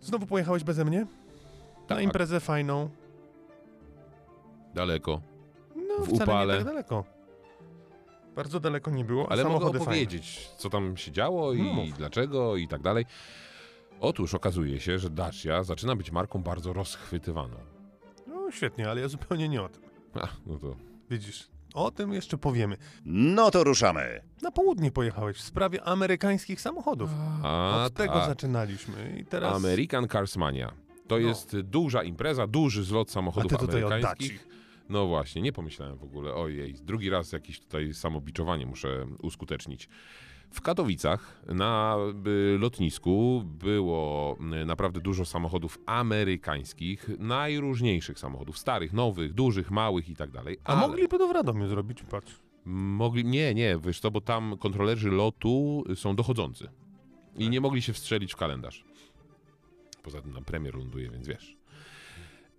Znowu 0.00 0.26
pojechałeś 0.26 0.64
beze 0.64 0.84
mnie? 0.84 1.06
Na 1.92 1.96
Tak. 1.96 2.04
imprezę 2.04 2.40
fajną. 2.40 2.90
Daleko. 4.74 5.20
No, 5.76 6.04
W 6.04 6.08
wcale 6.08 6.22
upale. 6.24 6.52
nie 6.52 6.58
tak 6.58 6.68
daleko. 6.68 7.04
Bardzo 8.36 8.60
daleko 8.60 8.90
nie 8.90 9.04
było, 9.04 9.32
Ale 9.32 9.44
mogę 9.44 9.66
opowiedzieć, 9.66 10.50
co 10.58 10.70
tam 10.70 10.96
się 10.96 11.12
działo 11.12 11.52
i 11.52 11.62
No 11.62 11.72
mów. 11.72 11.92
dlaczego 11.92 12.56
i 12.56 12.68
tak 12.68 12.82
dalej. 12.82 13.04
Otóż 14.00 14.34
okazuje 14.34 14.80
się, 14.80 14.98
że 14.98 15.10
Dacia 15.10 15.62
zaczyna 15.62 15.96
być 15.96 16.10
marką 16.12 16.42
bardzo 16.42 16.72
rozchwytywaną. 16.72 17.54
fajne. 17.56 17.72
No 18.26 18.50
świetnie, 18.50 18.90
ale 18.90 19.00
ja 19.00 19.08
zupełnie 19.08 19.48
nie 19.48 19.62
o 19.62 19.68
tym. 19.68 19.82
A, 20.14 20.28
no 20.46 20.58
to 20.58 20.76
Widzisz, 21.10 21.48
o 21.74 21.90
tym 21.90 22.12
jeszcze 22.12 22.38
powiemy. 22.38 22.76
No 23.04 23.50
to 23.50 23.64
ruszamy. 23.64 24.20
Na 24.42 24.50
południe 24.50 24.90
pojechałeś 24.92 25.36
w 25.36 25.40
sprawie 25.42 25.82
amerykańskich 25.84 26.60
samochodów. 26.60 27.10
A, 27.42 27.84
Od 27.86 27.94
tego 27.94 28.14
tak. 28.14 28.26
zaczynaliśmy 28.28 29.16
i 29.20 29.24
teraz... 29.24 29.54
American 29.56 30.08
Carsmania. 30.08 30.72
To 31.12 31.18
No. 31.18 31.28
jest 31.28 31.60
duża 31.60 32.02
impreza, 32.02 32.46
duży 32.46 32.84
zlot 32.84 33.08
A 33.10 33.12
samochodów 33.12 33.52
ty 33.52 33.58
tutaj 33.58 33.84
amerykańskich. 33.84 34.48
No 34.88 35.06
właśnie, 35.06 35.42
nie 35.42 35.52
pomyślałem 35.52 35.96
w 35.98 36.02
ogóle. 36.02 36.34
Ojej, 36.34 36.74
drugi 36.74 37.10
raz 37.10 37.32
jakieś 37.32 37.60
tutaj 37.60 37.94
samobiczowanie 37.94 38.66
muszę 38.66 39.06
uskutecznić. 39.22 39.88
W 40.50 40.60
Katowicach 40.60 41.42
na 41.46 41.96
y, 42.54 42.58
lotnisku 42.58 43.42
było 43.44 44.36
y, 44.62 44.66
naprawdę 44.66 45.00
dużo 45.00 45.24
samochodów 45.24 45.78
amerykańskich, 45.86 47.08
najróżniejszych 47.18 48.18
samochodów, 48.18 48.58
starych, 48.58 48.92
nowych, 48.92 49.32
dużych, 49.34 49.70
małych 49.70 50.08
i 50.08 50.16
tak 50.16 50.30
dalej. 50.30 50.56
A 50.64 50.76
mogliby 50.76 51.18
to 51.18 51.28
w 51.28 51.30
Radomiu 51.30 51.68
zrobić, 51.68 52.02
patrz. 52.10 52.40
Mogli, 52.64 53.24
nie, 53.24 53.54
nie, 53.54 53.78
wiesz 53.84 54.00
to, 54.00 54.10
bo 54.10 54.20
tam 54.20 54.56
kontrolerzy 54.58 55.10
lotu 55.10 55.84
są 55.94 56.16
dochodzący 56.16 56.68
i 57.36 57.50
nie 57.50 57.60
mogli 57.60 57.82
się 57.82 57.92
wstrzelić 57.92 58.32
w 58.32 58.36
kalendarz. 58.36 58.84
Poza 60.02 60.22
tym 60.22 60.32
na 60.32 60.42
premier 60.42 60.74
ląduje, 60.74 61.10
więc 61.10 61.28
wiesz. 61.28 61.56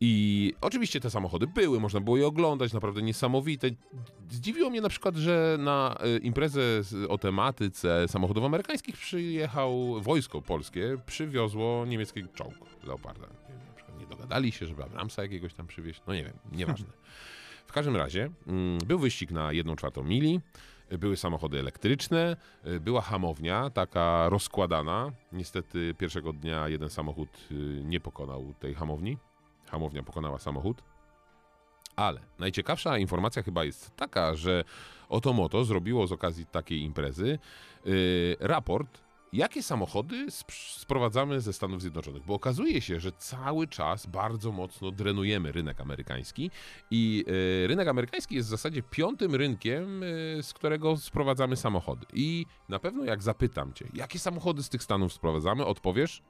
I 0.06 0.54
oczywiście 0.62 1.00
te 1.00 1.10
samochody 1.10 1.48
były, 1.48 1.80
można 1.80 2.00
było 2.00 2.18
je 2.18 2.28
oglądać, 2.28 2.74
naprawdę 2.74 3.02
niesamowite. 3.02 3.68
Zdziwiło 4.30 4.70
mnie 4.70 4.82
na 4.82 4.90
przykład, 4.90 5.16
że 5.16 5.58
na 5.60 5.98
e, 6.00 6.18
imprezę 6.18 6.62
o 7.10 7.18
tematyce 7.18 8.08
samochodów 8.08 8.44
amerykańskich 8.44 8.98
przyjechał 8.98 10.02
wojsko 10.02 10.42
polskie, 10.42 10.98
przywiozło 11.06 11.86
niemiecki 11.86 12.24
czołg 12.34 12.54
Leoparda. 12.84 13.28
Na 13.68 13.74
przykład 13.76 14.00
nie 14.00 14.08
dogadali 14.08 14.52
się, 14.52 14.66
żeby 14.66 14.84
Abramsa 14.84 15.22
jakiegoś 15.22 15.54
tam 15.54 15.68
przywieźć, 15.68 16.02
no 16.08 16.14
nie 16.14 16.24
wiem, 16.24 16.34
nieważne. 16.52 16.88
W 17.68 17.74
każdym 17.74 17.96
razie 17.96 18.30
mm, 18.48 18.78
był 18.78 19.00
wyścig 19.00 19.32
na 19.32 19.54
1 19.54 19.76
czwartą 19.76 20.04
mili, 20.04 20.40
były 20.98 21.18
samochody 21.18 21.60
elektryczne, 21.60 22.38
y, 22.68 22.80
była 22.80 23.02
hamownia, 23.02 23.70
taka 23.70 24.30
rozkładana. 24.30 25.12
Niestety 25.32 25.96
pierwszego 25.98 26.34
dnia 26.34 26.68
jeden 26.68 26.90
samochód 26.90 27.30
y, 27.52 27.56
nie 27.84 28.00
pokonał 28.00 28.54
tej 28.60 28.74
hamowni. 28.74 29.18
Hamownia 29.72 30.04
pokonała 30.04 30.40
samochód. 30.40 30.84
Ale 31.96 32.22
najciekawsza 32.40 32.98
informacja 32.98 33.44
chyba 33.44 33.64
jest 33.64 33.96
taka, 33.96 34.36
że 34.36 34.64
Otomoto 35.10 35.66
zrobiło 35.66 36.08
z 36.08 36.12
okazji 36.12 36.46
takiej 36.46 36.80
imprezy 36.82 37.40
y, 37.88 38.36
raport 38.40 39.02
jakie 39.34 39.64
samochody 39.64 40.26
sp- 40.40 40.54
sprowadzamy 40.82 41.42
ze 41.42 41.54
Stanów 41.54 41.82
Zjednoczonych? 41.82 42.26
Bo 42.26 42.34
okazuje 42.34 42.82
się, 42.82 43.00
że 43.00 43.12
cały 43.12 43.68
czas 43.68 44.06
bardzo 44.06 44.52
mocno 44.52 44.92
drenujemy 44.92 45.52
rynek 45.52 45.82
amerykański 45.82 46.52
i 46.92 47.26
e, 47.64 47.68
rynek 47.68 47.88
amerykański 47.88 48.36
jest 48.36 48.48
w 48.48 48.52
zasadzie 48.52 48.84
piątym 48.84 49.36
rynkiem, 49.36 50.04
e, 50.04 50.44
z 50.44 50.54
którego 50.54 50.98
sprowadzamy 50.98 51.56
samochody. 51.56 52.06
I 52.14 52.46
na 52.70 52.80
pewno 52.80 53.06
jak 53.06 53.24
zapytam 53.24 53.74
cię, 53.74 53.88
jakie 53.94 54.20
samochody 54.20 54.64
z 54.64 54.70
tych 54.70 54.84
Stanów 54.84 55.14
sprowadzamy, 55.14 55.66
odpowiesz 55.66 56.22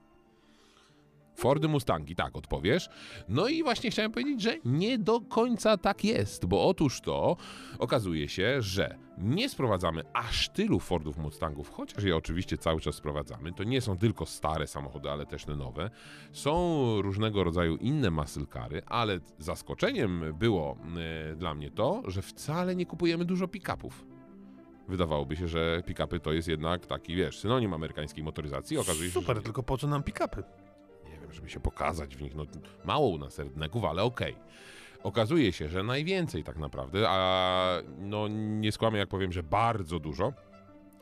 Fordy 1.36 1.68
Mustangi, 1.68 2.16
tak 2.16 2.36
odpowiesz. 2.36 2.90
No 3.30 3.48
i 3.48 3.64
właśnie 3.64 3.92
chciałem 3.92 4.12
powiedzieć, 4.12 4.42
że 4.42 4.58
nie 4.66 4.98
do 4.98 5.22
końca 5.22 5.78
tak 5.78 6.04
jest, 6.04 6.46
bo 6.46 6.68
otóż 6.68 7.02
to 7.02 7.38
okazuje 7.80 8.30
się, 8.30 8.62
że 8.62 8.98
nie 9.18 9.50
sprowadzamy 9.50 10.04
aż 10.14 10.50
tylu 10.50 10.80
Fordów 10.80 11.18
Mustangów, 11.18 11.70
chociaż 11.70 12.04
je 12.04 12.16
oczywiście 12.16 12.58
cały 12.58 12.82
czas 12.82 12.96
sprowadzamy. 12.96 13.54
To 13.54 13.64
nie 13.64 13.82
są 13.82 13.98
tylko 13.98 14.26
stare 14.26 14.68
samochody, 14.68 15.10
ale 15.10 15.26
też 15.26 15.46
te 15.46 15.56
nowe. 15.56 15.90
Są 16.32 17.02
różnego 17.02 17.44
rodzaju 17.44 17.78
inne 17.78 18.12
muscle 18.12 18.44
ale 18.86 19.20
zaskoczeniem 19.40 20.34
było 20.40 20.78
e, 21.32 21.36
dla 21.36 21.56
mnie 21.56 21.72
to, 21.72 22.04
że 22.08 22.22
wcale 22.22 22.76
nie 22.76 22.86
kupujemy 22.86 23.26
dużo 23.26 23.48
pick-upów. 23.48 24.06
Wydawałoby 24.88 25.36
się, 25.36 25.48
że 25.48 25.84
pick-upy 25.88 26.20
to 26.20 26.34
jest 26.34 26.48
jednak 26.48 26.86
taki, 26.86 27.16
wiesz, 27.16 27.40
synonim 27.40 27.74
amerykańskiej 27.74 28.24
motoryzacji. 28.24 28.78
Okazuje 28.78 29.10
się, 29.10 29.14
Super, 29.14 29.42
tylko 29.44 29.64
po 29.64 29.78
co 29.78 29.88
nam 29.88 30.04
pick-upy? 30.04 30.44
Żeby 31.34 31.50
się 31.50 31.60
pokazać 31.60 32.16
w 32.16 32.22
nich. 32.22 32.36
No, 32.36 32.46
mało 32.86 33.08
u 33.08 33.18
nas 33.18 33.40
redneków, 33.40 33.86
ale 33.86 34.04
okej. 34.04 34.36
Okazuje 35.04 35.54
się, 35.54 35.70
że 35.70 35.84
najwięcej 35.84 36.44
tak 36.44 36.58
naprawdę, 36.58 37.10
a 37.10 37.82
no 38.00 38.28
nie 38.28 38.72
skłamię 38.72 39.00
jak 39.00 39.10
powiem, 39.10 39.32
że 39.32 39.44
bardzo 39.44 40.00
dużo, 40.00 40.34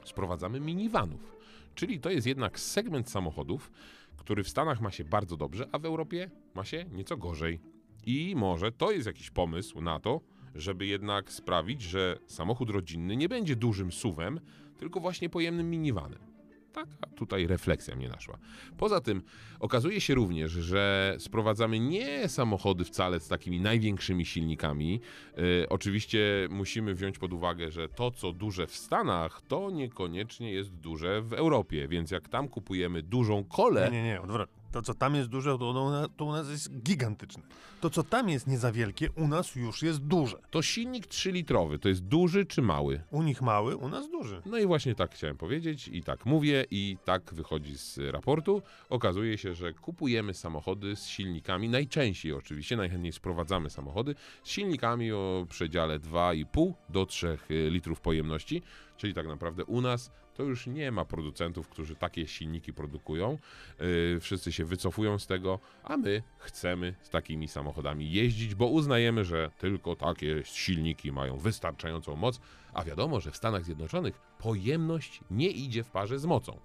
sprowadzamy 0.04 0.60
minivanów. 0.60 1.36
Czyli 1.76 2.00
to 2.00 2.10
jest 2.10 2.28
jednak 2.28 2.60
segment 2.60 3.10
samochodów, 3.10 3.72
który 4.18 4.44
w 4.44 4.50
Stanach 4.50 4.82
ma 4.82 4.92
się 4.92 5.04
bardzo 5.04 5.38
dobrze, 5.38 5.68
a 5.72 5.80
w 5.80 5.86
Europie 5.86 6.30
ma 6.54 6.66
się 6.66 6.86
nieco 6.92 7.18
gorzej. 7.18 7.60
I 8.06 8.34
może 8.38 8.72
to 8.72 8.92
jest 8.92 9.08
jakiś 9.08 9.30
pomysł 9.30 9.82
na 9.82 10.00
to, 10.00 10.22
żeby 10.56 10.86
jednak 10.86 11.32
sprawić, 11.32 11.82
że 11.82 12.18
samochód 12.28 12.70
rodzinny 12.70 13.18
nie 13.18 13.30
będzie 13.30 13.56
dużym 13.56 13.92
suwem, 13.92 14.40
tylko 14.78 15.00
właśnie 15.00 15.30
pojemnym 15.30 15.70
minivanem. 15.70 16.31
Taka 16.74 17.08
tutaj 17.16 17.48
refleksja 17.48 17.96
mnie 17.96 18.10
naszła. 18.10 18.38
Poza 18.78 19.02
tym 19.02 19.22
okazuje 19.60 20.02
się 20.02 20.16
również, 20.16 20.52
że 20.52 21.16
sprowadzamy 21.20 21.80
nie 21.80 22.30
samochody 22.30 22.84
wcale 22.84 23.20
z 23.20 23.28
takimi 23.28 23.62
największymi 23.62 24.26
silnikami. 24.26 25.02
Yy, 25.38 25.66
oczywiście 25.70 26.48
musimy 26.50 26.96
wziąć 26.96 27.20
pod 27.20 27.34
uwagę, 27.34 27.72
że 27.72 27.90
to, 27.90 28.12
co 28.12 28.32
duże 28.32 28.68
w 28.68 28.76
Stanach, 28.76 29.42
to 29.42 29.72
niekoniecznie 29.72 30.52
jest 30.52 30.72
duże 30.74 31.22
w 31.22 31.34
Europie, 31.34 31.88
więc 31.88 32.12
jak 32.12 32.30
tam 32.30 32.48
kupujemy 32.48 33.04
dużą 33.04 33.44
kolę, 33.44 33.90
Nie, 33.92 34.04
nie, 34.04 34.04
nie, 34.04 34.22
odwrotnie. 34.22 34.61
To, 34.72 34.82
co 34.82 34.94
tam 34.94 35.16
jest 35.16 35.30
duże, 35.30 35.58
to, 35.58 35.72
u 35.72 35.90
nas- 35.90 36.10
to 36.18 36.26
u 36.26 36.32
nas 36.32 36.50
jest 36.50 36.82
gigantyczne. 36.82 37.44
To, 37.82 37.90
co 37.90 38.04
tam 38.04 38.30
jest 38.30 38.48
nie 38.48 38.58
za 38.58 38.72
wielkie, 38.72 39.12
u 39.12 39.28
nas 39.28 39.56
już 39.56 39.84
jest 39.84 40.00
duże. 40.00 40.38
to 40.52 40.62
silnik 40.62 41.08
3-litrowy 41.08 41.80
to 41.80 41.90
jest 41.90 42.02
duży 42.04 42.46
czy 42.46 42.62
mały? 42.62 43.04
U 43.12 43.24
nich 43.24 43.42
mały, 43.42 43.76
u 43.76 43.90
nas 43.90 44.10
duży. 44.10 44.42
No 44.46 44.58
i 44.58 44.66
właśnie 44.66 44.96
tak 44.96 45.12
chciałem 45.14 45.38
powiedzieć 45.38 45.88
i 45.88 46.04
tak 46.04 46.26
mówię 46.26 46.66
i 46.72 46.98
tak 47.06 47.34
wychodzi 47.34 47.78
z 47.78 47.98
raportu. 47.98 48.62
Okazuje 48.90 49.38
się, 49.38 49.54
że 49.54 49.74
kupujemy 49.74 50.34
samochody 50.34 50.96
z 50.96 51.08
silnikami, 51.08 51.70
najczęściej 51.70 52.34
oczywiście, 52.34 52.78
najchętniej 52.78 53.12
sprowadzamy 53.14 53.70
samochody 53.70 54.16
z 54.44 54.50
silnikami 54.50 55.12
o 55.12 55.46
przedziale 55.50 56.00
2,5 56.00 56.74
do 56.90 57.06
3 57.06 57.38
litrów 57.50 58.02
pojemności, 58.02 58.62
czyli 58.98 59.14
tak 59.14 59.28
naprawdę 59.28 59.66
u 59.66 59.82
nas 59.82 60.12
to 60.42 60.46
już 60.46 60.68
nie 60.68 60.92
ma 60.92 61.06
producentów, 61.06 61.68
którzy 61.68 61.96
takie 61.96 62.28
silniki 62.28 62.74
produkują. 62.74 63.38
Yy, 63.80 64.20
wszyscy 64.20 64.52
się 64.52 64.66
wycofują 64.66 65.20
z 65.20 65.28
tego, 65.28 65.60
a 65.84 65.98
my 65.98 66.24
chcemy 66.38 66.96
z 67.02 67.10
takimi 67.10 67.48
samochodami 67.48 68.12
jeździć, 68.12 68.56
bo 68.56 68.68
uznajemy, 68.68 69.26
że 69.26 69.52
tylko 69.58 69.96
takie 69.96 70.44
silniki 70.44 71.12
mają 71.12 71.38
wystarczającą 71.38 72.16
moc, 72.16 72.42
a 72.74 72.84
wiadomo, 72.84 73.20
że 73.20 73.32
w 73.32 73.38
Stanach 73.38 73.66
Zjednoczonych 73.66 74.22
pojemność 74.40 75.22
nie 75.32 75.48
idzie 75.48 75.84
w 75.84 75.90
parze 75.90 76.20
z 76.20 76.26
mocą. 76.26 76.60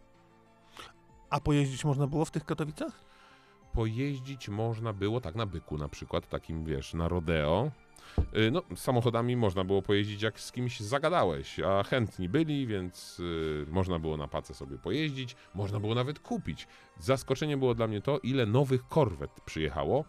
A 1.30 1.40
pojeździć 1.40 1.84
można 1.84 2.06
było 2.06 2.24
w 2.24 2.30
tych 2.30 2.44
Katowicach? 2.44 3.04
Pojeździć 3.72 4.48
można 4.48 4.92
było 4.92 5.20
tak 5.20 5.34
na 5.34 5.46
byku 5.46 5.78
na 5.78 5.88
przykład, 5.88 6.28
takim 6.28 6.64
wiesz, 6.64 6.94
na 6.94 7.08
rodeo. 7.08 7.70
Yy, 8.32 8.50
No, 8.50 8.62
samochodami 8.76 9.36
można 9.36 9.64
było 9.64 9.82
pojeździć 9.82 10.22
jak 10.22 10.40
z 10.40 10.52
kimś 10.52 10.80
zagadałeś, 10.80 11.60
a 11.60 11.82
chętni 11.82 12.28
byli, 12.28 12.66
więc 12.66 13.18
yy, 13.18 13.66
można 13.70 13.98
było 13.98 14.16
na 14.16 14.28
pace 14.28 14.54
sobie 14.54 14.78
pojeździć, 14.78 15.36
można 15.54 15.80
było 15.80 15.94
nawet 15.94 16.18
kupić. 16.18 16.68
Zaskoczenie 16.98 17.56
było 17.56 17.74
dla 17.74 17.86
mnie 17.86 18.00
to, 18.02 18.18
ile 18.18 18.46
nowych 18.46 18.88
korwet 18.88 19.30
przyjechało, 19.44 20.04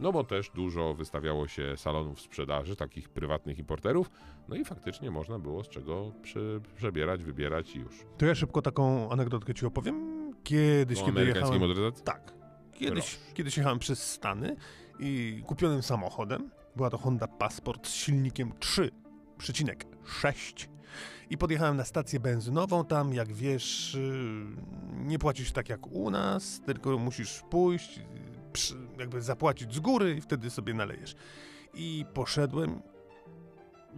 no 0.00 0.12
bo 0.12 0.24
też 0.24 0.50
dużo 0.50 0.94
wystawiało 0.94 1.48
się 1.48 1.76
salonów 1.76 2.20
sprzedaży, 2.20 2.76
takich 2.76 3.08
prywatnych 3.08 3.58
importerów, 3.58 4.10
no 4.48 4.56
i 4.56 4.64
faktycznie 4.64 5.10
można 5.10 5.38
było 5.38 5.64
z 5.64 5.68
czego 5.68 6.12
przebierać, 6.76 7.24
wybierać 7.24 7.76
i 7.76 7.78
już. 7.78 7.94
To 8.18 8.26
ja 8.26 8.34
szybko 8.34 8.62
taką 8.62 9.10
anegdotkę 9.10 9.54
ci 9.54 9.66
opowiem. 9.66 10.18
Kiedyś, 10.44 11.00
O 11.00 11.06
kiedy 11.06 11.24
jechałem... 11.24 11.60
motoryzacji? 11.60 12.04
Tak. 12.04 12.32
Kiedyś, 12.72 13.16
Proszę. 13.16 13.34
kiedyś 13.34 13.56
jechałem 13.56 13.78
przez 13.78 14.10
Stany 14.12 14.56
i 14.98 15.42
kupionym 15.46 15.82
samochodem, 15.82 16.50
była 16.78 16.90
to 16.90 16.98
Honda 16.98 17.26
Passport 17.26 17.88
z 17.88 17.92
silnikiem 17.92 18.52
3,6 18.52 20.68
i 21.30 21.38
podjechałem 21.38 21.76
na 21.76 21.84
stację 21.84 22.20
benzynową, 22.20 22.84
tam 22.84 23.14
jak 23.14 23.32
wiesz, 23.32 23.94
yy, 23.94 25.06
nie 25.06 25.18
płacisz 25.18 25.52
tak 25.52 25.68
jak 25.68 25.86
u 25.86 26.10
nas, 26.10 26.60
tylko 26.66 26.98
musisz 26.98 27.42
pójść, 27.50 28.00
jakby 28.98 29.22
zapłacić 29.22 29.74
z 29.74 29.80
góry 29.80 30.16
i 30.16 30.20
wtedy 30.20 30.50
sobie 30.50 30.74
nalejesz. 30.74 31.14
I 31.74 32.04
poszedłem, 32.14 32.82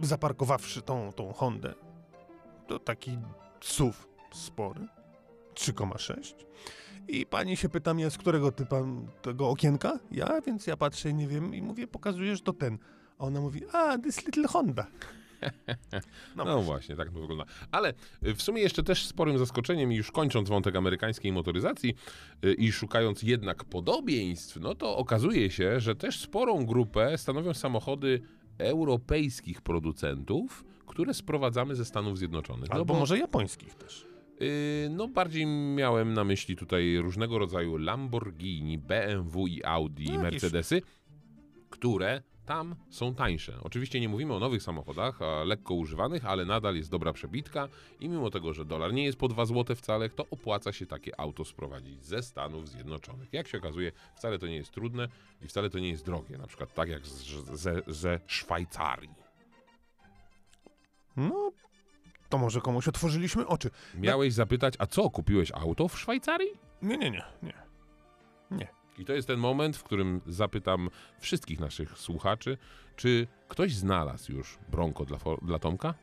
zaparkowawszy 0.01 0.81
tą, 0.81 1.13
tą 1.13 1.33
Hondę, 1.33 1.73
to 2.67 2.79
taki 2.79 3.17
SUV 3.61 3.97
spory, 4.33 4.87
3,6 5.53 6.33
i 7.07 7.25
pani 7.25 7.57
się 7.57 7.69
pyta 7.69 7.93
mnie, 7.93 8.09
z 8.09 8.17
którego 8.17 8.51
typa 8.51 8.81
tego 9.21 9.49
okienka? 9.49 9.99
Ja, 10.11 10.41
więc 10.41 10.67
ja 10.67 10.77
patrzę 10.77 11.09
i 11.09 11.13
nie 11.13 11.27
wiem 11.27 11.55
i 11.55 11.61
mówię, 11.61 11.87
pokazuję, 11.87 12.35
że 12.35 12.41
to 12.41 12.53
ten. 12.53 12.77
A 13.19 13.23
ona 13.25 13.41
mówi, 13.41 13.61
a, 13.73 13.97
this 13.97 14.25
little 14.25 14.47
Honda. 14.47 14.87
No, 16.35 16.45
No 16.45 16.61
właśnie, 16.61 16.95
tak 16.95 17.09
to 17.09 17.19
wygląda. 17.19 17.45
Ale 17.71 17.93
y, 18.27 18.33
w 18.35 18.41
sumie 18.41 18.61
jeszcze 18.61 18.83
też 18.83 19.05
sporym 19.05 19.37
zaskoczeniem, 19.37 19.91
i 19.91 19.95
już 19.95 20.11
kończąc 20.11 20.49
wątek 20.49 20.75
amerykańskiej 20.75 21.31
motoryzacji 21.31 21.95
y, 22.45 22.53
i 22.53 22.71
szukając 22.71 23.23
jednak 23.23 23.63
podobieństw, 23.63 24.55
no 24.59 24.75
to 24.75 24.97
okazuje 24.97 25.51
się, 25.51 25.79
że 25.79 25.95
też 25.95 26.19
sporą 26.19 26.65
grupę 26.65 27.17
stanowią 27.17 27.53
samochody 27.53 28.21
europejskich 28.57 29.61
producentów, 29.61 30.63
które 30.87 31.13
sprowadzamy 31.13 31.75
ze 31.75 31.85
Stanów 31.85 32.17
Zjednoczonych. 32.17 32.69
No 32.69 32.75
Albo 32.75 32.93
bo- 32.93 32.99
może 32.99 33.17
japońskich 33.19 33.75
też. 33.75 34.05
Yy, 34.41 34.89
No, 34.89 35.07
bardziej 35.07 35.45
miałem 35.45 36.13
na 36.13 36.23
myśli 36.23 36.55
tutaj 36.55 36.97
różnego 36.97 37.39
rodzaju 37.39 37.77
Lamborghini, 37.77 38.77
BMW 38.77 39.47
i 39.47 39.63
Audi, 39.63 40.05
No, 40.05 40.13
i 40.13 40.17
Mercedesy, 40.17 40.81
które 41.69 42.21
tam 42.45 42.75
są 42.89 43.15
tańsze. 43.15 43.57
Oczywiście 43.63 43.99
nie 43.99 44.09
mówimy 44.09 44.33
o 44.33 44.39
nowych 44.39 44.63
samochodach, 44.63 45.21
a 45.21 45.43
lekko 45.43 45.73
używanych, 45.73 46.25
ale 46.25 46.45
nadal 46.45 46.75
jest 46.75 46.91
dobra 46.91 47.13
przebitka 47.13 47.67
i 47.99 48.09
mimo 48.09 48.29
tego, 48.29 48.53
że 48.53 48.65
dolar 48.65 48.93
nie 48.93 49.03
jest 49.03 49.17
po 49.17 49.27
2 49.27 49.45
zł 49.45 49.75
wcale, 49.75 50.09
to 50.09 50.25
opłaca 50.31 50.71
się 50.71 50.85
takie 50.85 51.19
auto 51.19 51.45
sprowadzić 51.45 52.05
ze 52.05 52.23
Stanów 52.23 52.69
Zjednoczonych. 52.69 53.33
Jak 53.33 53.47
się 53.47 53.57
okazuje, 53.57 53.91
wcale 54.15 54.39
to 54.39 54.47
nie 54.47 54.55
jest 54.55 54.71
trudne 54.71 55.07
i 55.41 55.47
wcale 55.47 55.69
to 55.69 55.79
nie 55.79 55.89
jest 55.89 56.05
drogie, 56.05 56.37
na 56.37 56.47
przykład 56.47 56.73
tak 56.73 56.89
jak 56.89 57.07
z, 57.07 57.25
ze, 57.53 57.81
ze 57.87 58.19
Szwajcarii. 58.27 59.09
No, 61.17 61.51
to 62.31 62.37
może 62.37 62.61
komuś 62.61 62.87
otworzyliśmy 62.87 63.47
oczy. 63.47 63.69
Miałeś 63.95 64.33
zapytać, 64.33 64.73
a 64.79 64.85
co, 64.85 65.09
kupiłeś 65.09 65.51
auto 65.51 65.87
w 65.87 65.99
Szwajcarii? 65.99 66.51
Nie, 66.81 66.97
nie, 66.97 67.11
nie, 67.11 67.23
nie. 67.43 67.53
Nie. 68.51 68.67
I 68.97 69.05
to 69.05 69.13
jest 69.13 69.27
ten 69.27 69.39
moment, 69.39 69.77
w 69.77 69.83
którym 69.83 70.21
zapytam 70.27 70.89
wszystkich 71.19 71.59
naszych 71.59 71.97
słuchaczy, 71.97 72.57
czy 72.95 73.27
ktoś 73.47 73.75
znalazł 73.75 74.31
już 74.31 74.57
Bronco 74.71 75.05
dla, 75.05 75.17
dla 75.41 75.59
Tomka? 75.59 75.93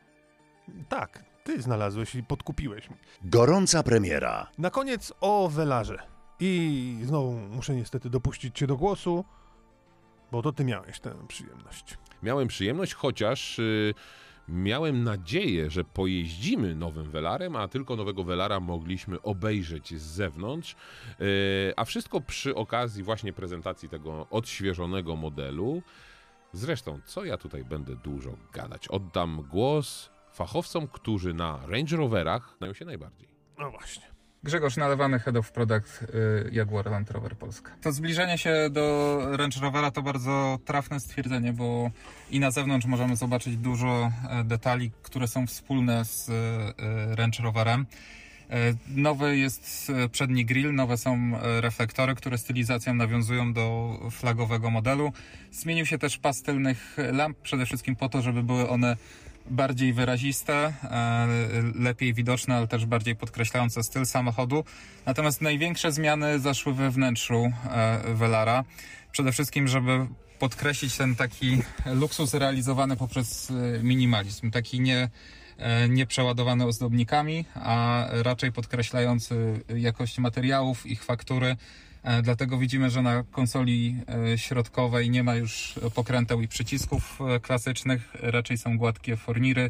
Tak, 0.89 1.23
ty 1.43 1.61
znalazłeś 1.61 2.15
i 2.15 2.23
podkupiłeś 2.23 2.89
mi. 2.89 2.95
Gorąca 3.23 3.83
premiera. 3.83 4.51
Na 4.57 4.69
koniec 4.69 5.13
o 5.21 5.49
Welarze. 5.49 5.99
I 6.39 6.99
znowu 7.03 7.31
muszę 7.31 7.75
niestety 7.75 8.09
dopuścić 8.09 8.57
cię 8.57 8.67
do 8.67 8.77
głosu, 8.77 9.25
bo 10.31 10.41
to 10.41 10.51
ty 10.51 10.65
miałeś 10.65 10.99
tę 10.99 11.27
przyjemność. 11.27 11.97
Miałem 12.23 12.47
przyjemność, 12.47 12.93
chociaż 12.93 13.59
y, 13.59 13.93
miałem 14.49 15.03
nadzieję, 15.03 15.69
że 15.69 15.83
pojeździmy 15.83 16.75
nowym 16.75 17.11
Velarem, 17.11 17.55
a 17.55 17.67
tylko 17.67 17.95
nowego 17.95 18.23
Velara 18.23 18.59
mogliśmy 18.59 19.21
obejrzeć 19.21 19.99
z 19.99 20.01
zewnątrz. 20.01 20.75
Y, 21.21 21.73
a 21.75 21.85
wszystko 21.85 22.21
przy 22.21 22.55
okazji 22.55 23.03
właśnie 23.03 23.33
prezentacji 23.33 23.89
tego 23.89 24.27
odświeżonego 24.29 25.15
modelu. 25.15 25.81
Zresztą, 26.53 26.99
co 27.05 27.25
ja 27.25 27.37
tutaj 27.37 27.65
będę 27.65 27.95
dużo 27.95 28.31
gadać? 28.53 28.87
Oddam 28.87 29.45
głos 29.49 30.09
fachowcom, 30.33 30.87
którzy 30.87 31.33
na 31.33 31.59
Range 31.67 31.97
Roverach 31.97 32.55
znają 32.57 32.73
się 32.73 32.85
najbardziej. 32.85 33.27
No 33.57 33.71
właśnie. 33.71 34.18
Grzegorz 34.43 34.77
Nalewany, 34.77 35.19
Head 35.19 35.37
of 35.37 35.51
Product 35.51 36.03
y, 36.03 36.49
Jaguar 36.51 36.91
Land 36.91 37.11
Rover 37.11 37.35
Polska. 37.35 37.71
To 37.81 37.91
zbliżenie 37.91 38.37
się 38.37 38.69
do 38.71 39.17
Range 39.37 39.59
Rovera 39.61 39.91
to 39.91 40.01
bardzo 40.01 40.59
trafne 40.65 40.99
stwierdzenie, 40.99 41.53
bo 41.53 41.91
i 42.31 42.39
na 42.39 42.51
zewnątrz 42.51 42.85
możemy 42.87 43.15
zobaczyć 43.15 43.57
dużo 43.57 44.11
e, 44.29 44.43
detali, 44.43 44.91
które 45.03 45.27
są 45.27 45.47
wspólne 45.47 46.05
z 46.05 46.29
e, 46.29 47.15
Range 47.15 47.43
Roverem. 47.43 47.85
E, 48.49 48.55
Nowy 48.95 49.37
jest 49.37 49.91
przedni 50.11 50.45
grill, 50.45 50.75
nowe 50.75 50.97
są 50.97 51.31
reflektory, 51.41 52.15
które 52.15 52.37
stylizacją 52.37 52.93
nawiązują 52.93 53.53
do 53.53 53.97
flagowego 54.11 54.69
modelu. 54.69 55.13
Zmienił 55.51 55.85
się 55.85 55.97
też 55.97 56.17
pas 56.17 56.41
tylnych 56.41 56.97
lamp, 57.11 57.37
przede 57.37 57.65
wszystkim 57.65 57.95
po 57.95 58.09
to, 58.09 58.21
żeby 58.21 58.43
były 58.43 58.69
one 58.69 58.97
bardziej 59.49 59.93
wyraziste, 59.93 60.53
e, 60.83 61.27
lepiej 61.75 62.13
widoczne, 62.13 62.55
ale 62.55 62.67
też 62.67 62.85
bardziej 62.85 63.15
podkreślające 63.15 63.83
styl 63.83 64.05
samochodu. 64.05 64.63
Natomiast 65.05 65.41
największe 65.41 65.91
zmiany 65.91 66.39
zaszły 66.39 66.73
we 66.73 66.91
wnętrzu 66.91 67.51
e, 67.71 68.13
Velara. 68.13 68.63
Przede 69.11 69.31
wszystkim, 69.31 69.67
żeby 69.67 70.07
podkreślić 70.39 70.97
ten 70.97 71.15
taki 71.15 71.61
luksus 71.85 72.33
realizowany 72.33 72.97
poprzez 72.97 73.51
e, 73.51 73.83
minimalizm. 73.83 74.51
Taki 74.51 74.79
nie, 74.79 75.09
nie 75.89 76.05
przeładowany 76.05 76.65
ozdobnikami, 76.65 77.45
a 77.55 78.05
raczej 78.11 78.51
podkreślający 78.51 79.63
jakość 79.75 80.19
materiałów, 80.19 80.85
ich 80.85 81.03
faktury. 81.03 81.55
E, 82.03 82.21
Dlatego 82.21 82.57
widzimy, 82.57 82.89
że 82.89 83.01
na 83.01 83.23
konsoli 83.31 83.95
e, 84.33 84.37
środkowej 84.37 85.09
nie 85.09 85.23
ma 85.23 85.35
już 85.35 85.73
pokręteł 85.95 86.41
i 86.41 86.47
przycisków 86.47 87.19
e, 87.21 87.39
klasycznych, 87.39 88.13
raczej 88.13 88.57
są 88.57 88.77
gładkie 88.77 89.17
forniry, 89.17 89.69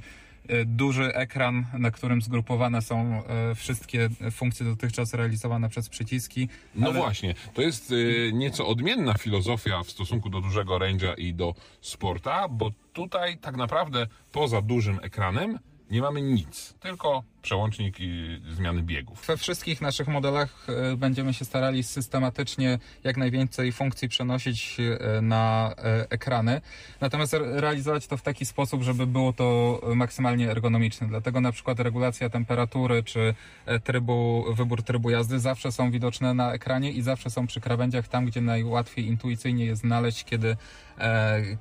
duży 0.65 1.13
ekran, 1.15 1.65
na 1.73 1.91
którym 1.91 2.21
zgrupowane 2.21 2.81
są 2.81 3.23
wszystkie 3.55 4.09
funkcje 4.31 4.65
dotychczas 4.65 5.13
realizowane 5.13 5.69
przez 5.69 5.89
przyciski. 5.89 6.49
No 6.75 6.87
ale- 6.89 6.99
właśnie, 6.99 7.35
to 7.53 7.61
jest 7.61 7.93
nieco 8.33 8.67
odmienna 8.67 9.13
filozofia 9.13 9.83
w 9.83 9.89
stosunku 9.89 10.29
do 10.29 10.41
dużego 10.41 10.77
range'a 10.79 11.13
i 11.17 11.33
do 11.33 11.55
sporta, 11.81 12.47
bo 12.47 12.71
tutaj 12.93 13.37
tak 13.37 13.57
naprawdę 13.57 14.07
poza 14.31 14.61
dużym 14.61 14.99
ekranem 15.01 15.59
nie 15.91 16.01
mamy 16.01 16.21
nic, 16.21 16.73
tylko 16.79 17.23
przełącznik 17.41 17.95
i 17.99 18.41
zmiany 18.49 18.83
biegów. 18.83 19.25
We 19.27 19.37
wszystkich 19.37 19.81
naszych 19.81 20.07
modelach 20.07 20.67
e, 20.69 20.97
będziemy 20.97 21.33
się 21.33 21.45
starali 21.45 21.83
systematycznie 21.83 22.79
jak 23.03 23.17
najwięcej 23.17 23.71
funkcji 23.71 24.09
przenosić 24.09 24.77
e, 24.79 25.21
na 25.21 25.73
e, 25.77 26.07
ekrany. 26.09 26.61
Natomiast 27.01 27.33
re- 27.33 27.61
realizować 27.61 28.07
to 28.07 28.17
w 28.17 28.21
taki 28.21 28.45
sposób, 28.45 28.81
żeby 28.83 29.07
było 29.07 29.33
to 29.33 29.81
maksymalnie 29.95 30.51
ergonomiczne. 30.51 31.07
Dlatego 31.07 31.41
na 31.41 31.51
przykład 31.51 31.79
regulacja 31.79 32.29
temperatury 32.29 33.03
czy 33.03 33.35
trybu, 33.83 34.45
wybór 34.53 34.83
trybu 34.83 35.09
jazdy 35.09 35.39
zawsze 35.39 35.71
są 35.71 35.91
widoczne 35.91 36.33
na 36.33 36.53
ekranie 36.53 36.91
i 36.91 37.01
zawsze 37.01 37.29
są 37.29 37.47
przy 37.47 37.61
krawędziach 37.61 38.07
tam, 38.07 38.25
gdzie 38.25 38.41
najłatwiej 38.41 39.05
intuicyjnie 39.05 39.65
je 39.65 39.75
znaleźć, 39.75 40.23
kiedy, 40.23 40.57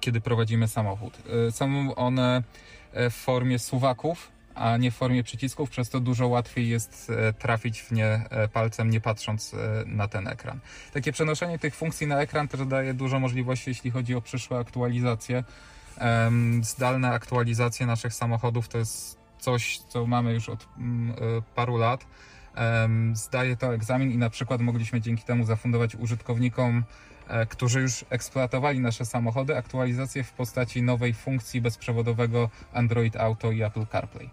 kiedy 0.00 0.20
prowadzimy 0.20 0.68
samochód. 0.68 1.18
Są 1.50 1.94
one 1.94 2.42
w 2.92 3.14
formie 3.14 3.58
suwaków, 3.58 4.30
a 4.58 4.76
nie 4.76 4.90
w 4.90 4.94
formie 4.94 5.22
przycisków, 5.22 5.70
przez 5.70 5.90
to 5.90 6.00
dużo 6.00 6.28
łatwiej 6.28 6.68
jest 6.68 7.10
e, 7.10 7.32
trafić 7.32 7.80
w 7.82 7.92
nie 7.92 8.06
e, 8.06 8.48
palcem, 8.48 8.90
nie 8.90 9.00
patrząc 9.00 9.54
e, 9.54 9.84
na 9.86 10.08
ten 10.08 10.28
ekran. 10.28 10.60
Takie 10.92 11.12
przenoszenie 11.12 11.58
tych 11.58 11.74
funkcji 11.74 12.06
na 12.06 12.20
ekran 12.20 12.48
też 12.48 12.66
daje 12.66 12.94
dużo 12.94 13.20
możliwości, 13.20 13.70
jeśli 13.70 13.90
chodzi 13.90 14.14
o 14.14 14.20
przyszłe 14.20 14.58
aktualizacje. 14.58 15.44
Zdalne 16.62 17.10
aktualizacje 17.10 17.86
naszych 17.86 18.14
samochodów 18.14 18.68
to 18.68 18.78
jest 18.78 19.18
coś, 19.38 19.78
co 19.78 20.06
mamy 20.06 20.32
już 20.32 20.48
od 20.48 20.68
mm, 20.78 21.10
e, 21.10 21.14
paru 21.54 21.76
lat. 21.76 22.06
Zdaje 23.12 23.56
to 23.56 23.74
egzamin 23.74 24.10
i 24.10 24.16
na 24.16 24.30
przykład 24.30 24.60
mogliśmy 24.60 25.00
dzięki 25.00 25.22
temu 25.22 25.44
zafundować 25.44 25.94
użytkownikom 25.94 26.78
e, 26.78 26.84
którzy 27.48 27.80
już 27.80 28.04
eksploatowali 28.10 28.80
nasze 28.80 29.04
samochody, 29.04 29.56
aktualizację 29.56 30.24
w 30.24 30.32
postaci 30.32 30.82
nowej 30.82 31.14
funkcji 31.14 31.60
bezprzewodowego 31.60 32.50
Android 32.72 33.16
Auto 33.16 33.52
i 33.52 33.62
Apple 33.62 33.86
CarPlay. 33.86 34.30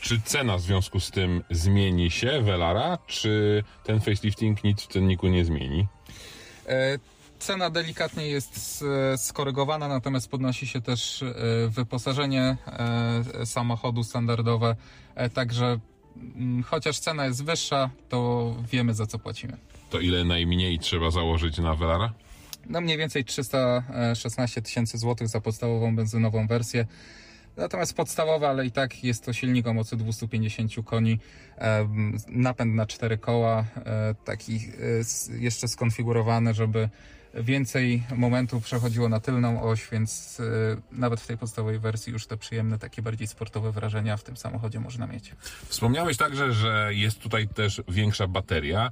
Czy 0.00 0.20
cena 0.20 0.56
w 0.56 0.60
związku 0.60 1.00
z 1.00 1.10
tym 1.10 1.44
zmieni 1.50 2.10
się 2.10 2.42
Velara, 2.42 2.98
czy 3.06 3.64
ten 3.84 4.00
facelifting 4.00 4.64
nic 4.64 4.82
w 4.82 4.86
cenniku 4.86 5.28
nie 5.28 5.44
zmieni? 5.44 5.86
E, 6.68 6.98
Cena 7.38 7.70
delikatnie 7.70 8.28
jest 8.28 8.84
e, 9.12 9.18
skorygowana, 9.18 9.88
natomiast 9.88 10.30
podnosi 10.30 10.66
się 10.66 10.80
też 10.80 11.22
e, 11.22 11.34
wyposażenie 11.68 12.56
e, 12.66 13.46
samochodu 13.46 14.04
standardowe, 14.04 14.76
e, 15.14 15.30
także 15.30 15.78
mm, 16.16 16.62
chociaż 16.62 16.98
cena 16.98 17.26
jest 17.26 17.44
wyższa, 17.44 17.90
to 18.08 18.50
wiemy 18.72 18.94
za 18.94 19.06
co 19.06 19.18
płacimy. 19.18 19.56
To 19.94 20.00
ile 20.00 20.24
najmniej 20.24 20.78
trzeba 20.78 21.10
założyć 21.10 21.58
na 21.58 21.74
Velara? 21.74 22.12
No 22.66 22.80
mniej 22.80 22.98
więcej 22.98 23.24
316 23.24 24.62
tysięcy 24.62 24.98
złotych 24.98 25.28
za 25.28 25.40
podstawową 25.40 25.96
benzynową 25.96 26.46
wersję. 26.46 26.86
Natomiast 27.56 27.96
podstawowa, 27.96 28.48
ale 28.48 28.66
i 28.66 28.70
tak 28.70 29.04
jest 29.04 29.24
to 29.24 29.32
silnik 29.32 29.66
o 29.66 29.74
mocy 29.74 29.96
250 29.96 30.72
koni, 30.84 31.18
napęd 32.28 32.74
na 32.74 32.86
cztery 32.86 33.18
koła, 33.18 33.64
e, 33.76 34.14
taki 34.24 34.56
e, 34.56 35.40
jeszcze 35.40 35.68
skonfigurowany, 35.68 36.54
żeby 36.54 36.88
więcej 37.42 38.02
momentu 38.16 38.60
przechodziło 38.60 39.08
na 39.08 39.20
tylną 39.20 39.62
oś, 39.62 39.88
więc 39.92 40.40
e, 40.40 40.42
nawet 40.92 41.20
w 41.20 41.26
tej 41.26 41.38
podstawowej 41.38 41.78
wersji 41.78 42.12
już 42.12 42.26
te 42.26 42.36
przyjemne, 42.36 42.78
takie 42.78 43.02
bardziej 43.02 43.26
sportowe 43.26 43.72
wrażenia 43.72 44.16
w 44.16 44.22
tym 44.22 44.36
samochodzie 44.36 44.80
można 44.80 45.06
mieć. 45.06 45.32
Wspomniałeś 45.66 46.16
także, 46.16 46.52
że 46.52 46.88
jest 46.90 47.18
tutaj 47.18 47.48
też 47.48 47.82
większa 47.88 48.26
bateria, 48.26 48.90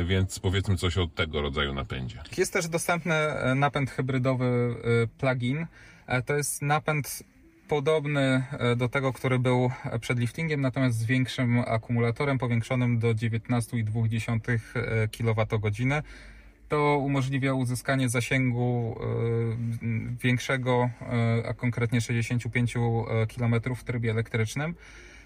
y, 0.00 0.04
więc 0.04 0.38
powiedzmy 0.38 0.76
coś 0.76 0.98
o 0.98 1.06
tego 1.06 1.42
rodzaju 1.42 1.74
napędzie. 1.74 2.22
Jest 2.36 2.52
też 2.52 2.68
dostępny 2.68 3.14
e, 3.14 3.54
napęd 3.54 3.90
hybrydowy 3.90 4.44
e, 4.44 5.06
plug-in. 5.06 5.66
E, 6.06 6.22
To 6.22 6.36
jest 6.36 6.62
napęd 6.62 7.22
podobny 7.68 8.44
do 8.76 8.88
tego, 8.88 9.12
który 9.12 9.38
był 9.38 9.70
przed 10.00 10.18
liftingiem, 10.18 10.60
natomiast 10.60 10.98
z 10.98 11.04
większym 11.04 11.58
akumulatorem 11.58 12.38
powiększonym 12.38 12.98
do 12.98 13.14
19,2 13.14 14.58
kWh. 15.08 16.02
To 16.68 16.98
umożliwia 16.98 17.54
uzyskanie 17.54 18.08
zasięgu 18.08 18.96
e, 19.00 19.06
większego, 20.22 20.90
e, 21.00 21.48
a 21.48 21.54
konkretnie 21.54 22.00
65 22.00 22.74
km 23.36 23.54
w 23.76 23.84
trybie 23.84 24.10
elektrycznym. 24.10 24.74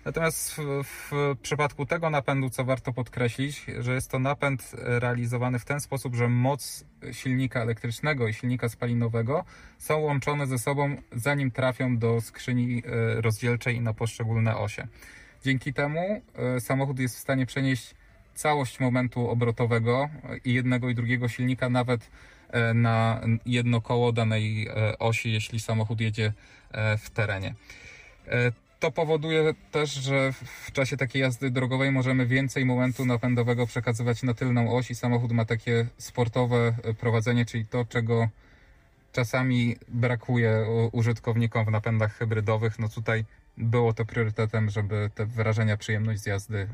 Natomiast 0.04 0.54
w, 0.54 0.84
w 0.84 1.36
przypadku 1.42 1.86
tego 1.86 2.10
napędu, 2.10 2.50
co 2.50 2.64
warto 2.64 2.92
podkreślić, 2.92 3.66
że 3.78 3.94
jest 3.94 4.10
to 4.10 4.18
napęd 4.18 4.72
e, 4.74 5.00
realizowany 5.00 5.58
w 5.58 5.64
ten 5.64 5.80
sposób, 5.80 6.14
że 6.14 6.28
moc 6.28 6.84
silnika 7.12 7.62
elektrycznego 7.62 8.28
i 8.28 8.34
silnika 8.34 8.68
spalinowego 8.68 9.44
są 9.78 9.98
łączone 9.98 10.46
ze 10.46 10.58
sobą, 10.58 10.96
zanim 11.12 11.50
trafią 11.50 11.98
do 11.98 12.20
skrzyni 12.20 12.82
e, 12.86 13.20
rozdzielczej 13.20 13.80
na 13.80 13.94
poszczególne 13.94 14.56
osie. 14.56 14.86
Dzięki 15.44 15.72
temu 15.72 16.22
e, 16.34 16.60
samochód 16.60 16.98
jest 16.98 17.16
w 17.16 17.18
stanie 17.18 17.46
przenieść 17.46 17.94
całość 18.38 18.80
momentu 18.80 19.28
obrotowego 19.28 20.08
e, 20.24 20.38
i 20.44 20.54
jednego 20.54 20.88
i 20.88 20.94
drugiego 20.94 21.28
silnika 21.28 21.68
nawet 21.68 22.10
e, 22.50 22.74
na 22.74 23.20
jedno 23.46 23.80
koło 23.80 24.12
danej 24.12 24.68
e, 24.68 24.98
osi, 24.98 25.32
jeśli 25.32 25.60
samochód 25.60 26.00
jedzie 26.00 26.32
w 26.98 27.10
terenie. 27.10 27.54
To 28.80 28.90
powoduje 28.90 29.54
też, 29.70 29.92
że 29.92 30.32
w 30.66 30.72
czasie 30.72 30.96
takiej 30.96 31.22
jazdy 31.22 31.50
drogowej 31.50 31.92
możemy 31.92 32.26
więcej 32.26 32.64
momentu 32.64 33.06
napędowego 33.06 33.66
przekazywać 33.66 34.22
na 34.22 34.34
tylną 34.34 34.76
oś 34.76 34.90
i 34.90 34.94
samochód 34.94 35.32
ma 35.32 35.44
takie 35.44 35.86
sportowe 35.98 36.74
prowadzenie, 37.00 37.44
czyli 37.44 37.66
to, 37.66 37.84
czego 37.84 38.28
czasami 39.12 39.76
brakuje 39.88 40.66
użytkownikom 40.92 41.64
w 41.64 41.70
napędach 41.70 42.14
hybrydowych. 42.14 42.78
No 42.78 42.88
tutaj 42.88 43.24
było 43.58 43.92
to 43.92 44.04
priorytetem, 44.04 44.70
żeby 44.70 45.10
te 45.14 45.26
wrażenia, 45.26 45.76
przyjemność 45.76 46.20
z 46.20 46.26
jazdy 46.26 46.58
y, 46.58 46.68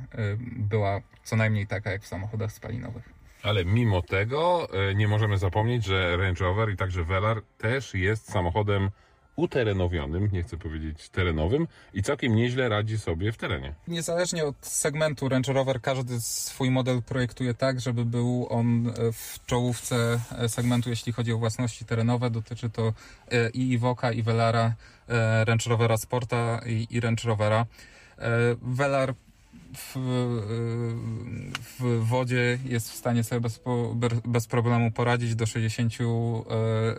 była 0.57 1.01
co 1.25 1.37
najmniej 1.37 1.67
taka 1.67 1.91
jak 1.91 2.03
w 2.03 2.07
samochodach 2.07 2.53
spalinowych. 2.53 3.09
Ale 3.43 3.65
mimo 3.65 4.03
tego 4.03 4.69
y, 4.91 4.95
nie 4.95 5.09
możemy 5.09 5.39
zapomnieć, 5.39 5.85
że 5.85 6.17
Range 6.17 6.45
Rover 6.45 6.71
i 6.71 6.77
także 6.77 7.05
Velar 7.05 7.43
też 7.59 7.95
jest 7.95 8.33
samochodem 8.33 8.91
uterenowionym, 9.37 10.29
nie 10.33 10.43
chcę 10.43 10.57
powiedzieć 10.57 11.09
terenowym, 11.09 11.67
i 11.95 12.03
całkiem 12.03 12.35
nieźle 12.35 12.69
radzi 12.69 12.99
sobie 12.99 13.33
w 13.33 13.37
terenie. 13.37 13.75
Niezależnie 13.89 14.45
od 14.45 14.57
segmentu 14.61 15.29
Range 15.29 15.53
Rover, 15.53 15.81
każdy 15.81 16.21
swój 16.21 16.71
model 16.71 17.03
projektuje 17.03 17.55
tak, 17.55 17.81
żeby 17.81 18.05
był 18.05 18.47
on 18.51 18.89
e, 18.89 18.93
w 19.13 19.39
czołówce 19.47 20.21
e, 20.39 20.49
segmentu, 20.49 20.91
jeśli 20.91 21.13
chodzi 21.13 21.33
o 21.33 21.39
własności 21.39 21.85
terenowe. 21.85 22.31
Dotyczy 22.31 22.71
to 22.71 22.93
e, 23.31 23.51
i 23.51 23.75
Evoca, 23.75 24.13
i 24.13 24.23
Velara, 24.23 24.75
Range 25.45 25.71
Rovera 25.71 25.97
Sporta 25.97 26.61
i, 26.91 27.01
Range 27.01 27.29
Rovera. 27.29 27.67
Velar 28.63 29.15
w, 29.77 29.97
w 31.81 32.07
wodzie 32.09 32.59
jest 32.65 32.91
w 32.91 32.95
stanie 32.95 33.25
sobie 33.25 33.41
bez, 33.41 33.61
bez 34.25 34.47
problemu 34.47 34.91
poradzić 34.91 35.35
do 35.35 35.47
60 35.47 35.93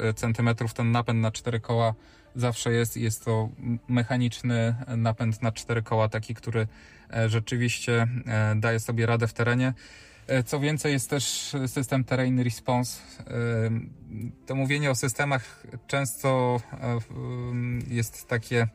e, 0.01 0.13
centymetrów. 0.13 0.73
Ten 0.73 0.91
napęd 0.91 1.21
na 1.21 1.31
cztery 1.31 1.59
koła 1.59 1.93
zawsze 2.35 2.71
jest. 2.71 2.97
Jest 2.97 3.25
to 3.25 3.49
mechaniczny 3.87 4.75
napęd 4.97 5.41
na 5.41 5.51
cztery 5.51 5.83
koła, 5.83 6.09
taki, 6.09 6.35
który 6.35 6.67
e, 7.13 7.29
rzeczywiście 7.29 8.07
e, 8.25 8.55
daje 8.55 8.79
sobie 8.79 9.05
radę 9.05 9.27
w 9.27 9.33
terenie. 9.33 9.73
Co 10.45 10.59
więcej, 10.59 10.93
jest 10.93 11.09
też 11.09 11.55
system 11.67 12.03
Terrain 12.03 12.39
Response. 12.39 13.01
To 14.45 14.55
mówienie 14.55 14.91
o 14.91 14.95
systemach 14.95 15.63
często 15.87 16.61
jest 17.87 18.27
takie 18.27 18.67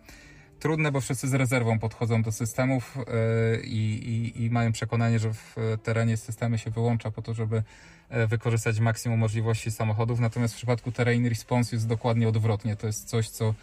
trudne, 0.61 0.92
bo 0.92 1.00
wszyscy 1.00 1.28
z 1.28 1.34
rezerwą 1.34 1.78
podchodzą 1.78 2.22
do 2.22 2.32
systemów 2.32 2.96
e, 2.98 3.61
i, 3.61 4.08
i, 4.08 4.44
i 4.44 4.50
mają 4.50 4.72
przekonanie, 4.72 5.18
że 5.18 5.32
w 5.32 5.56
terenie 5.82 6.16
systemy 6.16 6.58
się 6.58 6.70
wyłącza 6.70 7.11
po 7.11 7.22
to, 7.22 7.34
żeby 7.34 7.62
e, 8.08 8.26
wykorzystać 8.26 8.80
maksimum 8.80 9.18
możliwości 9.18 9.70
samochodów. 9.70 10.20
Natomiast 10.20 10.54
w 10.54 10.56
przypadku 10.56 10.92
Terrain 10.92 11.26
Response 11.26 11.76
jest 11.76 11.88
dokładnie 11.88 12.28
odwrotnie. 12.28 12.76
To 12.76 12.86
jest 12.86 13.08
coś, 13.08 13.28
co 13.28 13.54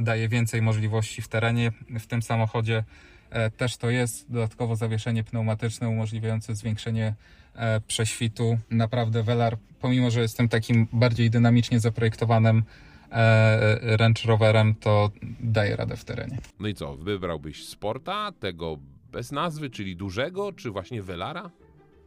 daje 0.00 0.28
więcej 0.28 0.62
możliwości 0.62 1.22
w 1.22 1.28
terenie. 1.28 1.72
W 2.00 2.06
tym 2.06 2.22
samochodzie 2.22 2.84
e, 3.30 3.50
też 3.50 3.76
to 3.76 3.90
jest. 3.90 4.32
Dodatkowo 4.32 4.76
zawieszenie 4.76 5.24
pneumatyczne 5.24 5.88
umożliwiające 5.88 6.54
zwiększenie 6.54 7.14
prześwitu. 7.86 8.58
Naprawdę 8.70 9.22
Velar, 9.22 9.56
pomimo 9.80 10.10
że 10.10 10.20
jestem 10.20 10.48
takim 10.48 10.86
bardziej 10.92 11.30
dynamicznie 11.30 11.80
zaprojektowanym 11.80 12.62
e, 13.10 13.96
Range 13.96 14.22
Roverem, 14.26 14.74
to 14.74 15.10
daje 15.40 15.76
radę 15.76 15.96
w 15.96 16.04
terenie. 16.04 16.38
No 16.60 16.68
i 16.68 16.74
co, 16.74 16.96
wybrałbyś 16.96 17.64
Sporta, 17.68 18.32
tego 18.32 18.76
bez 19.12 19.32
nazwy, 19.32 19.70
czyli 19.70 19.96
dużego, 19.96 20.52
czy 20.52 20.70
właśnie 20.70 21.02
Velara? 21.02 21.50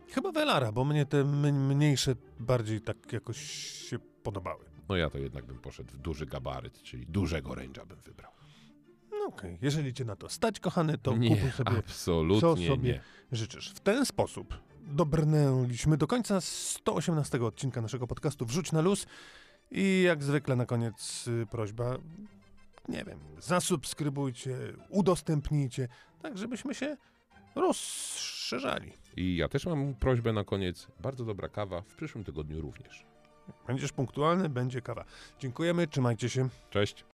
Chyba 0.10 0.32
Velara, 0.32 0.72
bo 0.72 0.86
mnie 0.86 1.06
te 1.06 1.18
m- 1.22 1.68
mniejsze 1.68 2.16
bardziej 2.40 2.82
tak 2.82 3.14
jakoś 3.14 3.38
się 3.90 4.00
podobały. 4.24 4.66
No 4.90 4.96
ja 4.96 5.10
to 5.10 5.18
jednak 5.18 5.46
bym 5.46 5.60
poszedł 5.60 5.92
w 5.94 5.98
duży 5.98 6.26
gabaryt, 6.26 6.82
czyli 6.84 7.06
dużego 7.06 7.50
range'a 7.50 7.86
bym 7.86 8.00
wybrał. 8.00 8.32
No 9.12 9.26
okej, 9.28 9.58
jeżeli 9.62 9.94
cię 9.94 10.06
na 10.06 10.16
to 10.16 10.30
stać, 10.30 10.60
kochany, 10.60 10.98
to 10.98 11.18
nie, 11.18 11.30
kupuj 11.30 11.52
sobie 11.52 11.72
absolutnie 11.78 12.42
co 12.42 12.56
sobie 12.58 12.90
nie. 12.94 13.02
życzysz. 13.32 13.70
W 13.70 13.80
ten 13.80 14.06
sposób 14.06 14.58
dobrnęliśmy 14.88 15.98
do 15.98 16.08
końca 16.08 16.42
118 16.42 17.42
odcinka 17.46 17.82
naszego 17.82 18.08
podcastu 18.08 18.46
Wrzuć 18.46 18.72
na 18.72 18.82
luz 18.82 19.06
i 19.74 20.02
jak 20.02 20.24
zwykle 20.24 20.56
na 20.56 20.66
koniec 20.66 21.28
y, 21.28 21.48
prośba, 21.52 21.98
nie 22.90 23.04
wiem, 23.04 23.20
zasubskrybujcie, 23.40 24.58
udostępnijcie, 24.90 25.88
tak 26.22 26.38
żebyśmy 26.38 26.76
się 26.76 26.98
rozszerzali. 27.56 28.94
I 29.18 29.36
ja 29.36 29.48
też 29.50 29.66
mam 29.66 29.96
prośbę 29.96 30.34
na 30.34 30.44
koniec. 30.44 30.88
Bardzo 31.00 31.26
dobra 31.26 31.50
kawa 31.50 31.82
w 31.82 31.96
przyszłym 31.96 32.24
tygodniu 32.24 32.62
również. 32.62 33.06
Będziesz 33.68 33.92
punktualny, 33.92 34.50
będzie 34.50 34.82
kawa. 34.82 35.06
Dziękujemy, 35.40 35.88
trzymajcie 35.88 36.30
się. 36.30 36.50
Cześć. 36.70 37.06